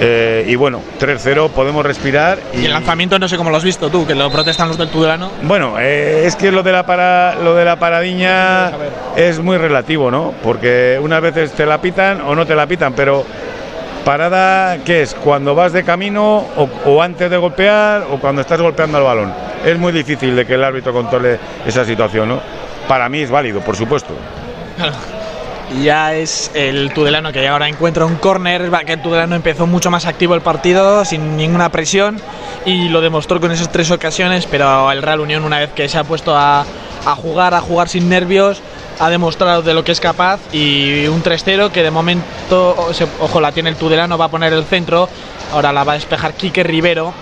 Eh, 0.00 0.44
y 0.46 0.54
bueno, 0.54 0.80
3-0, 1.00 1.48
podemos 1.48 1.84
respirar. 1.84 2.38
Y 2.54 2.66
el 2.66 2.72
lanzamiento 2.72 3.18
no 3.18 3.26
sé 3.26 3.36
cómo 3.36 3.50
lo 3.50 3.56
has 3.56 3.64
visto 3.64 3.90
tú, 3.90 4.06
que 4.06 4.14
lo 4.14 4.30
protestan 4.30 4.68
los 4.68 4.78
del 4.78 4.90
Tudelano. 4.90 5.32
Bueno, 5.42 5.74
eh, 5.80 6.22
es 6.24 6.36
que 6.36 6.52
lo 6.52 6.62
de 6.62 6.70
la 6.70 6.86
para, 6.86 7.34
lo 7.34 7.56
de 7.56 7.64
la 7.64 7.80
paradiña 7.80 8.70
es 9.16 9.40
muy 9.40 9.56
relativo, 9.56 10.08
¿no? 10.08 10.34
Porque 10.44 11.00
unas 11.02 11.20
veces 11.20 11.50
te 11.52 11.66
la 11.66 11.80
pitan 11.80 12.20
o 12.20 12.36
no 12.36 12.46
te 12.46 12.54
la 12.54 12.66
pitan, 12.68 12.92
pero 12.92 13.24
parada, 14.04 14.78
¿qué 14.84 15.02
es? 15.02 15.14
Cuando 15.14 15.54
vas 15.54 15.72
de 15.72 15.84
camino 15.84 16.44
o, 16.84 17.02
antes 17.02 17.30
de 17.30 17.36
golpear 17.36 18.06
o 18.10 18.18
cuando 18.18 18.42
estás 18.42 18.60
golpeando 18.60 18.98
al 18.98 19.04
balón. 19.04 19.32
Es 19.64 19.78
muy 19.78 19.92
difícil 19.92 20.34
de 20.36 20.46
que 20.46 20.54
el 20.54 20.64
árbitro 20.64 20.92
controle 20.92 21.38
esa 21.66 21.84
situación, 21.84 22.28
¿no? 22.28 22.40
Para 22.86 23.08
mí 23.08 23.20
es 23.20 23.30
válido, 23.30 23.60
por 23.60 23.76
supuesto. 23.76 24.14
Ya 25.82 26.14
es 26.14 26.50
el 26.54 26.94
Tudelano 26.94 27.30
que 27.30 27.46
ahora 27.46 27.68
encuentra 27.68 28.06
un 28.06 28.14
córner, 28.14 28.70
que 28.86 28.94
el 28.94 29.02
Tudelano 29.02 29.36
empezó 29.36 29.66
mucho 29.66 29.90
más 29.90 30.06
activo 30.06 30.34
el 30.34 30.40
partido, 30.40 31.04
sin 31.04 31.36
ninguna 31.36 31.68
presión, 31.68 32.18
y 32.64 32.88
lo 32.88 33.02
demostró 33.02 33.38
con 33.38 33.52
esas 33.52 33.70
tres 33.70 33.90
ocasiones, 33.90 34.46
pero 34.46 34.90
el 34.90 35.02
Real 35.02 35.20
Unión 35.20 35.44
una 35.44 35.58
vez 35.58 35.68
que 35.74 35.86
se 35.90 35.98
ha 35.98 36.04
puesto 36.04 36.34
a 36.34 36.64
jugar, 37.18 37.52
a 37.52 37.60
jugar 37.60 37.90
sin 37.90 38.08
nervios, 38.08 38.62
ha 39.00 39.10
demostrado 39.10 39.62
de 39.62 39.74
lo 39.74 39.84
que 39.84 39.92
es 39.92 40.00
capaz 40.00 40.40
y 40.52 41.06
un 41.06 41.22
3-0 41.22 41.70
que 41.70 41.82
de 41.82 41.90
momento, 41.90 42.76
ojo, 43.20 43.40
la 43.40 43.52
tiene 43.52 43.70
el 43.70 43.76
Tudelano, 43.76 44.18
va 44.18 44.26
a 44.26 44.28
poner 44.30 44.52
el 44.52 44.64
centro, 44.64 45.08
ahora 45.52 45.72
la 45.72 45.84
va 45.84 45.92
a 45.92 45.94
despejar 45.96 46.34
Quique 46.34 46.62
Rivero. 46.62 47.12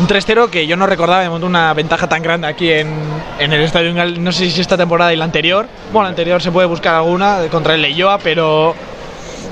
Un 0.00 0.08
3-0 0.08 0.50
que 0.50 0.66
yo 0.66 0.76
no 0.76 0.86
recordaba 0.86 1.22
de 1.22 1.28
momento 1.28 1.46
una 1.46 1.72
ventaja 1.72 2.08
tan 2.08 2.20
grande 2.20 2.48
aquí 2.48 2.68
en, 2.72 2.92
en 3.38 3.52
el 3.52 3.60
Estadio 3.62 3.94
No 3.94 4.32
sé 4.32 4.50
si 4.50 4.60
esta 4.60 4.76
temporada 4.76 5.12
y 5.12 5.16
la 5.16 5.24
anterior. 5.24 5.68
Bueno, 5.92 6.04
la 6.04 6.08
anterior 6.08 6.42
se 6.42 6.50
puede 6.50 6.66
buscar 6.66 6.96
alguna 6.96 7.38
contra 7.50 7.74
el 7.76 7.82
Leyoa, 7.82 8.18
pero 8.18 8.74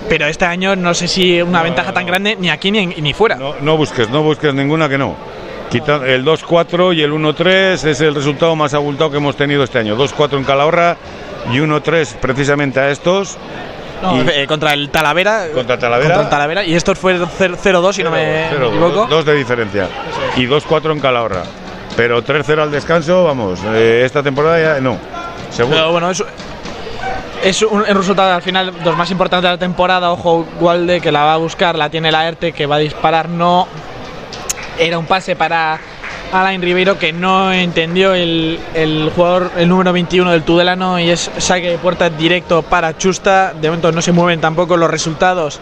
pero 0.09 0.27
este 0.27 0.45
año 0.45 0.75
no 0.75 0.95
sé 0.95 1.07
si 1.07 1.41
una 1.41 1.63
ventaja 1.63 1.93
tan 1.93 2.05
grande 2.07 2.37
ni 2.39 2.51
aquí 2.51 2.73
ni, 2.73 2.87
ni 2.87 3.13
fuera. 3.15 3.37
No, 3.37 3.55
no 3.61 3.77
busques, 3.77 4.11
no 4.11 4.23
busques 4.25 4.53
ninguna 4.53 4.89
que 4.89 4.99
no. 4.99 5.15
Quita- 5.71 6.05
el 6.07 6.25
2-4 6.25 6.93
y 6.97 7.03
el 7.03 7.13
1-3 7.13 7.85
es 7.87 8.01
el 8.01 8.15
resultado 8.15 8.57
más 8.57 8.75
abultado 8.75 9.13
que 9.13 9.19
hemos 9.19 9.37
tenido 9.37 9.63
este 9.63 9.79
año. 9.79 9.97
2-4 9.97 10.39
en 10.39 10.45
Calahorra 10.45 10.97
y 11.51 11.59
1-3 11.59 12.15
precisamente 12.21 12.81
a 12.81 12.91
estos. 12.91 13.39
No, 14.03 14.23
y- 14.23 14.29
eh, 14.29 14.47
contra 14.47 14.73
el 14.73 14.91
Talavera. 14.91 15.47
Contra 15.55 15.79
Talavera. 15.79 16.15
Contra 16.15 16.23
el 16.25 16.31
Talavera. 16.31 16.65
Y 16.65 16.75
estos 16.75 16.99
fue 16.99 17.19
0-2, 17.19 17.93
si 17.93 18.03
no 18.03 18.11
me 18.11 18.49
Cero, 18.51 18.69
equivoco. 18.69 19.07
Dos 19.07 19.25
de 19.25 19.35
diferencia. 19.35 19.89
Y 20.37 20.47
2-4 20.47 20.93
en 20.93 21.01
Calahorra. 21.01 21.43
Pero 21.97 22.23
3-0 22.23 22.63
al 22.63 22.71
descanso, 22.71 23.25
vamos, 23.25 23.61
eh, 23.67 24.03
esta 24.05 24.23
temporada 24.23 24.77
ya 24.77 24.81
no. 24.81 24.97
Seguro. 25.51 25.77
Pero 25.77 25.93
bueno, 25.93 26.11
es, 26.11 26.25
es 27.45 27.63
un, 27.63 27.85
resultado 27.85 28.33
al 28.33 28.41
final 28.43 28.73
los 28.83 28.97
más 28.97 29.11
importantes 29.11 29.49
de 29.49 29.55
la 29.55 29.59
temporada. 29.59 30.11
Ojo, 30.11 30.47
Walde 30.61 31.01
que 31.01 31.13
la 31.13 31.25
va 31.25 31.35
a 31.35 31.37
buscar, 31.37 31.77
la 31.77 31.91
tiene 31.91 32.11
la 32.11 32.27
ERTE 32.27 32.53
que 32.53 32.67
va 32.67 32.77
a 32.77 32.79
disparar. 32.79 33.29
No 33.29 33.69
era 34.79 34.99
un 34.99 35.05
pase 35.05 35.37
para 35.37 35.79
Alain 36.33 36.63
Ribeiro 36.63 36.99
que 36.99 37.13
no 37.13 37.53
entendió 37.53 38.15
el, 38.15 38.59
el 38.75 39.11
jugador, 39.15 39.51
el 39.57 39.69
número 39.69 39.93
21 39.93 40.31
del 40.31 40.43
Tudelano 40.43 40.99
y 40.99 41.11
es 41.11 41.31
saque 41.39 41.71
de 41.71 41.79
puerta 41.79 42.09
directo 42.09 42.63
para 42.63 42.97
Chusta. 42.97 43.53
De 43.61 43.69
momento 43.69 43.93
no 43.93 44.01
se 44.01 44.13
mueven 44.13 44.41
tampoco 44.41 44.77
los 44.77 44.91
resultados 44.91 45.61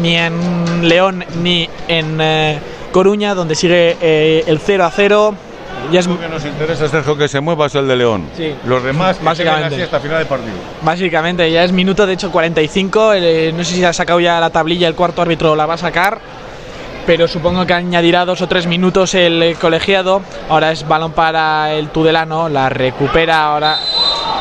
ni 0.00 0.16
en 0.16 0.88
León 0.88 1.24
ni 1.42 1.68
en 1.86 2.18
eh, 2.20 2.58
Coruña, 2.92 3.34
donde 3.34 3.54
sigue 3.54 3.96
eh, 4.00 4.44
el 4.46 4.58
0 4.58 4.84
a 4.84 4.90
0. 4.90 5.34
Ya 5.92 6.00
es, 6.00 6.06
Lo 6.08 6.18
que 6.20 6.28
nos 6.28 6.44
interesa, 6.44 6.88
Sergio, 6.88 7.16
que 7.16 7.28
se 7.28 7.40
mueva 7.40 7.66
es 7.66 7.74
el 7.76 7.86
de 7.86 7.96
León. 7.96 8.26
Sí. 8.36 8.52
Los 8.66 8.82
demás, 8.82 9.22
Básicamente. 9.22 9.74
así 9.76 9.82
hasta 9.82 10.00
final 10.00 10.18
de 10.18 10.26
partido. 10.26 10.54
básicamente 10.82 11.50
ya 11.50 11.62
es 11.64 11.72
minuto 11.72 12.06
de 12.06 12.14
hecho 12.14 12.30
45. 12.32 13.14
eh, 13.14 13.52
no 13.56 13.62
sé 13.64 13.74
si 13.74 13.84
ha 13.84 13.92
sacado 13.92 14.18
ya 14.20 14.40
la 14.40 14.50
tablilla, 14.50 14.88
el 14.88 14.94
cuarto 14.94 15.22
árbitro 15.22 15.54
la 15.54 15.66
va 15.66 15.74
a 15.74 15.78
sacar. 15.78 16.18
Pero 17.08 17.26
supongo 17.26 17.64
que 17.64 17.72
añadirá 17.72 18.26
dos 18.26 18.42
o 18.42 18.48
tres 18.48 18.66
minutos 18.66 19.14
el 19.14 19.56
colegiado. 19.58 20.20
Ahora 20.50 20.72
es 20.72 20.86
balón 20.86 21.12
para 21.12 21.72
el 21.72 21.88
Tudelano. 21.88 22.50
La 22.50 22.68
recupera 22.68 23.46
ahora. 23.46 23.78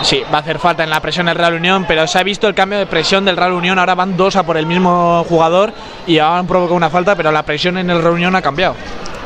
Sí, 0.02 0.22
va 0.34 0.40
a 0.40 0.42
hacer 0.42 0.60
falta 0.60 0.84
en 0.84 0.90
la 0.90 1.00
presión 1.00 1.28
del 1.28 1.36
Real 1.38 1.54
Unión. 1.54 1.86
Pero 1.88 2.06
se 2.08 2.20
ha 2.20 2.24
visto 2.24 2.46
el 2.46 2.54
cambio 2.54 2.78
de 2.78 2.86
presión 2.86 3.24
del 3.24 3.38
Real 3.38 3.54
Unión. 3.54 3.80
Ahora 3.80 3.96
van 3.96 4.18
dos 4.18 4.36
a 4.36 4.44
por 4.44 4.58
el 4.58 4.66
mismo 4.66 5.26
jugador. 5.30 5.72
Y 6.08 6.20
ahora 6.20 6.40
han 6.40 6.48
provocado 6.48 6.76
una 6.76 6.90
falta. 6.90 7.16
Pero 7.16 7.32
la 7.32 7.44
presión 7.44 7.78
en 7.78 7.90
el 7.90 8.02
Real 8.02 8.16
Unión 8.16 8.36
ha 8.36 8.42
cambiado. 8.42 8.76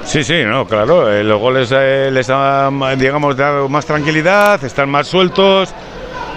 Sí, 0.05 0.23
sí, 0.23 0.43
no, 0.45 0.67
claro. 0.67 1.11
eh, 1.11 1.23
los 1.23 1.39
goles 1.39 1.73
eh, 1.75 2.09
les 2.11 2.29
han, 2.29 2.79
digamos, 2.99 3.35
dado 3.35 3.67
más 3.69 3.87
tranquilidad, 3.87 4.63
están 4.63 4.87
más 4.89 5.07
sueltos. 5.07 5.73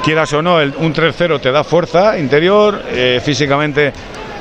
Quieras 0.03 0.33
o 0.33 0.41
no, 0.43 0.59
el- 0.61 0.75
un 0.79 0.93
3-0 0.95 1.39
te 1.41 1.51
da 1.53 1.65
fuerza 1.65 2.19
interior. 2.19 2.83
eh, 2.89 3.21
físicamente 3.25 3.93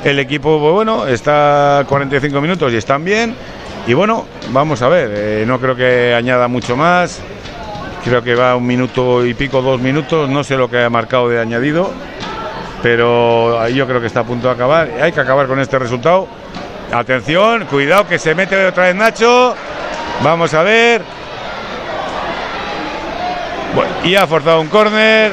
el 0.04 0.18
equipo, 0.18 0.60
pues, 0.60 0.72
bueno, 0.72 1.06
está 1.06 1.84
45 1.88 2.40
minutos 2.40 2.72
y 2.72 2.76
están 2.76 3.04
bien. 3.04 3.34
Y 3.86 3.94
bueno, 3.94 4.26
vamos 4.50 4.82
a 4.82 4.88
ver, 4.88 5.10
eh, 5.14 5.44
no 5.46 5.58
creo 5.58 5.74
que 5.74 6.14
añada 6.14 6.46
mucho 6.48 6.76
más. 6.76 7.20
Creo 8.04 8.22
que 8.22 8.34
va 8.34 8.54
un 8.54 8.66
minuto 8.66 9.24
y 9.24 9.32
pico, 9.32 9.62
dos 9.62 9.80
minutos. 9.80 10.28
No 10.28 10.44
sé 10.44 10.56
lo 10.56 10.68
que 10.68 10.82
ha 10.82 10.90
marcado 10.90 11.28
de 11.28 11.40
añadido. 11.40 11.90
Pero 12.82 13.66
yo 13.68 13.86
creo 13.86 14.00
que 14.00 14.08
está 14.08 14.20
a 14.20 14.24
punto 14.24 14.48
de 14.48 14.54
acabar. 14.54 14.90
Hay 15.00 15.12
que 15.12 15.20
acabar 15.20 15.46
con 15.46 15.58
este 15.58 15.78
resultado. 15.78 16.28
Atención, 16.92 17.64
cuidado 17.64 18.06
que 18.06 18.18
se 18.18 18.34
mete 18.34 18.66
otra 18.66 18.84
vez 18.84 18.94
Nacho. 18.94 19.54
Vamos 20.22 20.52
a 20.52 20.62
ver. 20.62 21.00
Bueno, 23.74 23.90
y 24.04 24.14
ha 24.16 24.26
forzado 24.26 24.60
un 24.60 24.68
córner. 24.68 25.32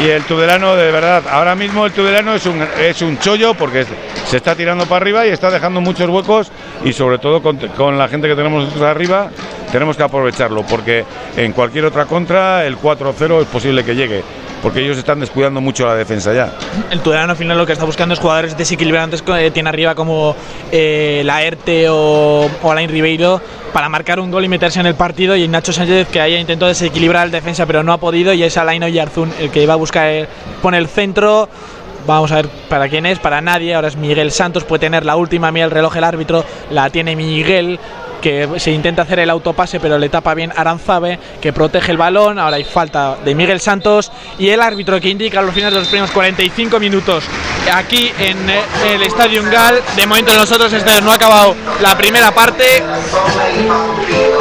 Y 0.00 0.08
el 0.08 0.22
Tudelano, 0.24 0.74
de 0.74 0.90
verdad, 0.90 1.22
ahora 1.30 1.54
mismo 1.54 1.86
el 1.86 1.92
Tudelano 1.92 2.34
es 2.34 2.46
un, 2.46 2.62
es 2.80 3.02
un 3.02 3.18
chollo 3.18 3.54
porque 3.54 3.84
se 4.26 4.36
está 4.36 4.54
tirando 4.54 4.86
para 4.86 5.02
arriba 5.02 5.26
y 5.26 5.30
está 5.30 5.50
dejando 5.50 5.80
muchos 5.80 6.08
huecos. 6.08 6.50
Y 6.84 6.92
sobre 6.92 7.18
todo 7.18 7.42
con, 7.42 7.58
con 7.58 7.98
la 7.98 8.08
gente 8.08 8.26
que 8.26 8.34
tenemos 8.34 8.64
nosotros 8.64 8.88
arriba, 8.88 9.30
tenemos 9.70 9.96
que 9.96 10.02
aprovecharlo 10.02 10.64
porque 10.64 11.04
en 11.36 11.52
cualquier 11.52 11.84
otra 11.84 12.06
contra 12.06 12.66
el 12.66 12.78
4-0 12.78 13.42
es 13.42 13.46
posible 13.48 13.84
que 13.84 13.94
llegue. 13.94 14.22
Porque 14.62 14.80
ellos 14.80 14.96
están 14.96 15.20
descuidando 15.20 15.60
mucho 15.60 15.86
la 15.86 15.94
defensa 15.94 16.32
ya. 16.32 16.52
El 16.90 17.00
Tudelano 17.00 17.32
al 17.32 17.36
final 17.36 17.58
lo 17.58 17.66
que 17.66 17.72
está 17.72 17.84
buscando 17.84 18.14
es 18.14 18.20
jugadores 18.20 18.56
desequilibrantes 18.56 19.20
que 19.20 19.50
tiene 19.50 19.68
arriba 19.68 19.94
como 19.94 20.36
eh, 20.70 21.22
Laerte 21.24 21.88
o, 21.88 22.48
o 22.62 22.70
Alain 22.70 22.88
Ribeiro 22.88 23.40
para 23.72 23.88
marcar 23.88 24.20
un 24.20 24.30
gol 24.30 24.44
y 24.44 24.48
meterse 24.48 24.78
en 24.78 24.86
el 24.86 24.94
partido 24.94 25.34
y 25.34 25.48
Nacho 25.48 25.72
Sánchez 25.72 26.08
que 26.08 26.20
haya 26.20 26.38
intentado 26.38 26.68
desequilibrar 26.68 27.26
el 27.26 27.32
defensa 27.32 27.66
pero 27.66 27.82
no 27.82 27.92
ha 27.92 27.98
podido 27.98 28.32
y 28.32 28.42
es 28.44 28.56
Alain 28.56 28.82
Oyarzún 28.82 29.32
el 29.40 29.50
que 29.50 29.62
iba 29.62 29.72
a 29.72 29.76
buscar 29.76 30.06
eh, 30.08 30.28
pone 30.60 30.78
el 30.78 30.86
centro 30.86 31.48
Vamos 32.06 32.32
a 32.32 32.36
ver 32.36 32.48
para 32.68 32.88
quién 32.88 33.06
es, 33.06 33.18
para 33.18 33.40
nadie. 33.40 33.74
Ahora 33.74 33.88
es 33.88 33.96
Miguel 33.96 34.32
Santos, 34.32 34.64
puede 34.64 34.80
tener 34.80 35.04
la 35.04 35.16
última, 35.16 35.52
mira 35.52 35.66
el 35.66 35.70
reloj 35.70 35.96
el 35.96 36.04
árbitro, 36.04 36.44
la 36.70 36.90
tiene 36.90 37.14
Miguel, 37.14 37.78
que 38.22 38.48
se 38.56 38.70
intenta 38.70 39.02
hacer 39.02 39.18
el 39.18 39.28
autopase, 39.28 39.80
pero 39.80 39.98
le 39.98 40.08
tapa 40.08 40.32
bien 40.32 40.52
Aranzabe, 40.56 41.18
que 41.40 41.52
protege 41.52 41.90
el 41.90 41.98
balón. 41.98 42.38
Ahora 42.38 42.56
hay 42.56 42.64
falta 42.64 43.16
de 43.22 43.34
Miguel 43.34 43.60
Santos 43.60 44.10
y 44.38 44.48
el 44.48 44.62
árbitro 44.62 44.98
que 45.00 45.10
indica 45.10 45.42
los 45.42 45.54
finales 45.54 45.74
de 45.74 45.80
los 45.80 45.88
primeros 45.88 46.10
45 46.12 46.80
minutos 46.80 47.24
aquí 47.70 48.12
en 48.18 48.48
eh, 48.48 48.62
el 48.94 49.02
Estadio 49.02 49.42
Ungal. 49.42 49.82
De 49.96 50.06
momento 50.06 50.34
nosotros 50.34 50.72
este 50.72 51.00
no 51.02 51.12
ha 51.12 51.14
acabado 51.14 51.54
la 51.80 51.96
primera 51.96 52.32
parte. 52.32 52.82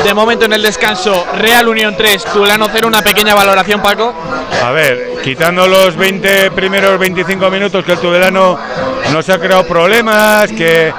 De 0.03 0.13
momento 0.13 0.45
en 0.45 0.53
el 0.53 0.61
descanso, 0.61 1.25
Real 1.37 1.67
Unión 1.67 1.95
3, 1.97 2.25
Tulano 2.25 2.67
0, 2.71 2.87
una 2.87 3.01
pequeña 3.01 3.35
valoración, 3.35 3.81
Paco. 3.81 4.13
A 4.63 4.71
ver, 4.71 5.15
quitando 5.23 5.67
los 5.67 5.95
20 5.95 6.51
primeros 6.51 6.99
25 6.99 7.49
minutos 7.49 7.83
que 7.83 7.93
el 7.93 7.99
Tudelano 7.99 8.57
nos 9.11 9.29
ha 9.29 9.39
creado 9.39 9.65
problemas, 9.65 10.51
que, 10.51 10.93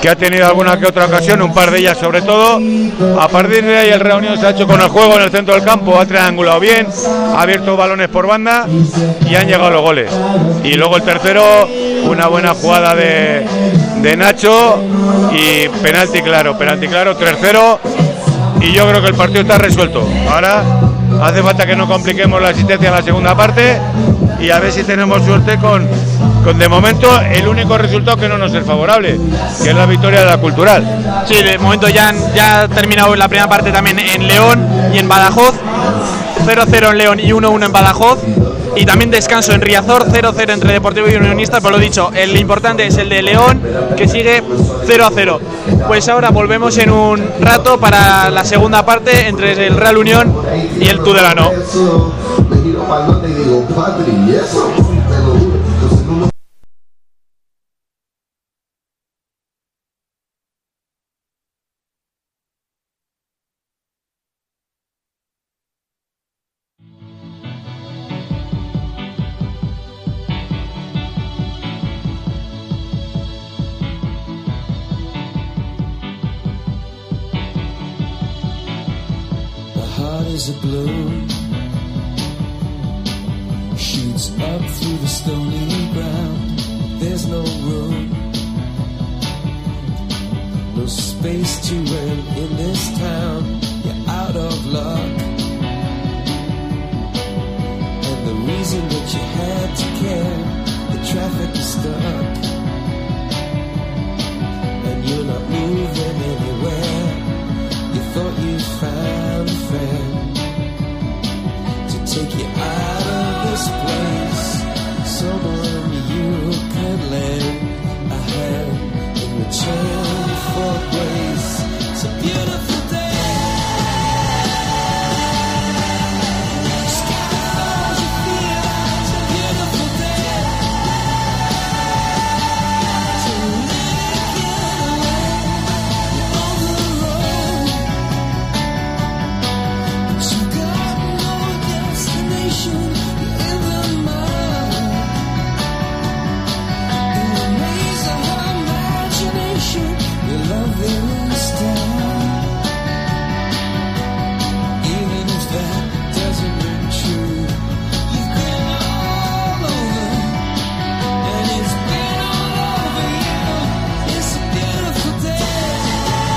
que 0.00 0.08
ha 0.08 0.16
tenido 0.16 0.46
alguna 0.46 0.78
que 0.78 0.86
otra 0.86 1.06
ocasión, 1.06 1.42
un 1.42 1.52
par 1.52 1.70
de 1.70 1.78
ellas 1.78 1.98
sobre 1.98 2.22
todo. 2.22 2.60
A 3.20 3.28
partir 3.28 3.64
de 3.64 3.76
ahí 3.76 3.90
el 3.90 4.00
reunión 4.00 4.38
se 4.38 4.46
ha 4.46 4.50
hecho 4.50 4.66
con 4.66 4.80
el 4.80 4.88
juego 4.88 5.16
en 5.16 5.22
el 5.22 5.30
centro 5.30 5.54
del 5.54 5.64
campo, 5.64 5.98
ha 5.98 6.06
triangulado 6.06 6.60
bien, 6.60 6.86
ha 7.34 7.42
abierto 7.42 7.76
balones 7.76 8.08
por 8.08 8.26
banda 8.26 8.66
y 9.28 9.34
han 9.34 9.46
llegado 9.46 9.70
los 9.70 9.82
goles. 9.82 10.10
Y 10.64 10.74
luego 10.74 10.96
el 10.96 11.02
tercero, 11.02 11.68
una 12.04 12.26
buena 12.28 12.54
jugada 12.54 12.94
de, 12.94 13.46
de 14.02 14.16
Nacho 14.16 14.82
y 15.32 15.68
penalti 15.82 16.22
claro, 16.22 16.56
penalti 16.56 16.88
claro, 16.88 17.18
3-0 17.18 17.78
y 18.60 18.72
yo 18.72 18.88
creo 18.88 19.00
que 19.00 19.08
el 19.08 19.14
partido 19.14 19.42
está 19.42 19.58
resuelto. 19.58 20.06
Ahora 20.30 20.62
hace 21.22 21.42
falta 21.42 21.66
que 21.66 21.76
no 21.76 21.86
compliquemos 21.86 22.40
la 22.40 22.50
asistencia 22.50 22.88
en 22.88 22.94
la 22.94 23.02
segunda 23.02 23.36
parte 23.36 23.78
y 24.40 24.50
a 24.50 24.60
ver 24.60 24.72
si 24.72 24.82
tenemos 24.84 25.24
suerte 25.24 25.58
con, 25.58 25.88
con 26.48 26.58
de 26.58 26.66
momento 26.66 27.10
el 27.30 27.46
único 27.46 27.76
resultado 27.76 28.16
que 28.16 28.26
no 28.26 28.38
nos 28.38 28.54
es 28.54 28.64
favorable, 28.64 29.20
que 29.62 29.68
es 29.68 29.76
la 29.76 29.84
victoria 29.84 30.20
de 30.20 30.24
la 30.24 30.38
cultural. 30.38 30.82
Sí, 31.28 31.34
de 31.42 31.58
momento 31.58 31.90
ya, 31.90 32.08
han- 32.08 32.34
ya 32.34 32.62
ha 32.62 32.68
terminado 32.68 33.14
la 33.16 33.28
primera 33.28 33.46
parte 33.50 33.70
también 33.70 33.98
en 33.98 34.26
León 34.26 34.66
y 34.94 34.98
en 34.98 35.06
Badajoz. 35.06 35.54
0-0 36.46 36.90
en 36.92 36.96
León 36.98 37.20
y 37.20 37.32
1-1 37.32 37.66
en 37.66 37.72
Badajoz. 37.72 38.20
Y 38.76 38.86
también 38.86 39.10
descanso 39.10 39.52
en 39.52 39.60
Riazor, 39.60 40.06
0-0 40.10 40.54
entre 40.54 40.72
Deportivo 40.72 41.06
y 41.08 41.16
Unionista. 41.16 41.60
Pero 41.60 41.72
lo 41.72 41.78
dicho, 41.78 42.10
el 42.14 42.34
importante 42.38 42.86
es 42.86 42.96
el 42.96 43.10
de 43.10 43.20
León, 43.22 43.60
que 43.94 44.08
sigue 44.08 44.42
0-0. 44.86 45.40
Pues 45.86 46.08
ahora 46.08 46.30
volvemos 46.30 46.78
en 46.78 46.90
un 46.90 47.22
rato 47.42 47.78
para 47.78 48.30
la 48.30 48.44
segunda 48.46 48.86
parte 48.86 49.28
entre 49.28 49.66
el 49.66 49.76
Real 49.76 49.98
Unión 49.98 50.34
y 50.80 50.88
el 50.88 51.00
Tudelano. 51.00 51.50